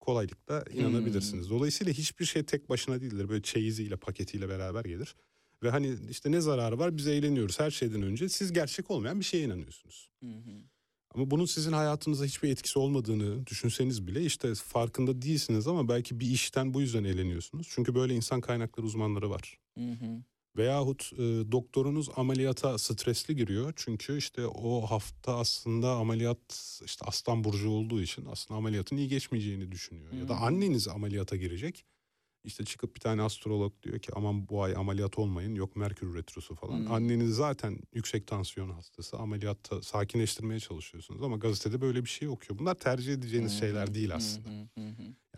[0.00, 1.50] kolaylıkla inanabilirsiniz.
[1.50, 3.28] Dolayısıyla hiçbir şey tek başına değildir.
[3.28, 5.14] Böyle çeyiziyle, paketiyle beraber gelir.
[5.62, 8.28] Ve hani işte ne zararı var biz eğleniyoruz her şeyden önce.
[8.28, 10.08] Siz gerçek olmayan bir şeye inanıyorsunuz.
[10.20, 10.62] Hı hı.
[11.14, 16.26] Ama bunun sizin hayatınıza hiçbir etkisi olmadığını düşünseniz bile işte farkında değilsiniz ama belki bir
[16.26, 17.66] işten bu yüzden eğleniyorsunuz.
[17.70, 19.58] Çünkü böyle insan kaynakları uzmanları var.
[19.78, 20.22] Hı hı.
[20.56, 21.22] Veyahut e,
[21.52, 23.72] doktorunuz ameliyata stresli giriyor.
[23.76, 29.72] Çünkü işte o hafta aslında ameliyat işte aslan burcu olduğu için aslında ameliyatın iyi geçmeyeceğini
[29.72, 30.12] düşünüyor.
[30.12, 31.84] Ya da anneniz ameliyata girecek.
[32.44, 36.54] İşte çıkıp bir tane astrolog diyor ki aman bu ay ameliyat olmayın yok merkür retrosu
[36.54, 36.78] falan.
[36.78, 36.92] Hmm.
[36.92, 42.58] Anneniz zaten yüksek tansiyon hastası ameliyatta sakinleştirmeye çalışıyorsunuz ama gazetede böyle bir şey okuyor.
[42.58, 44.48] Bunlar tercih edeceğiniz hı, şeyler değil aslında.
[44.48, 44.80] hı,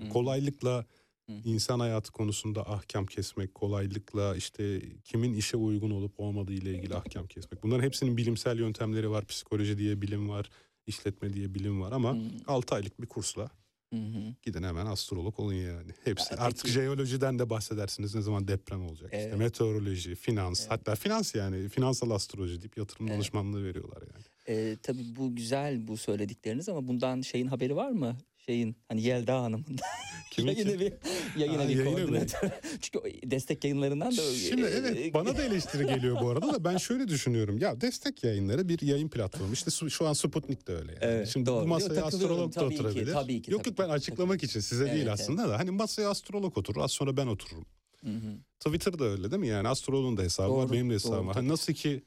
[0.00, 0.84] Yani kolaylıkla
[1.30, 1.32] Hı.
[1.44, 7.26] insan hayatı konusunda ahkam kesmek, kolaylıkla işte kimin işe uygun olup olmadığı ile ilgili ahkam
[7.26, 7.62] kesmek.
[7.62, 9.26] Bunların hepsinin bilimsel yöntemleri var.
[9.26, 10.50] Psikoloji diye bilim var,
[10.86, 12.20] işletme diye bilim var ama Hı.
[12.46, 13.50] 6 aylık bir kursla
[13.92, 14.34] Hı hı.
[14.42, 15.92] gidin hemen astrolog olun yani.
[16.04, 16.34] Hepsi.
[16.34, 19.10] Ya Artık peki- jeolojiden de bahsedersiniz ne zaman deprem olacak.
[19.12, 19.38] İşte Evet.
[19.38, 20.70] meteoroloji, finans, Evet.
[20.70, 23.16] hatta finans yani finansal astroloji deyip yatırım Evet.
[23.16, 24.24] danışmanlığı veriyorlar yani.
[24.48, 28.16] Ee, tabii bu güzel bu söyledikleriniz ama bundan şeyin haberi var mı?
[28.48, 29.76] Şeyin hani Yelda Hanım'ın
[30.30, 30.72] Kimin yayın ki?
[30.74, 30.94] evi,
[31.36, 32.04] yayın Ha, evi yayın evi.
[32.06, 32.50] koordinatörü.
[32.80, 36.76] Çünkü destek yayınlarından da Şimdi e, evet bana da eleştiri geliyor bu arada da ben
[36.76, 37.58] şöyle düşünüyorum.
[37.58, 39.52] Ya destek yayınları bir yayın platformu.
[39.52, 40.92] İşte şu an Sputnik de öyle.
[40.92, 40.98] Yani.
[41.02, 41.56] Evet, Şimdi doğru.
[41.56, 42.34] bu Yok, masaya takılıyorum.
[42.36, 43.12] astrolog da Tabii ki, oturabilir.
[43.12, 45.20] tabii ki, yok tabii yok ben açıklamak için size Evet, değil evet.
[45.20, 45.58] aslında da.
[45.58, 47.66] Hani masaya astrolog oturur az sonra ben otururum.
[48.04, 48.36] Hı hı.
[48.60, 49.48] Twitter'da öyle değil mi?
[49.48, 51.34] Yani astrologun da hesabı var Doğru, benim de hesabım doğru, var.
[51.36, 52.02] Hani nasıl ki e,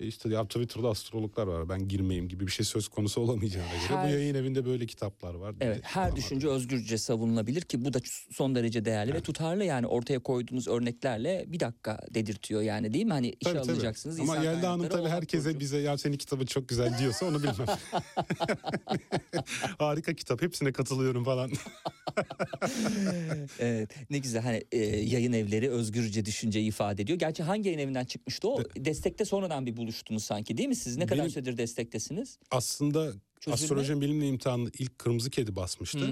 [0.00, 3.78] işte ya Twitter'da astrologlar var ben girmeyeyim gibi bir şey söz konusu olamayacağına göre.
[3.98, 5.54] Her- Bu yayın evinde böyle kitaplar var.
[5.60, 6.16] Evet de her var.
[6.16, 7.98] düşünce özgürce savunulabilir ki bu da
[8.32, 13.12] son derece değerli ve tutarlı yani ortaya koyduğunuz örneklerle bir dakika dedirtiyor yani değil mi?
[13.12, 13.70] Hani işe Tabii, tabii.
[13.72, 14.20] alınacaksınız.
[14.20, 15.60] Ama Yelda Hanım tabii herkese burcu.
[15.60, 17.54] bize ya senin kitabın çok güzel diyorsa onu bilmem.
[19.78, 21.50] Harika kitap hepsine katılıyorum falan.
[23.58, 27.18] evet, ne güzel hani e, yayın evleri özgürce düşünceyi ifade ediyor.
[27.18, 28.62] Gerçi hangi yayın evinden çıkmıştı o?
[28.76, 30.76] Destekte sonradan bir buluştunuz sanki değil mi?
[30.76, 32.38] Siz ne kadar Benim- süredir destektesiniz?
[32.50, 35.98] Aslında Çözülme- astroloji bilimle imtihanı ilk kırmızı kedi basmıştı.
[36.08, 36.10] Hı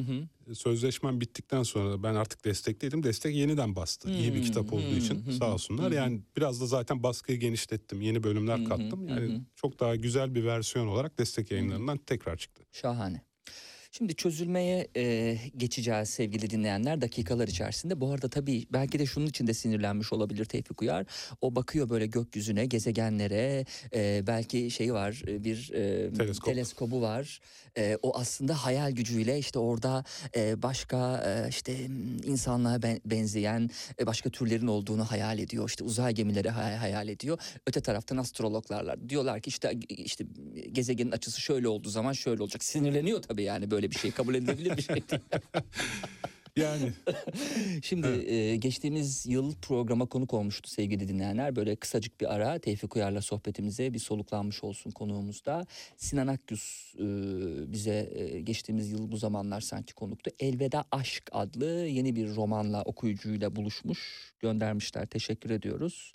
[0.51, 0.55] hı.
[0.55, 3.03] Sözleşmem bittikten sonra ben artık destekteydim.
[3.03, 4.11] Destek yeniden bastı.
[4.11, 5.87] İyi bir kitap olduğu için hı hı, sağ olsunlar.
[5.87, 5.95] hı hı.
[5.95, 8.01] Yani biraz da zaten baskıyı genişlettim.
[8.01, 9.09] Yeni bölümler Hı hı, kattım.
[9.09, 9.41] hı Yani hı.
[9.57, 12.63] çok daha güzel bir versiyon olarak destek yayınlarından tekrar çıktı.
[12.73, 13.23] Şahane.
[13.95, 18.01] Şimdi çözülmeye e, geçeceğiz sevgili dinleyenler dakikalar içerisinde.
[18.01, 21.07] Bu arada tabii belki de şunun için de sinirlenmiş olabilir Tevfik Uyar.
[21.41, 23.65] O bakıyor böyle gökyüzüne, gezegenlere.
[23.95, 26.45] e, belki şey var bir e, Teleskop.
[26.45, 27.41] teleskobu var.
[27.79, 30.05] E, o aslında hayal gücüyle işte orada
[30.37, 31.77] e, başka e, işte
[32.25, 33.71] insanlığa ben- benzeyen
[34.01, 35.69] e, başka türlerin olduğunu hayal ediyor.
[35.69, 37.39] İşte uzay gemileri hay- hayal ediyor.
[37.67, 40.25] Öte taraftan astrologlarlar diyorlar ki işte işte
[40.73, 42.65] gezegenin açısı şöyle olduğu zaman şöyle olacak.
[42.65, 45.23] Sinirleniyor tabii yani böyle bir şey kabul edilebilir bir şey değil.
[46.57, 46.93] Yani
[47.83, 51.57] Şimdi e, geçtiğimiz yıl programa konuk olmuştu sevgili dinleyenler.
[51.57, 55.67] Böyle kısacık bir ara Tevfik Uyar'la sohbetimize bir soluklanmış olsun konuğumuzda.
[55.97, 57.03] Sinan Akgüz e,
[57.73, 60.31] bize e, geçtiğimiz yıl bu zamanlar sanki konuktu.
[60.41, 64.33] Elveda Aşk adlı yeni bir romanla okuyucuyla buluşmuş.
[64.41, 66.13] Göndermişler teşekkür ediyoruz.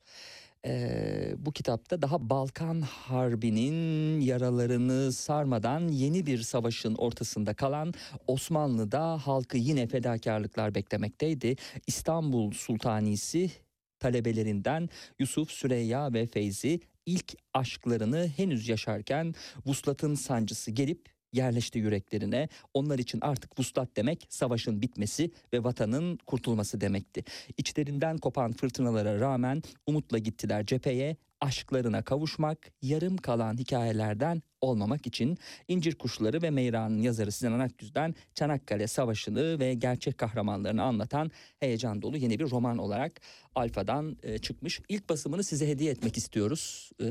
[0.66, 7.94] Ee, bu kitapta daha Balkan Harbi'nin yaralarını sarmadan yeni bir savaşın ortasında kalan
[8.28, 11.56] Osmanlı'da halkı yine fedakarlıklar beklemekteydi.
[11.88, 13.52] İstanbul Sultanisi
[14.00, 14.90] talebelerinden
[15.20, 19.34] Yusuf, Süreyya ve Feyzi ilk aşklarını henüz yaşarken
[19.66, 22.50] vuslatın sancısı gelip yerleşti yüreklerine.
[22.74, 27.24] Onlar için artık vuslat demek savaşın bitmesi ve vatanın kurtulması demekti.
[27.58, 31.18] İçlerinden kopan fırtınalara rağmen umutla gittiler cepheye.
[31.42, 38.88] Aşklarına kavuşmak, yarım kalan hikayelerden olmamak için İncir Kuşları ve Meyra'nın yazarı Sinan Akgüz'den Çanakkale
[38.88, 43.22] Savaşı'nı ve gerçek kahramanlarını anlatan heyecan dolu yeni bir roman olarak
[43.56, 44.82] Alfa'dan e, çıkmış.
[44.90, 46.92] İlk basımını size hediye etmek istiyoruz.
[47.02, 47.06] E,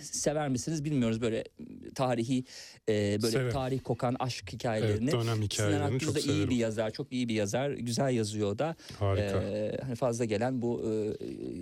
[0.00, 1.44] sever misiniz bilmiyoruz böyle
[1.94, 2.44] tarihi
[2.88, 2.92] e,
[3.22, 3.52] böyle Severim.
[3.52, 5.10] tarih kokan aşk hikayelerini.
[5.10, 8.14] Evet, dönem Sinan hikayelerini Akgüz çok de iyi bir yazar, çok iyi bir yazar, güzel
[8.14, 8.76] yazıyor da.
[8.98, 9.42] Harika.
[9.42, 10.82] Ee, hani fazla gelen bu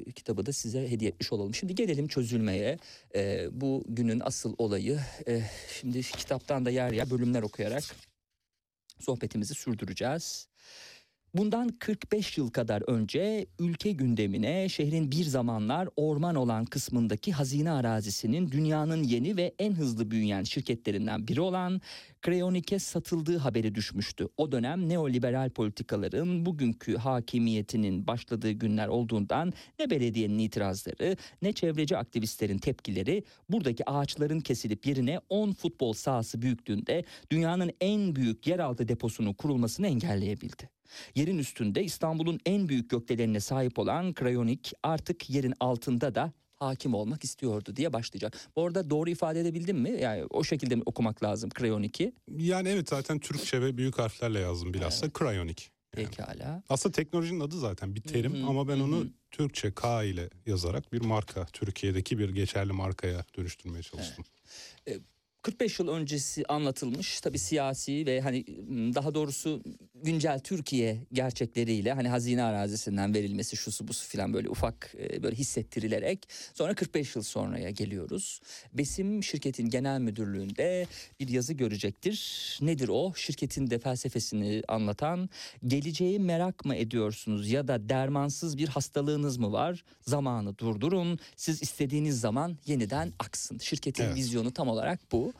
[0.06, 1.54] e, kitabı da size hediye etmiş olalım.
[1.54, 2.78] Şimdi gelelim çözülmeye.
[3.14, 4.87] Ee, bu günün asıl olayı.
[5.28, 5.42] E,
[5.80, 7.84] şimdi kitaptan da yer yer bölümler okuyarak
[8.98, 10.47] sohbetimizi sürdüreceğiz.
[11.34, 18.52] Bundan 45 yıl kadar önce ülke gündemine şehrin bir zamanlar orman olan kısmındaki hazine arazisinin
[18.52, 21.80] dünyanın yeni ve en hızlı büyüyen şirketlerinden biri olan
[22.24, 24.28] Creonic'e satıldığı haberi düşmüştü.
[24.36, 32.58] O dönem neoliberal politikaların bugünkü hakimiyetinin başladığı günler olduğundan ne belediyenin itirazları ne çevreci aktivistlerin
[32.58, 39.86] tepkileri buradaki ağaçların kesilip yerine 10 futbol sahası büyüklüğünde dünyanın en büyük yeraltı deposunun kurulmasını
[39.86, 40.77] engelleyebildi.
[41.14, 47.24] Yerin üstünde İstanbul'un en büyük gökdelenine sahip olan Krayonik artık yerin altında da hakim olmak
[47.24, 48.36] istiyordu diye başlayacak.
[48.56, 49.90] Bu arada doğru ifade edebildim mi?
[50.00, 52.12] Yani o şekilde mi okumak lazım Krayonik'i?
[52.36, 55.64] Yani evet zaten Türkçe ve büyük harflerle yazdım bilhassa Cryonic.
[55.92, 56.62] Pekala.
[56.68, 59.06] Aslında teknolojinin adı zaten bir terim Hı hı, ama ben hı onu.
[59.30, 64.24] Türkçe K ile yazarak bir marka, Türkiye'deki bir geçerli markaya dönüştürmeye çalıştım.
[65.48, 69.62] 45 yıl öncesi anlatılmış tabii siyasi ve hani m, daha doğrusu
[69.94, 76.74] güncel Türkiye gerçekleriyle hani hazine arazisinden verilmesi şusu busu filan böyle ufak böyle hissettirilerek sonra
[76.74, 78.40] 45 yıl sonraya geliyoruz.
[78.72, 80.86] Besim şirketin genel müdürlüğünde
[81.20, 82.58] bir yazı görecektir.
[82.62, 83.12] Nedir o?
[83.16, 85.30] Şirketin de felsefesini anlatan
[85.66, 89.84] geleceği merak mı ediyorsunuz ya da dermansız bir hastalığınız mı var?
[90.06, 91.18] Zamanı durdurun.
[91.36, 93.58] Siz istediğiniz zaman yeniden aksın.
[93.58, 94.16] Şirketin Evet.
[94.16, 95.32] vizyonu tam olarak bu.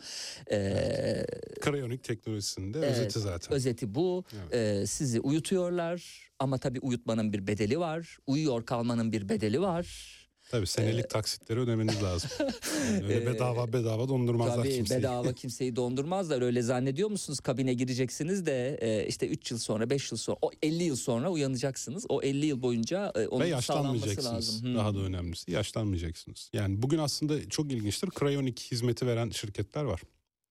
[0.50, 1.24] Ee,
[1.64, 3.54] Cryonic teknolojisinde Evet, özeti zaten.
[3.56, 4.24] Özeti bu.
[4.52, 8.18] Ee, sizi uyutuyorlar ama tabii uyutmanın bir bedeli var.
[8.26, 10.17] Uyuyor kalmanın bir bedeli var.
[10.50, 12.30] Tabii senelik taksitleri ödemeniz lazım.
[12.92, 14.98] Yani öyle Ee, bedava bedava dondurmazlar Tabii kimseyi.
[14.98, 16.42] bedava kimseyi dondurmazlar.
[16.42, 17.40] Öyle zannediyor musunuz?
[17.40, 21.30] Kabine gireceksiniz de e, işte 3 yıl sonra 5 yıl sonra o 50 yıl sonra
[21.30, 22.06] uyanacaksınız.
[22.08, 24.26] O 50 yıl boyunca e, onun Ve yaşlanmayacaksınız.
[24.26, 24.62] lazım.
[24.62, 24.74] Hmm.
[24.74, 26.50] Daha da önemlisi yaşlanmayacaksınız.
[26.52, 28.08] Yani bugün aslında çok ilginçtir.
[28.18, 30.00] Cryonic hizmeti veren şirketler var.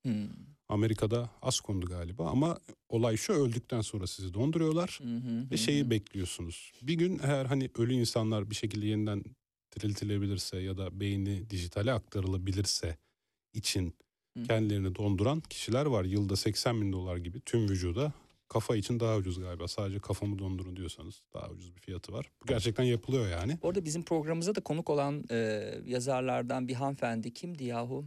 [0.06, 0.14] Hmm.
[0.70, 2.58] Amerika'da az kondu galiba ama
[2.90, 5.90] olay şu öldükten sonra sizi donduruyorlar Hı hı, ve şeyi hı.
[5.90, 6.72] bekliyorsunuz.
[6.82, 9.24] Bir gün eğer hani ölü insanlar bir şekilde yeniden
[9.80, 12.98] diriltilebilirse ya da beyni dijitale aktarılabilirse
[13.54, 13.94] için
[14.48, 16.06] kendilerini donduran kişiler var.
[16.06, 18.14] Yılda 80 bin dolar gibi tüm vücuda
[18.50, 19.68] kafa için daha ucuz galiba.
[19.68, 22.32] Sadece kafamı dondurun diyorsanız daha ucuz bir fiyatı var.
[22.42, 23.58] Bu gerçekten yapılıyor yani.
[23.62, 25.36] Orada bizim programımıza da konuk olan e,
[25.86, 28.06] yazarlardan bir hanımefendi kimdi yahu?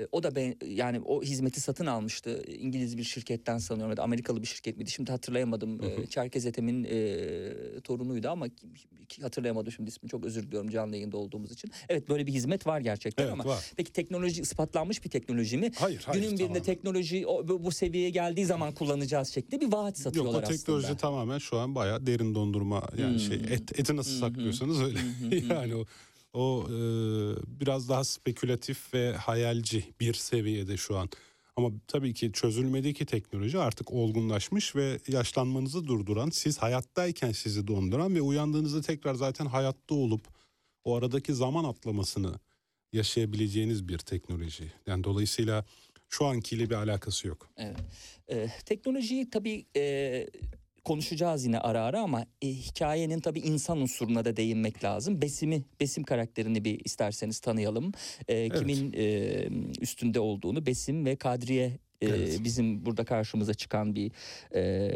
[0.00, 2.42] E, o da ben yani o hizmeti satın almıştı.
[2.46, 4.90] İngiliz bir şirketten sanıyorum ya da Amerikalı bir şirket miydi?
[4.90, 5.84] Şimdi hatırlayamadım.
[5.84, 8.46] E, Çerkez Ethem'in e, torunuydu ama
[9.22, 10.10] hatırlayamadım şimdi ismini.
[10.10, 11.70] Çok özür diliyorum canlı yayında olduğumuz için.
[11.88, 13.64] Evet böyle bir hizmet var gerçekten Evet, ama var.
[13.76, 15.70] peki teknoloji ispatlanmış bir teknoloji mi?
[15.78, 19.96] Hayır, hayır, Günün birinde teknoloji o, bu, seviyeye geldiği zaman kullanacağız şeklinde bir vaat Yok
[19.98, 20.98] satıyorlar o teknoloji aslında.
[21.00, 23.18] tamamen şu an bayağı derin dondurma yani Hmm.
[23.18, 24.98] şey et, eti nasıl saklıyorsanız öyle.
[25.54, 25.84] yani o
[26.32, 26.74] o e,
[27.60, 31.08] biraz daha spekülatif ve hayalci bir seviyede şu an.
[31.56, 38.20] Ama tabii ki çözülmedeki teknoloji artık olgunlaşmış ve yaşlanmanızı durduran, siz hayattayken sizi donduran ve
[38.22, 40.26] uyandığınızda tekrar zaten hayatta olup
[40.84, 42.34] o aradaki zaman atlamasını
[42.92, 44.72] yaşayabileceğiniz bir teknoloji.
[44.86, 45.64] Yani dolayısıyla
[46.08, 47.50] şu ankiyle bir alakası yok.
[47.56, 47.76] Evet.
[48.28, 50.26] Ee, teknolojiyi tabii e,
[50.84, 55.22] konuşacağız yine ara ara ama e, hikayenin tabii insan unsuruna da değinmek lazım.
[55.22, 57.92] Besim'i, Besim karakterini bir isterseniz tanıyalım.
[58.28, 59.48] Ee, Kimin e,
[59.80, 62.40] üstünde olduğunu Besim ve Kadriye e, Evet.
[62.44, 64.12] bizim burada karşımıza çıkan bir
[64.54, 64.92] e,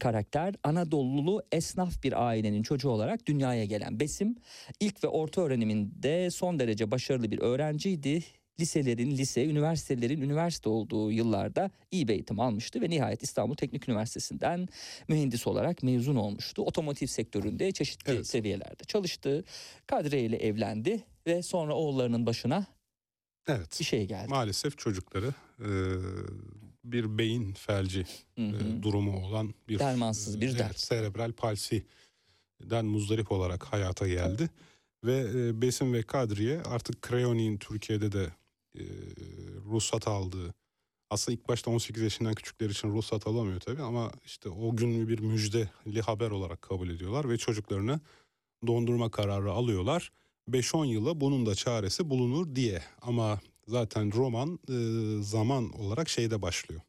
[0.00, 0.54] karakter.
[0.64, 4.36] Anadolulu esnaf bir ailenin çocuğu olarak dünyaya gelen Besim
[4.80, 8.22] ilk ve orta öğreniminde son derece başarılı bir öğrenciydi.
[8.60, 14.68] Liselerin lise, üniversitelerin üniversite olduğu yıllarda iyi bir eğitim almıştı ve nihayet İstanbul Teknik Üniversitesi'nden
[15.08, 16.62] mühendis olarak mezun olmuştu.
[16.62, 19.44] Otomotiv sektöründe çeşitli seviyelerde çalıştı.
[19.86, 22.66] Kadriye ile evlendi ve sonra oğullarının başına
[23.48, 23.76] Evet.
[23.80, 24.28] bir şey geldi.
[24.28, 25.68] Maalesef çocukları e,
[26.84, 28.04] bir beyin felci
[28.38, 28.56] Hı hı.
[28.78, 30.80] e, durumu olan bir Dermansız bir evet, dert.
[30.80, 34.50] serebral palsiden muzdarip olarak hayata geldi
[35.04, 38.26] ve e, Besim ve Kadriye artık Creoni'nin Türkiye'de de
[38.74, 38.82] e,
[39.70, 40.54] ruhsat aldığı
[41.10, 45.18] aslında ilk başta 18 yaşından küçükler için ruhsat alamıyor tabii ama işte o gün bir
[45.18, 48.00] müjdeli haber olarak kabul ediyorlar ve çocuklarını
[48.66, 50.12] dondurma kararı alıyorlar.
[50.50, 54.76] 5-10 yıla bunun da çaresi bulunur diye ama zaten roman e,
[55.22, 56.80] zaman olarak şeyde başlıyor.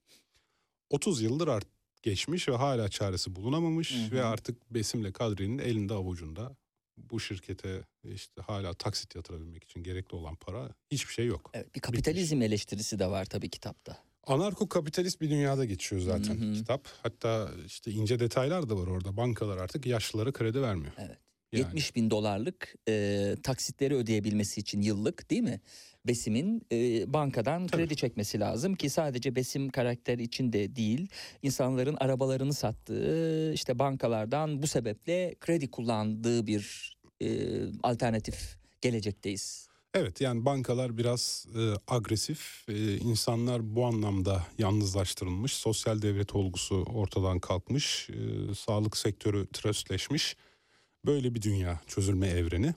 [0.90, 1.68] 30 yıldır art
[2.04, 4.12] geçmiş ve hala çaresi bulunamamış Hı hı.
[4.12, 6.56] ve artık Besim'le Kadri'nin elinde avucunda
[6.98, 11.52] bu şirkete işte hala taksit yatırabilmek için gerekli olan para hiçbir şey yok.
[11.54, 13.98] Evet, bir kapitalizm eleştirisi de var tabii kitapta.
[14.28, 16.54] Anarko kapitalist bir dünyada geçiyor zaten Hı hı.
[16.54, 16.88] kitap.
[17.04, 19.18] Hatta işte ince detaylar da var orada.
[19.18, 20.94] Bankalar artık yaşlılara kredi vermiyor.
[20.98, 21.18] Evet.
[21.52, 21.66] Yani.
[21.66, 25.62] 70 bin dolarlık e, taksitleri ödeyebilmesi için yıllık değil mi?
[26.08, 27.82] Besim'in e, bankadan Tabii.
[27.82, 31.08] kredi çekmesi lazım ki sadece Besim karakteri için de değil
[31.42, 36.99] insanların arabalarını sattığı işte bankalardan bu sebeple kredi kullandığı bir e,
[37.84, 39.70] alternatif gelecekteyiz.
[39.94, 42.66] Evet yani bankalar biraz e, agresif.
[42.68, 45.54] E, insanlar bu anlamda yalnızlaştırılmış.
[45.54, 48.10] Sosyal devlet olgusu ortadan kalkmış.
[48.10, 50.36] E, sağlık sektörü tröstleşmiş.
[51.06, 52.74] Böyle bir dünya çözülme evreni.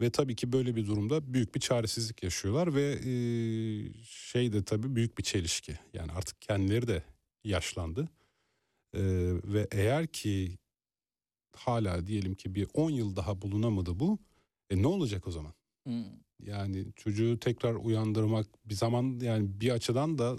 [0.00, 3.12] Ve tabii ki böyle bir durumda büyük bir çaresizlik yaşıyorlar ve e,
[4.04, 5.78] şey de tabii büyük bir çelişki.
[5.94, 7.02] Yani artık kendileri de
[7.44, 8.08] yaşlandı.
[8.94, 9.00] E,
[9.44, 10.58] ve eğer ki
[11.56, 14.18] hala diyelim ki bir 10 yıl daha bulunamadı bu.
[14.70, 15.52] E ne olacak o zaman?
[15.84, 16.04] Hmm.
[16.42, 20.36] Yani çocuğu tekrar uyandırmak bir zaman yani bir açıdan da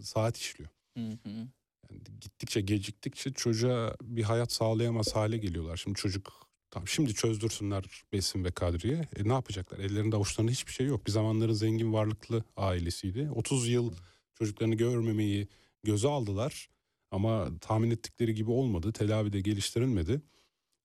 [0.00, 0.70] saat işliyor.
[0.96, 1.48] Hı hı.
[1.90, 5.76] Yani gittikçe geciktikçe çocuğa bir hayat sağlayamaz hale geliyorlar.
[5.76, 9.08] Şimdi çocuk tam şimdi çözdürsünler Besim ve Kadriye.
[9.16, 9.78] E ne yapacaklar?
[9.78, 11.06] Ellerinde avuçlarında hiçbir şey yok.
[11.06, 13.30] Bir zamanların zengin varlıklı ailesiydi.
[13.34, 13.92] 30 yıl
[14.34, 15.48] çocuklarını görmemeyi
[15.82, 16.68] göze aldılar.
[17.10, 18.92] Ama tahmin ettikleri gibi olmadı.
[18.92, 20.20] Telavi de geliştirilmedi.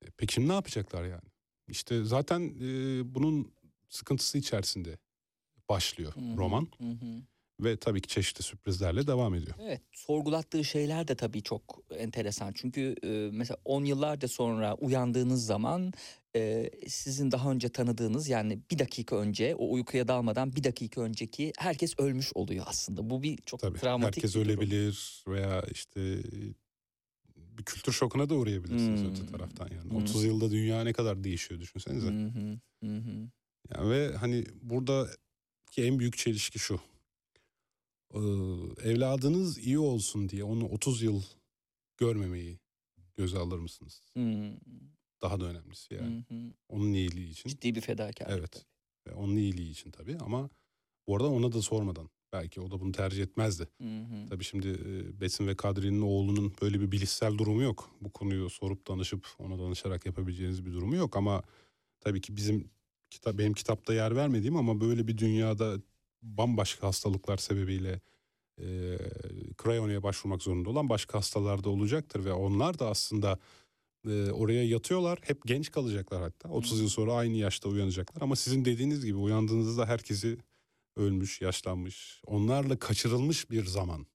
[0.04, 1.30] E peki şimdi ne yapacaklar yani?
[1.68, 2.66] İşte zaten e,
[3.16, 3.54] bunun
[3.90, 4.98] sıkıntısı içerisinde
[5.70, 6.68] başlıyor Hı hı, roman.
[6.78, 7.22] hı hı.
[7.60, 9.56] Ve tabii ki çeşitli sürprizlerle devam ediyor.
[9.62, 12.54] Evet, sorgulattığı şeyler de tabii çok enteresan.
[12.56, 15.94] Çünkü e, mesela 10 yıllarca sonra uyandığınız zaman
[16.36, 21.54] e, sizin daha önce tanıdığınız yani bir dakika önce o uykuya dalmadan bir dakika önceki
[21.58, 23.10] herkes ölmüş oluyor aslında.
[23.10, 24.50] Bu bir çok Tabii travmatik herkes bir durum.
[24.50, 26.24] ölebilir veya işte
[27.58, 29.10] bir kültür şokuna da uğrayabilirsiniz Hmm.
[29.10, 29.90] öte taraftan yani.
[29.90, 29.98] Hmm.
[29.98, 32.08] 30 yılda dünya ne kadar değişiyor düşünsenize.
[32.08, 32.28] Hı
[32.82, 33.30] hı.
[33.76, 36.80] Yani ve hani buradaki en büyük çelişki şu.
[38.14, 38.20] Ee,
[38.84, 41.22] evladınız iyi olsun diye onu 30 yıl
[41.98, 42.60] görmemeyi
[43.18, 44.02] göze alır mısınız?
[44.14, 44.54] Hı,
[45.22, 46.26] Daha da önemlisi yani.
[46.30, 46.54] hı.
[46.70, 47.50] Onun iyiliği için.
[47.50, 48.40] Ciddi bir fedakarlık.
[48.40, 48.66] Evet.
[49.08, 50.50] Ve onun iyiliği için tabii ama
[51.08, 52.10] bu arada ona da sormadan.
[52.34, 53.68] Belki o da bunu tercih etmezdi.
[53.82, 54.30] Hı hı.
[54.30, 57.90] Tabii şimdi e, Besim ve Kadri'nin oğlunun böyle bir bilişsel durumu yok.
[58.02, 61.44] Bu konuyu sorup danışıp ona danışarak yapabileceğiniz bir durumu yok ama
[62.00, 62.70] tabii ki bizim
[63.10, 65.78] kitap benim kitapta yer vermediğim ama böyle bir dünyada
[66.22, 68.02] bambaşka hastalıklar sebebiyle
[68.62, 68.98] e,
[69.58, 73.40] krayoniye başvurmak zorunda olan başka hastalar da olacaktır ve onlar da aslında
[74.08, 75.20] e, oraya yatıyorlar.
[75.22, 76.50] Hep genç kalacaklar hatta.
[76.50, 80.38] 30 yıl sonra aynı yaşta uyanacaklar ama sizin dediğiniz gibi uyandığınızda herkesi
[80.96, 84.08] ölmüş, yaşlanmış, onlarla kaçırılmış bir zaman.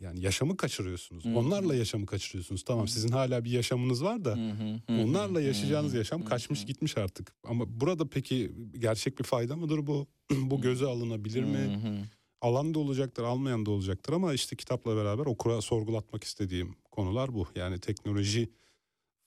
[0.00, 1.24] Yani yaşamı kaçırıyorsunuz.
[1.24, 1.38] Hı hı.
[1.38, 2.64] Onlarla yaşamı kaçırıyorsunuz.
[2.64, 6.24] Tamam sizin hala bir yaşamınız var da Hı hı, hı hı, onlarla yaşayacağınız hı, yaşam
[6.24, 6.66] kaçmış hı.
[6.66, 7.34] gitmiş artık.
[7.44, 10.06] Ama burada peki gerçek bir fayda mıdır bu?
[10.30, 11.58] bu göze alınabilir mi?
[11.58, 11.98] Hı hı.
[12.40, 17.46] Alan da olacaktır, almayan da olacaktır ama işte kitapla beraber okura sorgulatmak istediğim konular bu.
[17.54, 18.50] Yani teknoloji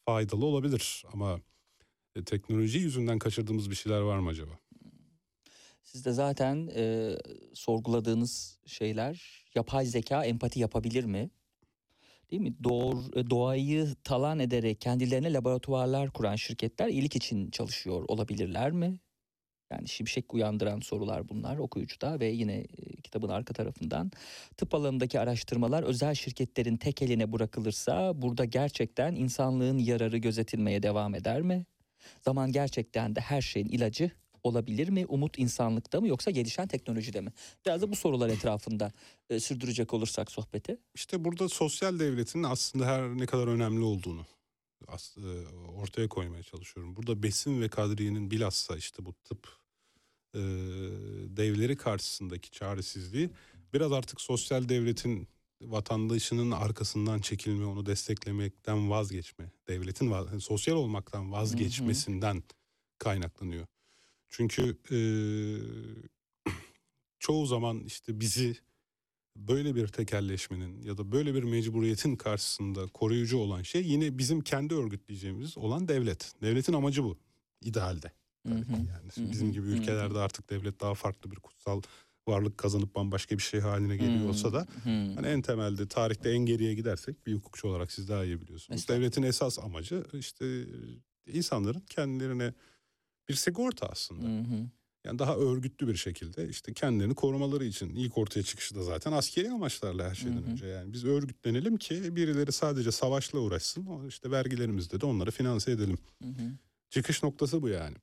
[0.06, 1.40] faydalı olabilir ama
[2.16, 4.52] e, teknoloji yüzünden kaçırdığımız bir şeyler var mı acaba?
[5.88, 7.16] Siz de zaten e,
[7.54, 11.30] sorguladığınız şeyler yapay zeka empati yapabilir mi?
[12.32, 12.64] Değil mi?
[12.64, 19.00] Doğru, e, doğayı talan ederek kendilerine laboratuvarlar kuran şirketler iyilik için çalışıyor olabilirler mi?
[19.72, 24.12] Yani şimşek uyandıran sorular bunlar okuyucuda ve yine e, kitabın arka tarafından.
[24.58, 31.42] Tıp alanındaki araştırmalar özel şirketlerin tek eline bırakılırsa burada gerçekten insanlığın yararı gözetilmeye devam eder
[31.42, 31.66] mi?
[32.22, 34.12] Zaman gerçekten de her şeyin ilacı
[34.44, 35.06] olabilir mi?
[35.06, 37.32] Umut insanlıkta mı yoksa gelişen teknolojide mi?
[37.66, 38.92] Biraz da bu sorular etrafında
[39.30, 40.78] e, sürdürecek olursak sohbeti.
[40.96, 44.26] İşte burada sosyal devletin aslında her ne kadar önemli olduğunu
[45.18, 46.96] e, ortaya koymaya çalışıyorum.
[46.96, 49.48] Burada Besin ve Kadriye'nin bilhassa işte bu tıp
[50.34, 50.40] e,
[51.38, 53.30] devleri karşısındaki çaresizliği
[53.74, 55.28] biraz artık sosyal devletin
[55.62, 62.44] vatandaşının arkasından çekilme, onu desteklemekten vazgeçme, devletin sosyal olmaktan vazgeçmesinden
[62.98, 63.66] kaynaklanıyor.
[64.30, 65.00] Çünkü e,
[67.20, 68.58] çoğu zaman işte bizi
[69.36, 74.76] böyle bir tekelleşmenin ya da böyle bir mecburiyetin karşısında koruyucu olan şey yine bizim kendi
[74.76, 76.34] örgütleyeceğimiz olan devlet.
[76.42, 77.18] Devletin amacı bu
[77.62, 78.12] idealde.
[78.46, 78.66] Yani
[79.16, 79.32] Hı hı.
[79.32, 79.72] bizim gibi hı.
[79.72, 81.82] ülkelerde artık devlet daha farklı bir kutsal
[82.28, 84.68] varlık kazanıp bambaşka bir şey haline geliyor olsa da
[85.16, 88.88] hani en temelde tarihte en geriye gidersek bir hukukçu olarak siz daha iyi biliyorsunuz.
[88.88, 90.66] Devletin esas amacı işte
[91.28, 92.54] insanların kendilerine
[93.30, 94.28] bir sigorta aslında.
[94.28, 94.70] Hı hı.
[95.06, 99.52] Yani daha örgütlü bir şekilde işte kendilerini korumaları için ilk ortaya çıkışı da zaten askeri
[99.52, 100.52] amaçlarla her şeyden Hı hı.
[100.52, 100.68] önce.
[100.68, 104.08] Yani biz örgütlenelim ki birileri sadece savaşla uğraşsın.
[104.08, 105.98] İşte vergilerimizde de onları finanse edelim.
[106.24, 106.52] Hı hı.
[106.90, 107.96] Çıkış noktası bu yani.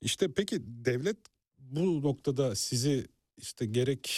[0.00, 1.16] İşte peki devlet
[1.58, 3.06] bu noktada sizi
[3.36, 4.10] işte gerek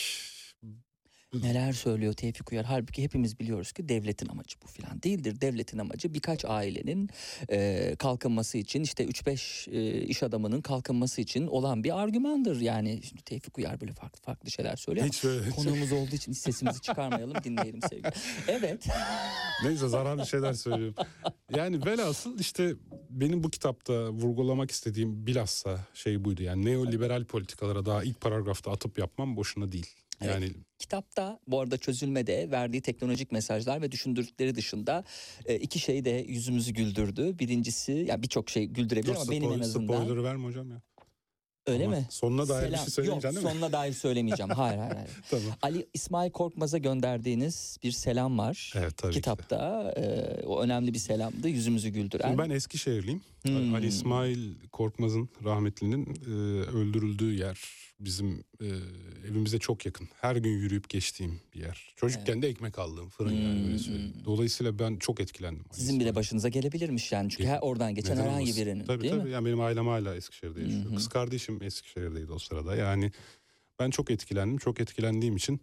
[1.43, 2.65] Neler söylüyor Tevfik Uyar?
[2.65, 5.41] Halbuki hepimiz biliyoruz ki devletin amacı bu filan değildir.
[5.41, 7.11] Devletin amacı birkaç ailenin
[7.51, 12.61] e, kalkınması için işte 3-5 e, iş adamının kalkınması için olan bir argümandır.
[12.61, 15.07] Yani şimdi Tevfik Uyar böyle farklı farklı şeyler söylüyor.
[15.07, 18.13] Hiç ama Konuğumuz olduğu için sesimizi çıkarmayalım dinleyelim sevgili.
[18.49, 18.87] Evet.
[19.65, 20.95] Neyse zararlı şeyler söylüyorum.
[21.57, 22.75] Yani velhasıl işte
[23.11, 26.43] benim bu kitapta vurgulamak istediğim bilhassa şey buydu.
[26.43, 29.87] Yani neoliberal politikalara daha ilk paragrafta atıp yapmam boşuna değil.
[30.25, 35.05] Yani Kitapta bu arada çözülmede verdiği teknolojik mesajlar ve düşündürdükleri dışında
[35.47, 37.39] e, iki şey de yüzümüzü güldürdü.
[37.39, 39.95] Birincisi yani birçok şey güldürebilir dur ama benim en spoiler, azından.
[39.95, 40.83] spoiler'ı verme hocam ya.
[41.67, 42.07] Öyle Ama mi?
[42.11, 42.85] sonuna dair bir Selam.
[42.85, 43.61] şey söylemeyeceksin Yok, değil mi?
[43.61, 44.51] sonuna dair söylemeyeceğim.
[44.57, 45.11] Hayır hayır hayır.
[45.31, 45.47] Tamam.
[45.63, 48.73] Ali İsmail Korkmaz'a gönderdiğiniz bir selam var.
[48.77, 49.13] Evet tabii.
[49.13, 50.03] Kitapta e,
[50.47, 51.49] o önemli bir selamdı.
[51.49, 52.29] Yüzümüzü güldüren.
[52.29, 53.21] Şimdi ben Eskişehirliyim.
[53.43, 53.75] Hmm.
[53.75, 56.31] Ali İsmail Korkmaz'ın rahmetlinin e,
[56.71, 57.61] öldürüldüğü yer
[58.01, 58.67] bizim e,
[59.31, 60.09] evimize çok yakın.
[60.21, 61.93] Her gün yürüyüp geçtiğim bir yer.
[61.97, 63.67] Çocukken de ekmek aldığım fırın yani Hmm.
[63.69, 64.13] öyle söyleyeyim.
[64.25, 65.65] Dolayısıyla ben çok etkilendim.
[65.73, 67.31] Sizin bile başınıza gelebilirmiş yani.
[67.31, 68.63] Çünkü her oradan geçen Neden herhangi olmasın?
[68.67, 69.25] birinin Tabii değil tabii.
[69.25, 69.31] mi?
[69.31, 70.85] Yani benim ailem hala Eskişehir'de yaşıyor.
[70.85, 70.95] Hı hı.
[70.95, 72.77] Kız kardeşim Eskişehir'deydi o sırada.
[72.77, 73.13] Yani
[73.79, 74.59] ben çok etkilendim.
[74.59, 75.61] Çok etkilendiğim için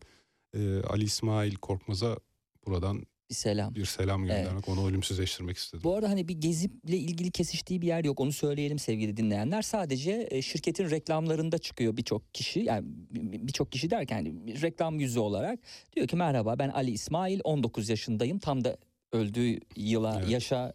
[0.58, 2.18] e, Ali İsmail Korkmaz'a
[2.66, 5.84] buradan bir selam, bir selam göndermek, onu ölümsüzleştirmek istedim.
[5.84, 8.20] Bu arada hani bir geziyle ilgili kesiştiği bir yer yok.
[8.20, 9.62] Onu söyleyelim sevgili dinleyenler.
[9.62, 12.60] Sadece e, şirketin reklamlarında çıkıyor birçok kişi.
[12.60, 15.60] Yani bir- birçok kişi derken hani reklam yüzü olarak
[15.96, 18.40] diyor ki merhaba ben Ali İsmail 19 yaşındayım.
[18.40, 18.78] Tam da
[19.12, 20.30] öldüğü yıla Evet.
[20.30, 20.74] yaşa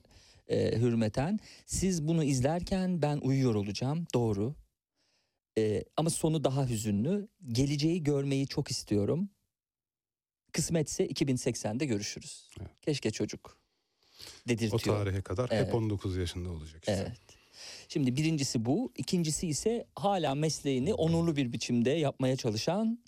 [0.48, 1.38] e, hürmeten.
[1.66, 4.06] Siz bunu izlerken ben uyuyor olacağım.
[4.14, 4.54] Doğru.
[5.58, 7.28] E, ama sonu daha hüzünlü.
[7.48, 9.28] Geleceği görmeyi çok istiyorum.
[10.56, 12.48] Kısmetse 2080'de görüşürüz.
[12.82, 13.58] Keşke çocuk
[14.44, 14.96] O dedirtiyor.
[14.96, 15.66] tarihe kadar Evet.
[15.66, 16.92] hep 19 yaşında olacak işte.
[16.92, 17.20] Evet.
[17.88, 18.92] Şimdi birincisi bu.
[18.96, 22.98] ikincisi ise hala mesleğini onurlu bir biçimde yapmaya çalışan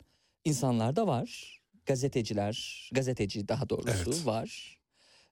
[0.44, 1.58] insanlar da var.
[1.86, 4.26] Gazeteciler, gazeteci daha doğrusu Evet.
[4.26, 4.77] var.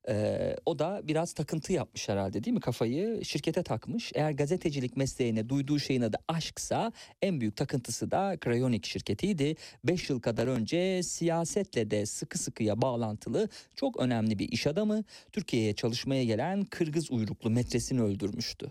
[0.09, 2.61] Ee, o da biraz takıntı yapmış herhalde değil mi?
[2.61, 4.13] Kafayı şirkete takmış.
[4.15, 6.93] Eğer gazetecilik mesleğine duyduğu şeyin adı aşksa
[7.23, 9.57] en büyük takıntısı da Crayonik şirketiydi.
[9.85, 15.75] 5 yıl kadar önce siyasetle de sıkı sıkıya bağlantılı çok önemli bir iş adamı Türkiye'ye
[15.75, 18.71] çalışmaya gelen Kırgız uyruklu metresini öldürmüştü.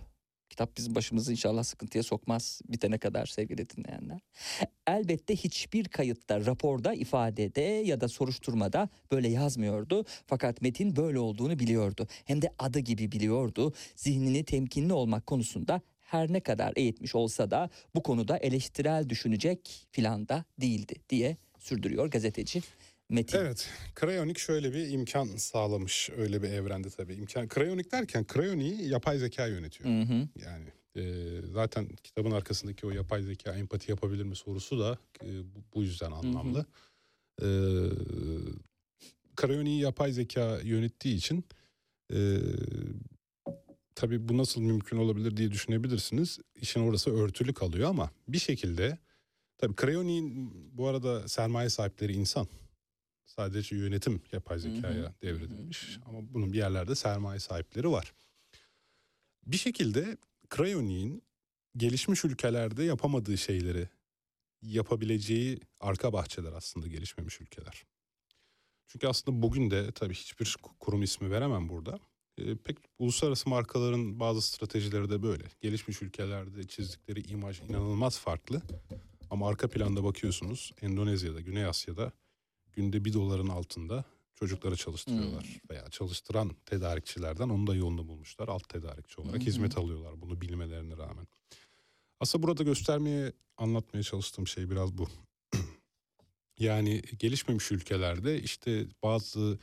[0.55, 4.19] Kitap bizim başımızı inşallah sıkıntıya sokmaz bitene kadar sevgili dinleyenler.
[4.87, 10.05] Elbette hiçbir kayıtta, raporda, ifadede ya da soruşturmada böyle yazmıyordu.
[10.25, 12.07] Fakat Metin böyle olduğunu biliyordu.
[12.25, 13.73] Hem de adı gibi biliyordu.
[13.95, 20.27] Zihnini temkinli olmak konusunda her ne kadar eğitmiş olsa da bu konuda eleştirel düşünecek filan
[20.27, 22.61] da değildi diye sürdürüyor gazeteci
[23.09, 23.37] Metin.
[23.37, 27.13] Evet, Krayonik şöyle bir imkan sağlamış öyle bir evrende tabii.
[27.13, 29.89] İmkan Krayonik derken Krayonik'i yapay zeka yönetiyor.
[29.89, 30.27] Hı hı.
[30.45, 35.29] Yani e, zaten kitabın arkasındaki o yapay zeka empati yapabilir mi sorusu da e,
[35.75, 36.65] bu, yüzden anlamlı.
[37.41, 37.47] E,
[39.35, 41.45] Krayonik'i yapay zeka yönettiği için
[42.13, 42.39] e,
[43.95, 46.39] tabii bu nasıl mümkün olabilir diye düşünebilirsiniz.
[46.61, 48.97] İşin orası örtülü kalıyor ama bir şekilde
[49.57, 52.47] tabii Krayonik'in bu arada sermaye sahipleri insan.
[53.25, 55.99] Sadece yönetim yapay zekaya devredilmiş.
[56.05, 58.13] Ama bunun bir yerlerde sermaye sahipleri var.
[59.45, 60.17] Bir şekilde
[60.49, 61.23] Krayonik'in
[61.77, 63.89] gelişmiş ülkelerde yapamadığı şeyleri
[64.61, 67.85] yapabileceği arka bahçeler aslında gelişmemiş ülkeler.
[68.87, 71.99] Çünkü aslında bugün de tabii hiçbir kurum ismi veremem burada.
[72.37, 75.43] Ee, pek uluslararası markaların bazı stratejileri de böyle.
[75.61, 78.61] Gelişmiş ülkelerde çizdikleri imaj inanılmaz farklı.
[79.29, 82.11] Ama arka planda bakıyorsunuz Endonezya'da, Güney Asya'da
[82.75, 85.61] günde bir doların altında çocukları çalıştırıyorlar.
[85.71, 88.47] Veya çalıştıran tedarikçilerden onu da yolunu bulmuşlar.
[88.47, 89.45] Alt tedarikçi olarak hı.
[89.45, 91.27] hizmet alıyorlar bunu bilmelerine rağmen.
[92.19, 95.07] Aslında burada göstermeye, anlatmaya çalıştığım şey biraz bu.
[96.59, 99.59] yani gelişmemiş ülkelerde işte bazı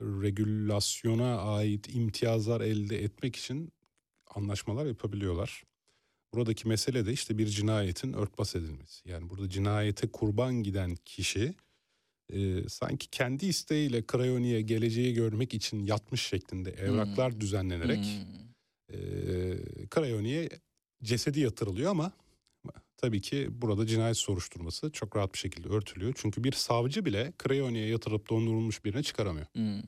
[0.00, 3.72] regülasyona ait imtiyazlar elde etmek için
[4.34, 5.64] anlaşmalar yapabiliyorlar.
[6.34, 9.08] Buradaki mesele de işte bir cinayetin örtbas edilmesi.
[9.08, 11.54] Yani burada cinayete kurban giden kişi
[12.32, 18.06] e, sanki kendi isteğiyle Krayoni'ye geleceği görmek için yatmış şeklinde evraklar düzenlenerek
[18.92, 18.96] e,
[19.90, 20.48] Krayoni'ye
[21.02, 22.12] cesedi yatırılıyor ama
[22.96, 26.12] tabii ki burada cinayet soruşturması çok rahat bir şekilde örtülüyor.
[26.16, 29.46] Çünkü bir savcı bile Krayoni'ye yatırıp dondurulmuş birine çıkaramıyor.
[29.52, 29.82] Hmm.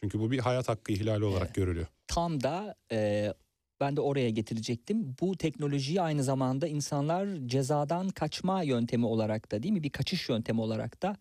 [0.00, 1.86] Çünkü bu bir hayat hakkı ihlali olarak görülüyor.
[2.06, 3.32] Tam da e,
[3.80, 5.16] ben de oraya getirecektim.
[5.20, 9.82] Bu teknolojiyi aynı zamanda insanlar cezadan kaçma yöntemi olarak da değil mi?
[9.82, 11.16] Bir kaçış yöntemi olarak da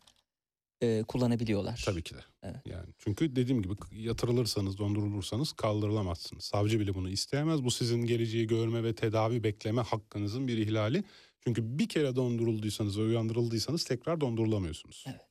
[0.81, 1.81] e, kullanabiliyorlar.
[1.85, 2.19] Tabii ki de.
[2.43, 2.61] Evet.
[2.65, 6.43] Yani çünkü dediğim gibi yatırılırsanız, dondurulursanız kaldırılamazsınız.
[6.43, 7.63] Savcı bile bunu isteyemez.
[7.63, 11.03] Bu sizin geleceği görme ve tedavi bekleme hakkınızın bir ihlali.
[11.43, 15.05] Çünkü bir kere dondurulduysanız ve uyandırıldıysanız tekrar dondurulamıyorsunuz.
[15.07, 15.21] Evet.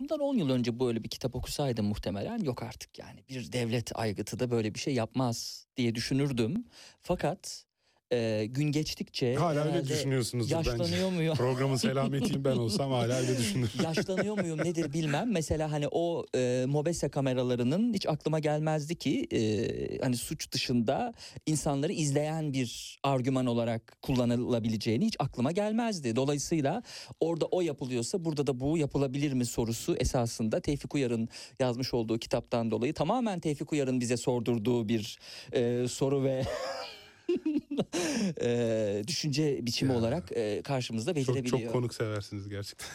[0.00, 4.38] Bundan 10 yıl önce böyle bir kitap okusaydım muhtemelen yok artık yani bir devlet aygıtı
[4.38, 6.64] da böyle bir şey yapmaz diye düşünürdüm.
[7.02, 7.65] Fakat
[8.12, 10.70] e, gün geçtikçe Hala öyle herhalde düşünüyorsunuzdur bence.
[10.70, 11.34] yaşlanıyor muyum?
[11.36, 13.70] Programın selametiyim ben olsam hala öyle düşünürüm.
[13.84, 15.32] Yaşlanıyor muyum nedir bilmem.
[15.32, 21.12] Mesela hani o e, mobese kameralarının hiç aklıma gelmezdi ki e, hani suç dışında
[21.46, 26.16] insanları izleyen bir argüman olarak kullanılabileceğini hiç aklıma gelmezdi.
[26.16, 26.82] Dolayısıyla
[27.20, 31.28] orada o yapılıyorsa burada da bu yapılabilir mi sorusu esasında Tevfik Uyar'ın
[31.60, 35.18] yazmış olduğu kitaptan dolayı tamamen Tevfik Uyar'ın bize sordurduğu bir
[35.52, 36.42] e, soru ve
[38.40, 39.98] e, düşünce biçimi Ya.
[39.98, 41.62] olarak e, karşımızda Çok, belirebiliyor.
[41.62, 42.88] çok konuk seversiniz gerçekten.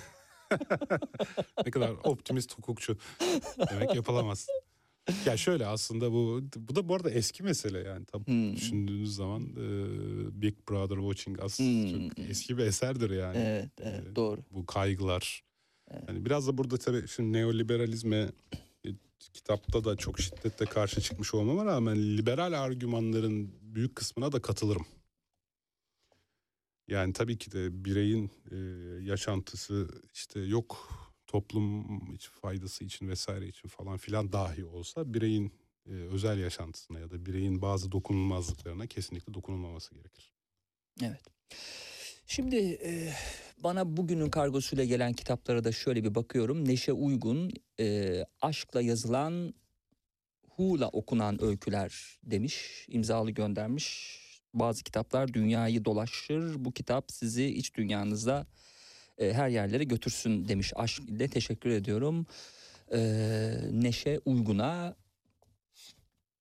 [1.66, 2.98] ne kadar optimist hukukçu.
[3.72, 4.48] Demek yapılamaz.
[5.26, 8.56] Ya şöyle aslında bu bu da bu arada eski mesele yani tam Hmm.
[8.56, 11.92] düşündüğünüz zaman e, Big Brother Watching Us Hmm.
[12.10, 13.38] çok eski bir eserdir yani.
[13.38, 14.42] Evet, evet Ee, doğru.
[14.52, 15.44] Bu kaygılar.
[16.08, 18.30] Yani biraz da burada tabii şimdi neoliberalizme
[18.86, 18.90] e,
[19.20, 24.86] kitapta da çok şiddetle karşı çıkmış olmama rağmen liberal argümanların büyük kısmına da katılırım.
[26.88, 28.56] Yani tabii ki de bireyin e,
[29.04, 30.90] yaşantısı işte yok
[31.28, 35.54] toplum iç faydası için vesaire için falan filan dahi olsa bireyin
[35.86, 40.32] e, özel yaşantısına ya da bireyin bazı dokunulmazlıklarına kesinlikle dokunulmaması gerekir.
[41.02, 41.22] Evet.
[42.28, 43.14] Şimdi e,
[43.64, 46.68] bana bugünün kargosuyla gelen kitaplara da şöyle bir bakıyorum.
[46.68, 49.54] Neşe Uygun e, aşkla yazılan
[50.62, 52.86] Hu'la okunan öyküler demiş.
[52.88, 54.18] imzalı göndermiş.
[54.54, 56.66] Bazı kitaplar dünyayı dolaşır.
[56.66, 58.48] Bu kitap sizi iç dünyanızda
[59.18, 60.74] e, her yerlere götürsün demiş.
[60.76, 62.26] Aşk ile teşekkür ediyorum.
[62.94, 63.00] E,
[63.72, 64.96] Neşe Uygun'a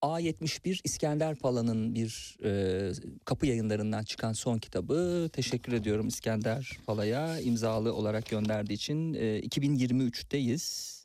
[0.02, 2.92] A71 İskender Pala'nın bir e,
[3.24, 5.30] kapı yayınlarından çıkan son kitabı.
[5.32, 9.14] Teşekkür ediyorum İskender Pala'ya imzalı olarak gönderdiği için.
[9.14, 10.99] E, 2023'teyiz.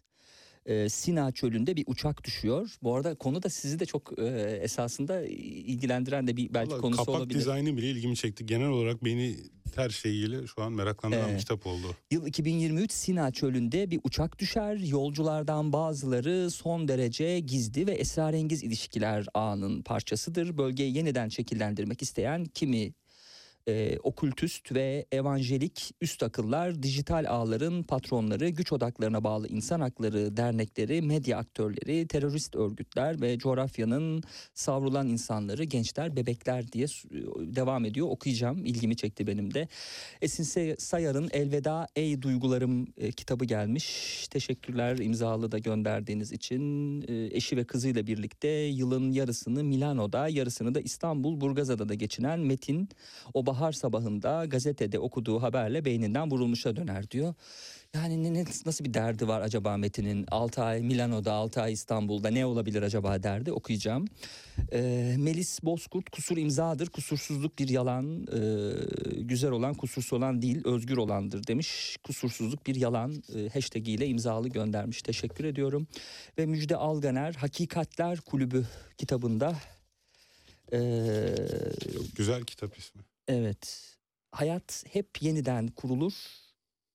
[0.66, 2.76] E, Sina Çölü'nde bir uçak düşüyor.
[2.84, 4.24] Bu arada konu da sizi de çok e,
[4.62, 7.40] esasında ilgilendiren de bir belki Vallahi konusu kapak olabilir.
[7.40, 8.46] dizaynı bile ilgimi çekti.
[8.46, 9.36] Genel olarak beni
[9.76, 11.40] her şeyiyle şu an meraklandıran Evet.
[11.40, 11.88] kitap oldu.
[12.12, 14.76] Yıl 2023 Sina Çölü'nde bir uçak düşer.
[14.76, 20.58] Yolculardan bazıları son derece gizli ve esrarengiz ilişkiler ağının parçasıdır.
[20.58, 22.94] Bölgeyi yeniden şekillendirmek isteyen kimi
[23.68, 31.02] e, okültüst ve evanjelik üst akıllar, dijital ağların patronları, güç odaklarına bağlı insan hakları dernekleri,
[31.02, 34.24] medya aktörleri, terörist örgütler ve coğrafyanın
[34.54, 37.10] savrulan insanları, gençler, bebekler diye su-
[37.56, 38.08] devam ediyor.
[38.10, 39.68] Okuyacağım, ilgimi çekti benim de.
[40.22, 44.28] Esin Sayar'ın Elveda Ey Duygularım e, kitabı gelmiş.
[44.28, 47.02] Teşekkürler imzalı da gönderdiğiniz için.
[47.08, 52.90] E, eşi ve kızıyla birlikte yılın yarısını Milano'da, yarısını da İstanbul Burgazada'da geçinen Metin
[53.34, 57.34] o bahar sabahında gazetede okuduğu haberle beyninden vurulmuşa döner diyor.
[57.94, 60.26] Yani ne, nasıl bir derdi var acaba Metin'in?
[60.32, 64.06] 6 ay Milano'da, 6 ay İstanbul'da ne olabilir acaba derdi okuyacağım.
[64.73, 70.98] Ee, Melis Bozkurt kusur imzadır, kusursuzluk bir yalan, ee, güzel olan kusursuz olan değil, özgür
[70.98, 71.98] olandır demiş.
[72.03, 75.02] Kusursuzluk bir yalan e, hashtag ile imzalı göndermiş.
[75.02, 75.88] Teşekkür ediyorum.
[76.38, 78.65] Ve Müjde Alganer Hakikatler Kulübü
[78.98, 79.56] kitabında
[80.73, 81.36] ee,
[82.15, 83.02] Güzel kitap ismi.
[83.28, 83.96] Evet.
[84.32, 86.14] Hayat hep yeniden kurulur.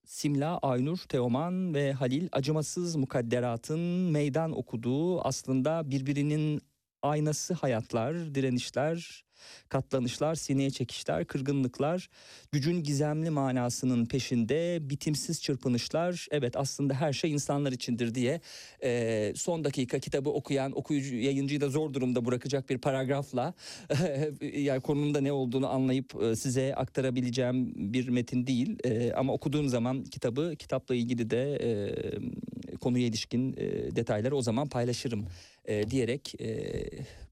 [0.05, 3.79] Simla, Aynur, Teoman ve Halil acımasız mukadderatın
[4.11, 6.61] meydan okuduğu aslında birbirinin
[7.01, 9.25] aynası hayatlar, direnişler,
[9.69, 12.09] katlanışlar, sineye çekişler, kırgınlıklar,
[12.51, 16.27] gücün gizemli manasının peşinde bitimsiz çırpınışlar.
[16.31, 18.41] Evet aslında her şey insanlar içindir diye
[18.83, 23.53] e, son dakika kitabı okuyan okuyucu yayıncıyı da zor durumda bırakacak bir paragrafla
[24.41, 28.77] yani konunun da ne olduğunu anlayıp size aktarabileceğim bir metin değil.
[28.83, 34.69] E, ama okuduğum zaman kitabı kitapla ilgili de e, konuya ilişkin e, detayları o zaman
[34.69, 35.25] paylaşırım
[35.65, 36.83] e, diyerek e,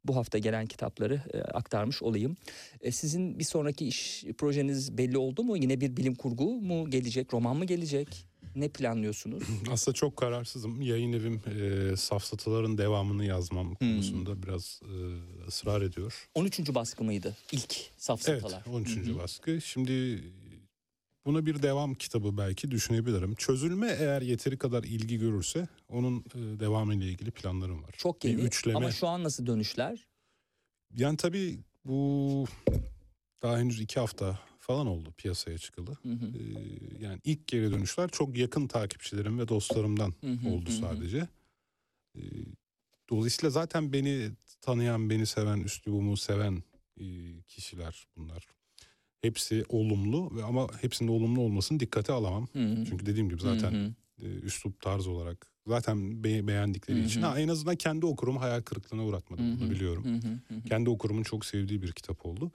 [0.05, 2.37] bu hafta gelen kitapları e, aktarmış olayım.
[2.81, 5.57] E, sizin bir sonraki iş projeniz belli oldu mu?
[5.57, 8.25] Yine bir bilim kurgu mu gelecek, roman mı gelecek?
[8.55, 9.43] Ne planlıyorsunuz?
[9.71, 10.81] Aslında çok kararsızım.
[10.81, 13.75] Yayın evim e, safsataların devamını yazmam Hmm.
[13.79, 14.93] konusunda biraz e,
[15.47, 16.29] ısrar ediyor.
[16.35, 16.59] 13.
[16.75, 18.63] baskı mıydı ilk Evet safsatalar?
[18.73, 18.95] 13.
[18.95, 19.17] Hı hı.
[19.17, 19.61] baskı.
[19.61, 20.23] Şimdi
[21.29, 23.35] buna bir devam kitabı belki düşünebilirim.
[23.35, 27.95] Çözülme eğer yeteri kadar ilgi görürse onun e, devamı ile ilgili planlarım var.
[27.97, 28.77] Çok Bir yeni üçleme.
[28.77, 30.07] ama şu an nasıl dönüşler?
[30.95, 32.45] Yani tabii bu
[33.41, 35.91] daha henüz iki hafta falan oldu piyasaya çıkalı.
[36.03, 36.25] Hı hı.
[36.25, 40.73] Ee, yani ilk geri dönüşler çok yakın takipçilerim ve dostlarımdan Hı hı, oldu hı.
[40.73, 41.27] sadece.
[42.17, 42.21] Ee,
[43.09, 44.31] dolayısıyla zaten beni
[44.61, 46.63] tanıyan, beni seven, üslubumu seven
[46.99, 47.05] e,
[47.47, 48.47] kişiler bunlar.
[49.21, 52.47] Hepsi olumlu ve ama hepsinin olumlu olmasını dikkate alamam.
[52.53, 52.85] Hı hı.
[52.85, 53.93] Çünkü dediğim gibi zaten Hı hı.
[54.21, 58.61] e, üslup tarz olarak zaten be- beğendikleri Hı için ha, en azından kendi okurumu hayal
[58.61, 60.03] kırıklığına uğratmadım Hı bunu biliyorum.
[60.05, 60.63] Hı hı, hı hı.
[60.69, 62.51] Kendi okurumun çok sevdiği bir kitap oldu.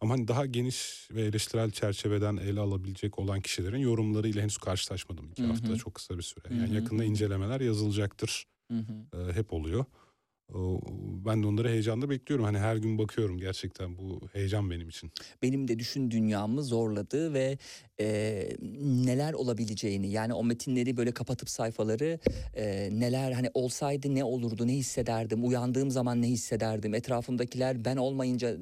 [0.00, 5.30] Ama hani daha geniş ve eleştirel çerçeveden ele alabilecek olan kişilerin yorumlarıyla henüz karşılaşmadım.
[5.30, 5.50] iki Hı hı.
[5.52, 6.54] hafta çok kısa bir süre.
[6.54, 8.44] Yani hı, yakında incelemeler yazılacaktır.
[8.70, 8.92] Hı hı.
[9.18, 9.84] Ee, hep oluyor.
[11.26, 12.44] Ben de onları heyecanla bekliyorum.
[12.44, 15.10] Hani her gün bakıyorum gerçekten bu heyecan benim için.
[15.42, 17.58] benim de düşün dünyamı zorladı ve
[18.02, 22.18] e, neler olabileceğini yani o metinleri böyle kapatıp sayfaları
[22.54, 28.56] e, neler hani olsaydı ne olurdu ne hissederdim uyandığım zaman ne hissederdim etrafımdakiler ben olmayınca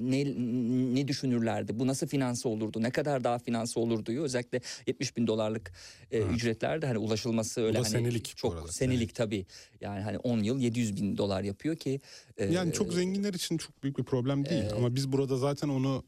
[0.00, 0.24] ne
[0.94, 5.72] ne düşünürlerdi bu nasıl finanse olurdu ne kadar daha finanse olurdu özellikle 70 bin dolarlık
[6.10, 6.34] e, Evet.
[6.34, 8.68] ücretlerde hani ulaşılması öyle hani senelik çok arada.
[8.72, 9.46] senelik tabii
[9.80, 12.00] yani hani 10 yıl 700 bin dolar yapıyor ki
[12.36, 14.62] e, Yani çok zenginler için çok büyük bir problem değil.
[14.62, 14.72] Evet.
[14.76, 16.04] Ama biz burada zaten onu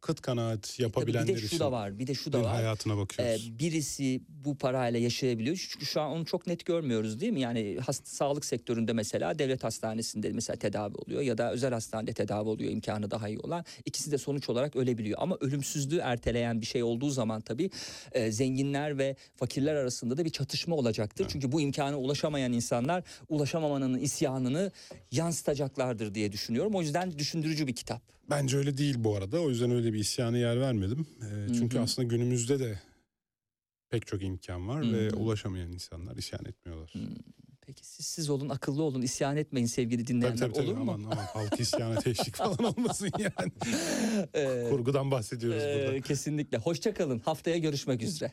[0.00, 2.96] kıt kanaat yapabilenler bir de şu için da var bir de şu da var hayatına
[2.96, 3.46] bakıyoruz.
[3.54, 5.66] Ee, birisi bu parayla yaşayabiliyor.
[5.70, 7.40] Çünkü şu an onu çok net görmüyoruz değil mi?
[7.40, 12.48] Yani hast- sağlık sektöründe mesela devlet hastanesinde mesela tedavi oluyor ya da özel hastanede tedavi
[12.48, 13.64] oluyor imkanı daha iyi olan.
[13.84, 15.18] İkisi de sonuç olarak ölebiliyor.
[15.22, 17.70] Ama ölümsüzlüğü erteleyen bir şey olduğu zaman tabii
[18.12, 21.26] e, zenginler ve fakirler arasında da bir çatışma olacaktır.
[21.28, 24.72] Çünkü bu imkana ulaşamayan insanlar ulaşamamanın isyanını
[25.12, 26.74] yansıtacaklardır diye düşünüyorum.
[26.74, 28.02] O yüzden düşündürücü bir kitap.
[28.30, 29.40] Bence öyle değil bu arada.
[29.40, 31.06] O yüzden öyle bir isyana yer vermedim.
[31.22, 31.82] Ee, çünkü hı.
[31.82, 32.80] aslında günümüzde de
[33.90, 36.92] pek çok imkan var Hı ve ulaşamayan insanlar isyan etmiyorlar.
[37.66, 40.66] Peki siz, siz olun akıllı olun isyan etmeyin sevgili Tabii dinleyenler tabii, tabii.
[40.66, 40.80] olur mu?
[40.92, 43.52] Aman aman halk isyana teşvik falan olmasın yani.
[44.34, 46.00] Ee, Kurgudan bahsediyoruz Ee, burada.
[46.00, 46.58] kesinlikle.
[46.58, 47.18] Hoşça kalın.
[47.18, 48.32] Haftaya görüşmek üzere.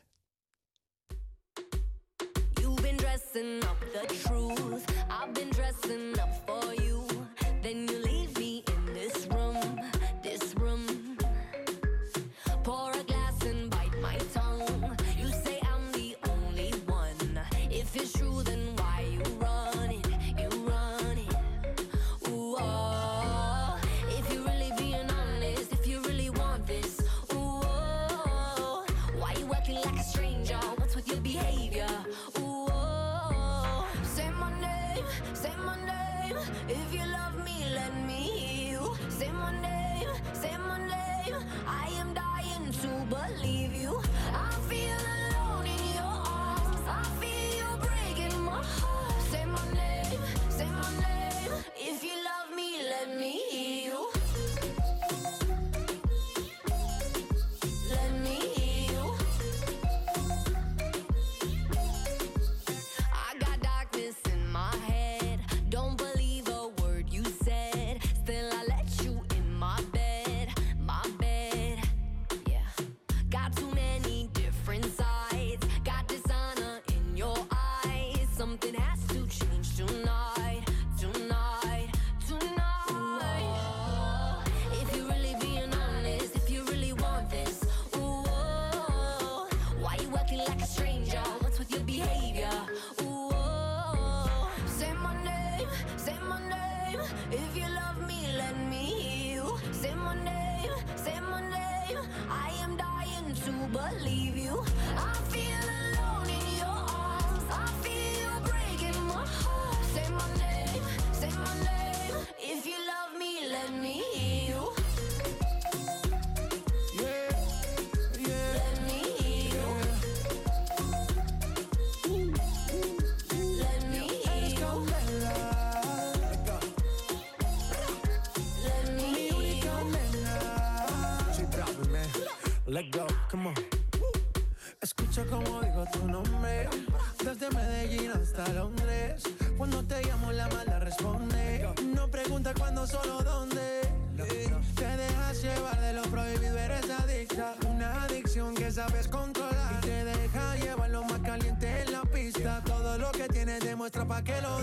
[148.89, 152.63] Y te deja llevar lo más caliente en la pista.
[152.65, 154.56] Todo lo que tienes demuestra pa' que lo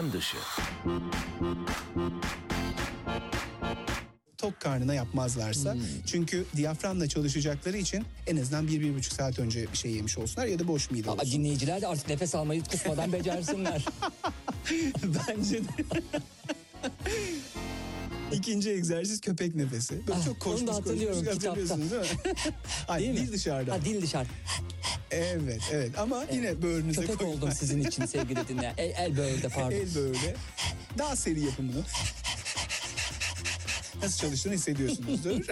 [0.00, 0.36] Gündem dışı.
[4.38, 5.76] tok karnına yapmazlarsa.
[6.06, 10.46] Çünkü diyaframla çalışacakları için en azından bir, bir buçuk saat önce bir şey yemiş olsunlar
[10.46, 11.32] ya da boş mide Aa, olsun.
[11.32, 13.84] dinleyiciler de artık nefes almayı kusmadan becersinler.
[15.28, 15.68] Bence de.
[18.32, 20.06] İkinci egzersiz köpek nefesi.
[20.06, 21.50] Böyle Ah, çok onu da koşmuş hatırlıyorum koşmuş kitapta.
[21.50, 22.52] hatırlıyorsunuz değil mi?
[22.88, 23.16] Ay, Değil mi?
[23.26, 23.72] dil dışarıda.
[23.72, 24.26] Ha, dil dışarı.
[25.10, 27.32] Evet evet ama yine böğrünüze Köpek koyun.
[27.32, 28.74] oldum sizin için sevgili dinleyen.
[28.78, 29.70] El, el böğürde pardon.
[29.70, 30.34] El böyle.
[30.98, 31.82] Daha seri yapın bunu.
[34.02, 35.30] Nasıl çalıştığını hissediyorsunuzdur.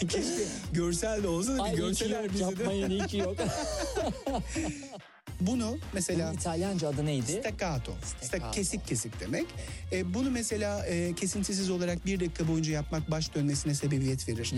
[0.00, 2.42] Keşke görsel de olsa da bir Ay görseler bizi de.
[2.44, 3.36] yapmayın iyi ki yok.
[5.40, 7.32] Bunu mesela Bunun İtalyanca adı neydi?
[7.32, 7.92] staccato.
[8.04, 8.46] Staccato.
[8.46, 9.46] Sta- kesik kesik demek.
[9.92, 14.52] E, bunu mesela e, kesintisiz olarak bir dakika boyunca yapmak baş dönmesine sebebiyet verir.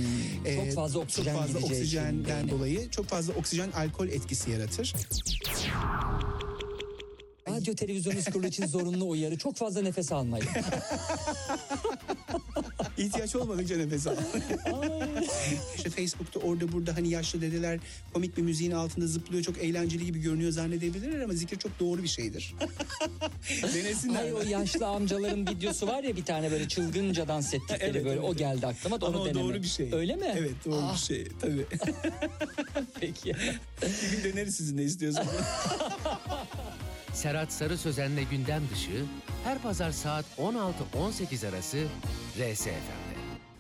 [0.45, 4.95] E, Hmm, çok fazla oksijen Çok fazla oksijenden dolayı çok fazla oksijen alkol etkisi yaratır.
[7.49, 9.39] Radyo televizyon kurulu için zorunlu uyarı.
[9.39, 10.47] Çok fazla nefes almayın.
[13.03, 14.17] İhtiyaç olmadıkça nefes al.
[15.77, 17.79] işte Facebook'ta orada burada hani yaşlı dedeler
[18.13, 22.09] komik bir müziğin altında zıplıyor çok eğlenceli gibi görünüyor zannedebilirler ama zikir çok doğru bir
[22.09, 22.55] şeydir.
[23.75, 24.15] Denesinler.
[24.15, 28.21] Hayır o yaşlı amcaların videosu var ya bir tane böyle çılgınca dans ettikleri Evet, böyle
[28.21, 28.25] evet.
[28.31, 29.45] o geldi aklıma da Ama onu o denemek.
[29.55, 29.89] doğru bir şey.
[29.93, 30.35] Öyle mi?
[30.39, 31.67] Evet doğru Ah, bir şey tabii.
[33.01, 33.35] Peki.
[33.83, 35.27] bir gün deneriz sizin ne istiyorsunuz.
[37.13, 39.05] Serhat Sarı Sözen'le gündem dışı
[39.45, 41.79] her pazar saat 16-18 arası
[42.39, 43.02] RSFM'de.